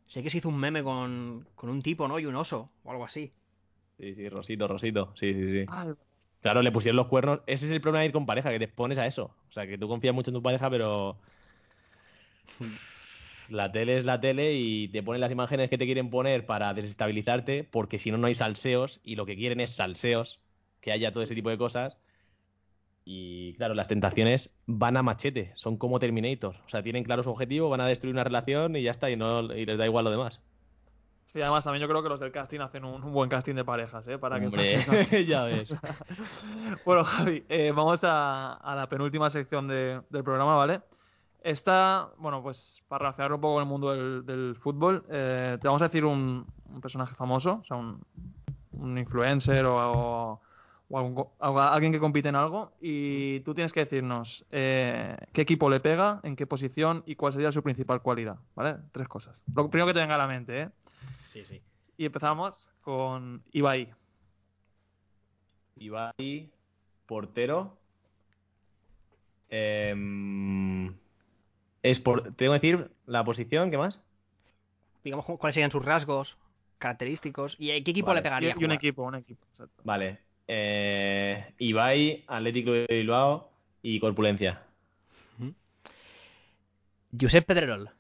sé 0.07 0.23
que 0.23 0.31
se 0.31 0.39
hizo 0.39 0.49
un 0.49 0.57
meme 0.57 0.83
con, 0.83 1.47
con 1.57 1.69
un 1.69 1.83
tipo, 1.83 2.09
¿no? 2.09 2.19
Y 2.19 2.27
un 2.27 2.37
oso, 2.37 2.71
o 2.85 2.91
algo 2.91 3.05
así. 3.05 3.33
Sí, 3.99 4.15
sí, 4.15 4.29
Rosito, 4.29 4.67
Rosito, 4.67 5.13
sí, 5.17 5.35
sí, 5.35 5.51
sí. 5.51 5.67
Claro, 6.45 6.61
le 6.61 6.71
pusieron 6.73 6.97
los 6.97 7.07
cuernos. 7.07 7.41
Ese 7.47 7.65
es 7.65 7.73
el 7.73 7.81
problema 7.81 8.01
de 8.01 8.07
ir 8.09 8.13
con 8.13 8.27
pareja, 8.27 8.51
que 8.51 8.59
te 8.59 8.67
expones 8.67 8.99
a 8.99 9.07
eso. 9.07 9.35
O 9.49 9.53
sea, 9.53 9.67
que 9.67 9.79
tú 9.79 9.89
confías 9.89 10.15
mucho 10.15 10.31
en 10.31 10.35
tu 10.35 10.43
pareja, 10.43 10.69
pero. 10.69 11.17
La 13.49 13.73
tele 13.73 13.99
es 13.99 14.05
la 14.07 14.21
tele 14.21 14.55
y 14.55 14.89
te 14.89 15.03
ponen 15.03 15.21
las 15.21 15.31
imágenes 15.33 15.71
que 15.71 15.79
te 15.79 15.85
quieren 15.87 16.11
poner 16.11 16.47
para 16.47 16.73
desestabilizarte, 16.75 17.65
porque 17.65 17.99
si 17.99 18.11
no, 18.11 18.19
no 18.19 18.27
hay 18.27 18.35
salseos 18.35 19.01
y 19.05 19.17
lo 19.17 19.27
que 19.27 19.37
quieren 19.37 19.61
es 19.61 19.73
salseos, 19.73 20.41
que 20.81 20.93
haya 20.93 21.13
todo 21.13 21.23
ese 21.25 21.35
tipo 21.35 21.51
de 21.51 21.59
cosas. 21.59 21.99
Y 23.07 23.55
claro, 23.55 23.75
las 23.75 23.89
tentaciones 23.89 24.55
van 24.67 24.97
a 24.99 25.03
machete, 25.03 25.53
son 25.55 25.77
como 25.79 25.99
Terminator. 25.99 26.57
O 26.67 26.69
sea, 26.69 26.83
tienen 26.83 27.05
claro 27.05 27.23
su 27.23 27.31
objetivo, 27.31 27.69
van 27.71 27.81
a 27.81 27.87
destruir 27.87 28.15
una 28.15 28.25
relación 28.25 28.77
y 28.77 28.83
ya 28.83 28.91
está, 28.91 29.11
y, 29.11 29.17
no, 29.17 29.43
y 29.55 29.65
les 29.67 29.79
da 29.79 29.87
igual 29.87 30.05
lo 30.05 30.11
demás. 30.11 30.41
Sí, 31.35 31.43
además 31.43 31.65
también 31.65 31.81
yo 31.83 31.89
creo 31.89 32.01
que 32.01 32.09
los 32.09 32.21
del 32.21 32.31
casting 32.31 32.61
hacen 32.61 32.85
un, 32.85 33.03
un 33.03 33.13
buen 33.13 33.29
casting 33.29 33.57
de 33.57 33.65
parejas, 33.65 34.07
¿eh? 34.07 34.19
Para 34.19 34.39
que 34.39 34.47
Hombre, 34.47 34.79
pasen- 34.79 35.27
ya 35.27 35.43
ves. 35.43 35.69
Bueno, 36.85 37.03
Javi, 37.03 37.45
eh, 37.49 37.73
vamos 37.75 38.05
a, 38.05 38.53
a 38.53 38.75
la 38.77 38.89
penúltima 38.89 39.29
sección 39.31 39.67
de- 39.67 40.01
del 40.11 40.23
programa, 40.23 40.55
¿vale? 40.55 40.81
Esta, 41.43 42.09
bueno, 42.19 42.41
pues 42.41 42.85
para 42.87 43.01
relacionar 43.07 43.33
un 43.33 43.41
poco 43.41 43.55
con 43.55 43.63
el 43.65 43.69
mundo 43.69 43.91
del, 43.91 44.25
del 44.25 44.55
fútbol, 44.57 45.05
eh, 45.11 45.59
te 45.61 45.67
vamos 45.67 45.83
a 45.83 45.87
decir 45.87 46.05
un, 46.05 46.47
un 46.73 46.81
personaje 46.81 47.17
famoso, 47.17 47.59
o 47.63 47.65
sea, 47.65 47.79
un, 47.79 48.01
un 48.71 48.97
influencer 48.97 49.67
o, 49.67 49.75
o- 49.77 50.41
o 50.89 50.99
algún 50.99 51.15
co- 51.17 51.33
algo- 51.41 51.61
alguien 51.63 51.91
que 51.93 51.99
compite 51.99 52.29
en 52.29 52.37
algo, 52.37 52.75
y 52.81 53.41
tú 53.41 53.55
tienes 53.55 53.73
que 53.73 53.81
decirnos 53.81 54.45
eh, 54.53 55.17
qué 55.33 55.41
equipo 55.43 55.69
le 55.69 55.81
pega, 55.81 56.21
en 56.23 56.37
qué 56.37 56.47
posición 56.47 57.03
y 57.07 57.17
cuál 57.17 57.33
sería 57.33 57.51
su 57.51 57.61
principal 57.65 58.03
cualidad, 58.03 58.37
¿vale? 58.55 58.77
Tres 58.93 59.09
cosas. 59.09 59.43
Lo 59.53 59.69
primero 59.69 59.89
que 59.89 59.95
te 59.95 60.01
venga 60.01 60.15
a 60.15 60.19
la 60.19 60.29
mente, 60.29 60.61
¿eh? 60.63 60.69
Sí, 61.35 61.45
sí. 61.45 61.61
Y 61.99 62.07
empezamos 62.07 62.71
con 62.81 63.43
Ibai. 63.51 63.93
Ibai, 65.77 66.49
portero. 67.07 67.77
Em, 69.51 70.95
es 71.83 71.99
por, 71.99 72.33
tengo 72.37 72.53
que 72.53 72.61
decir 72.61 72.91
la 73.07 73.25
posición, 73.25 73.71
¿qué 73.73 73.79
más? 73.79 74.01
Digamos, 75.03 75.25
cu- 75.27 75.37
cuáles 75.39 75.55
serían 75.57 75.73
sus 75.73 75.85
rasgos 75.85 76.39
característicos 76.79 77.57
y 77.59 77.73
a 77.73 77.83
qué 77.83 77.91
equipo 77.91 78.07
Vale. 78.09 78.21
le 78.21 78.23
pegaría. 78.23 78.55
Y, 78.57 78.61
y 78.63 78.65
un 78.65 78.71
equipo, 78.73 79.03
un 79.03 79.17
equipo, 79.17 79.45
exacto. 79.51 79.83
Vale. 79.85 80.21
Eh, 80.47 81.53
Ibai, 81.59 82.23
Atlético 82.29 82.71
de 82.71 82.87
Bilbao 82.89 83.51
y 83.83 83.99
Corpulencia. 83.99 84.63
Josep 87.21 87.45
Pedrerol. 87.45 87.91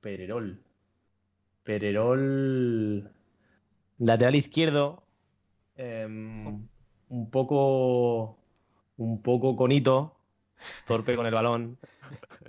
Pererol. 0.00 0.60
Pererol. 1.64 3.10
Lateral 3.98 4.34
izquierdo. 4.34 5.02
em, 5.76 6.66
un 7.08 7.30
poco. 7.30 8.38
Un 8.96 9.22
poco 9.22 9.56
conito. 9.56 10.16
Torpe 10.86 11.16
con 11.16 11.26
el 11.26 11.34
balón. 11.34 11.78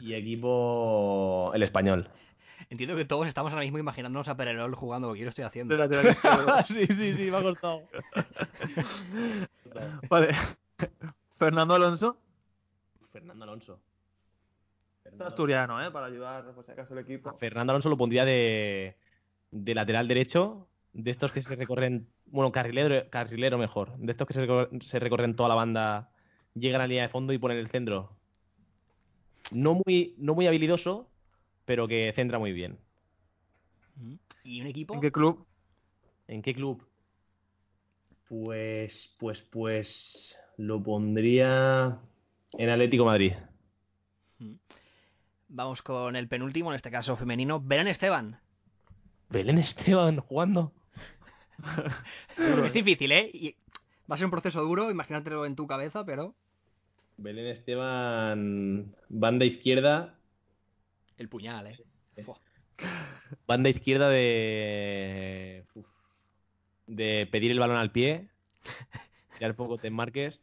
Y 0.01 0.14
equipo. 0.14 1.51
El 1.53 1.64
español. 1.64 2.09
Entiendo 2.70 2.95
que 2.95 3.05
todos 3.05 3.28
estamos 3.28 3.53
ahora 3.53 3.64
mismo 3.64 3.78
imaginándonos 3.78 4.28
a 4.30 4.36
Pedrerol 4.36 4.74
jugando 4.76 5.07
lo 5.07 5.14
que 5.14 5.20
yo 5.20 5.26
lo 5.26 5.30
estoy 5.30 5.43
haciendo. 5.43 5.74
De 5.76 5.80
lateral 5.80 6.11
izquierdo. 6.11 6.55
sí, 6.68 6.88
sí, 6.88 7.16
sí, 7.16 7.32
me 7.32 7.38
ha 7.38 7.41
costado. 7.41 7.84
Vale. 10.09 10.34
Fernando 11.38 11.76
Alonso. 11.76 12.18
Fernando 13.11 13.43
Alonso. 13.43 13.74
Es 13.74 15.03
Fernando, 15.03 15.26
asturiano, 15.28 15.86
¿eh? 15.86 15.91
Para 15.91 16.07
ayudar, 16.07 16.45
por 16.53 16.66
si 16.66 16.72
acaso, 16.72 16.93
el 16.93 17.01
equipo. 17.01 17.38
Fernando 17.38 17.74
Alonso 17.74 17.89
lo 17.89 17.97
pondría 17.97 18.26
de, 18.26 18.95
de 19.53 19.75
lateral 19.75 20.07
derecho, 20.07 20.67
de 20.93 21.11
estos 21.11 21.31
que 21.31 21.41
se 21.41 21.55
recorren, 21.55 22.07
bueno, 22.25 22.51
carrilero, 22.51 23.09
carrilero 23.09 23.57
mejor, 23.57 23.95
de 23.97 24.11
estos 24.11 24.27
que 24.27 24.33
se, 24.33 24.47
recor- 24.47 24.81
se 24.81 24.99
recorren 24.99 25.35
toda 25.35 25.49
la 25.49 25.55
banda, 25.55 26.11
llegan 26.55 26.81
a 26.81 26.85
la 26.85 26.87
línea 26.87 27.03
de 27.03 27.09
fondo 27.09 27.33
y 27.33 27.37
ponen 27.37 27.57
el 27.57 27.69
centro. 27.69 28.17
No 29.51 29.79
muy, 29.85 30.15
no 30.17 30.33
muy 30.33 30.47
habilidoso, 30.47 31.07
pero 31.65 31.87
que 31.87 32.11
centra 32.15 32.39
muy 32.39 32.51
bien. 32.51 32.79
¿Y 34.43 34.61
un 34.61 34.67
equipo? 34.67 34.95
¿En 34.95 35.01
qué 35.01 35.11
club? 35.11 35.45
¿En 36.27 36.41
qué 36.41 36.53
club? 36.53 36.83
Pues, 38.27 39.13
pues, 39.19 39.41
pues 39.41 40.39
lo 40.57 40.81
pondría 40.81 41.99
en 42.57 42.69
Atlético 42.69 43.05
Madrid. 43.05 43.33
Vamos 45.47 45.83
con 45.83 46.15
el 46.15 46.27
penúltimo, 46.27 46.71
en 46.71 46.75
este 46.75 46.89
caso 46.89 47.15
femenino, 47.15 47.59
Belén 47.59 47.87
Esteban. 47.87 48.39
Belén 49.30 49.57
Esteban 49.57 50.19
jugando. 50.19 50.74
Es 52.38 52.74
difícil, 52.74 53.11
¿eh? 53.11 53.30
Y 53.34 53.55
va 54.09 54.15
a 54.15 54.17
ser 54.17 54.26
un 54.26 54.32
proceso 54.32 54.61
duro, 54.61 54.91
imagínatelo 54.91 55.45
en 55.45 55.55
tu 55.55 55.67
cabeza, 55.67 56.05
pero 56.05 56.36
Belén 57.17 57.47
Esteban, 57.47 58.95
banda 59.09 59.45
izquierda, 59.45 60.17
el 61.17 61.30
puñal, 61.30 61.67
¿eh? 61.67 61.78
Fua. 62.24 62.39
banda 63.47 63.69
izquierda 63.69 64.09
de 64.09 65.65
uf, 65.76 65.88
de 66.88 67.28
pedir 67.32 67.51
el 67.51 67.59
balón 67.59 67.78
al 67.78 67.91
pie, 67.91 68.30
tirar 69.38 69.55
poco 69.55 69.78
te 69.78 69.89
marques 69.89 70.39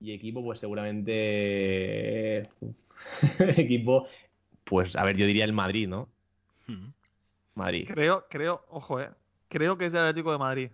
y 0.00 0.12
equipo 0.12 0.42
pues 0.42 0.58
seguramente 0.58 2.48
equipo 3.56 4.08
pues 4.64 4.96
a 4.96 5.04
ver 5.04 5.16
yo 5.16 5.26
diría 5.26 5.44
el 5.44 5.52
Madrid, 5.52 5.88
¿no? 5.88 6.08
Hmm. 6.66 6.88
Madrid. 7.60 7.88
Creo, 7.88 8.26
creo, 8.28 8.64
ojo, 8.68 9.00
¿eh? 9.00 9.10
Creo 9.48 9.76
que 9.78 9.86
es 9.86 9.92
del 9.92 10.02
Atlético 10.02 10.32
de 10.32 10.38
Madrid. 10.38 10.70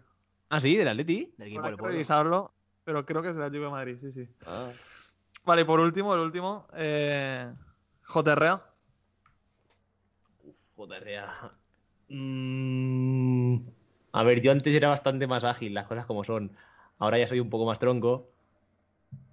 Ah, 0.48 0.60
sí, 0.60 0.76
del 0.76 0.88
Atleti. 0.88 1.32
Del 1.36 1.48
equipo 1.48 1.66
del 1.66 1.78
revisarlo, 1.78 2.52
pero 2.84 3.04
creo 3.04 3.22
que 3.22 3.28
es 3.28 3.34
del 3.34 3.44
Atlético 3.44 3.64
de 3.64 3.70
Madrid, 3.70 3.96
sí, 4.00 4.12
sí. 4.12 4.28
Ah. 4.46 4.70
Vale, 5.44 5.62
y 5.62 5.64
por 5.64 5.80
último, 5.80 6.14
el 6.14 6.20
último, 6.20 6.66
eh, 6.74 7.52
JRA. 8.08 8.62
JRA. 10.76 11.52
Mm, 12.08 13.56
a 14.12 14.22
ver, 14.22 14.40
yo 14.40 14.52
antes 14.52 14.74
era 14.74 14.88
bastante 14.88 15.26
más 15.26 15.44
ágil, 15.44 15.74
las 15.74 15.86
cosas 15.86 16.06
como 16.06 16.24
son. 16.24 16.52
Ahora 16.98 17.18
ya 17.18 17.28
soy 17.28 17.40
un 17.40 17.50
poco 17.50 17.66
más 17.66 17.78
tronco. 17.78 18.30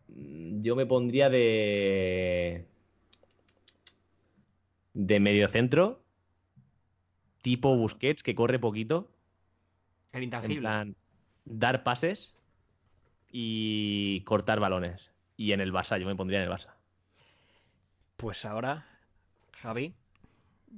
Mm, 0.07 0.61
Yo 0.61 0.75
me 0.75 0.85
pondría 0.85 1.29
de. 1.29 2.65
de 4.93 5.19
mediocentro. 5.19 6.02
Tipo 7.43 7.75
Busquets, 7.75 8.23
que 8.23 8.33
corre 8.33 8.57
poquito. 8.57 9.07
El 10.11 10.17
En 10.19 10.23
intangible. 10.23 10.61
plan, 10.61 10.95
dar 11.45 11.83
pases 11.83 12.33
y 13.31 14.21
cortar 14.21 14.59
balones. 14.59 15.11
Y 15.37 15.51
en 15.51 15.61
el 15.61 15.71
Barça, 15.71 15.99
yo 15.99 16.07
me 16.07 16.15
pondría 16.15 16.39
en 16.41 16.45
el 16.49 16.51
Barça. 16.51 16.73
Pues 18.17 18.45
ahora, 18.45 18.85
Javi, 19.61 19.93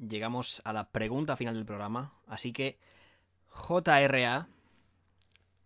llegamos 0.09 0.61
a 0.65 0.73
la 0.73 0.89
pregunta 0.89 1.37
final 1.37 1.55
del 1.55 1.65
programa. 1.65 2.13
Así 2.27 2.51
que, 2.51 2.77
JRA, 3.53 4.47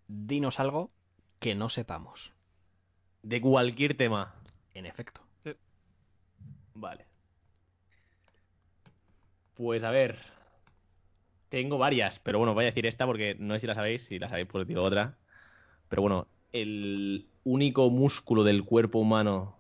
dinos 0.08 0.60
algo 0.60 0.92
que 1.40 1.56
no 1.56 1.70
sepamos. 1.70 2.34
De 3.24 3.40
cualquier 3.42 3.96
tema. 3.96 4.36
En 4.74 4.86
efecto. 4.86 5.22
Vale. 6.74 7.06
Pues 9.56 9.84
a 9.84 9.92
ver. 9.92 10.18
Tengo 11.50 11.78
varias, 11.78 12.20
pero 12.20 12.38
bueno, 12.40 12.54
voy 12.54 12.64
a 12.66 12.68
decir 12.68 12.86
esta 12.86 13.06
porque 13.06 13.36
no 13.40 13.56
sé 13.56 13.62
si 13.62 13.68
la 13.68 13.76
sabéis. 13.76 14.06
Si 14.06 14.20
la 14.20 14.30
sabéis, 14.30 14.48
pues 14.48 14.68
digo 14.68 14.84
otra. 14.84 15.18
Pero 15.90 16.02
bueno, 16.04 16.28
el 16.54 17.28
único 17.44 17.90
músculo 17.90 18.44
del 18.44 18.64
cuerpo 18.64 19.00
humano 19.00 19.58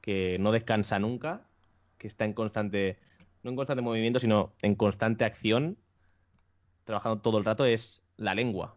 que 0.00 0.38
no 0.40 0.52
descansa 0.52 0.98
nunca, 0.98 1.42
que 1.98 2.06
está 2.08 2.24
en 2.24 2.32
constante, 2.32 2.98
no 3.42 3.50
en 3.50 3.56
constante 3.56 3.82
movimiento, 3.82 4.20
sino 4.20 4.52
en 4.62 4.74
constante 4.74 5.24
acción, 5.24 5.78
trabajando 6.84 7.20
todo 7.20 7.38
el 7.38 7.44
rato, 7.44 7.64
es 7.64 8.02
la 8.16 8.34
lengua. 8.34 8.76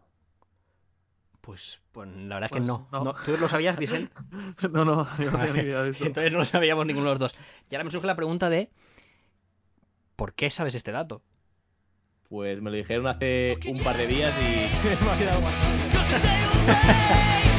Pues, 1.40 1.80
pues 1.92 2.08
la 2.08 2.34
verdad 2.36 2.44
es 2.44 2.50
Pues 2.50 2.62
que 2.62 2.66
no. 2.66 2.88
no. 2.92 3.04
No, 3.04 3.14
¿Tú 3.14 3.36
lo 3.38 3.48
sabías, 3.48 3.78
Vicente? 3.78 4.12
no, 4.72 4.84
no, 4.84 5.08
yo 5.18 5.30
no 5.30 5.38
tenía 5.38 5.52
ni 5.52 5.60
idea 5.60 5.82
de 5.82 5.90
eso. 5.90 6.04
Entonces 6.04 6.30
no 6.32 6.38
lo 6.38 6.44
sabíamos 6.44 6.86
ninguno 6.86 7.06
de 7.08 7.12
los 7.14 7.20
dos. 7.20 7.34
Y 7.70 7.74
ahora 7.74 7.84
me 7.84 7.90
surge 7.90 8.06
la 8.06 8.16
pregunta 8.16 8.50
de 8.50 8.70
¿por 10.16 10.34
qué 10.34 10.50
sabes 10.50 10.74
este 10.74 10.92
dato? 10.92 11.22
Pues 12.30 12.62
me 12.62 12.70
lo 12.70 12.76
dijeron 12.76 13.08
hace 13.08 13.58
un 13.66 13.82
par 13.82 13.96
de 13.96 14.06
días 14.06 14.32
y 14.40 14.68
me 15.04 15.10
ha 15.10 15.18
quedado 15.18 15.40
más. 15.40 17.49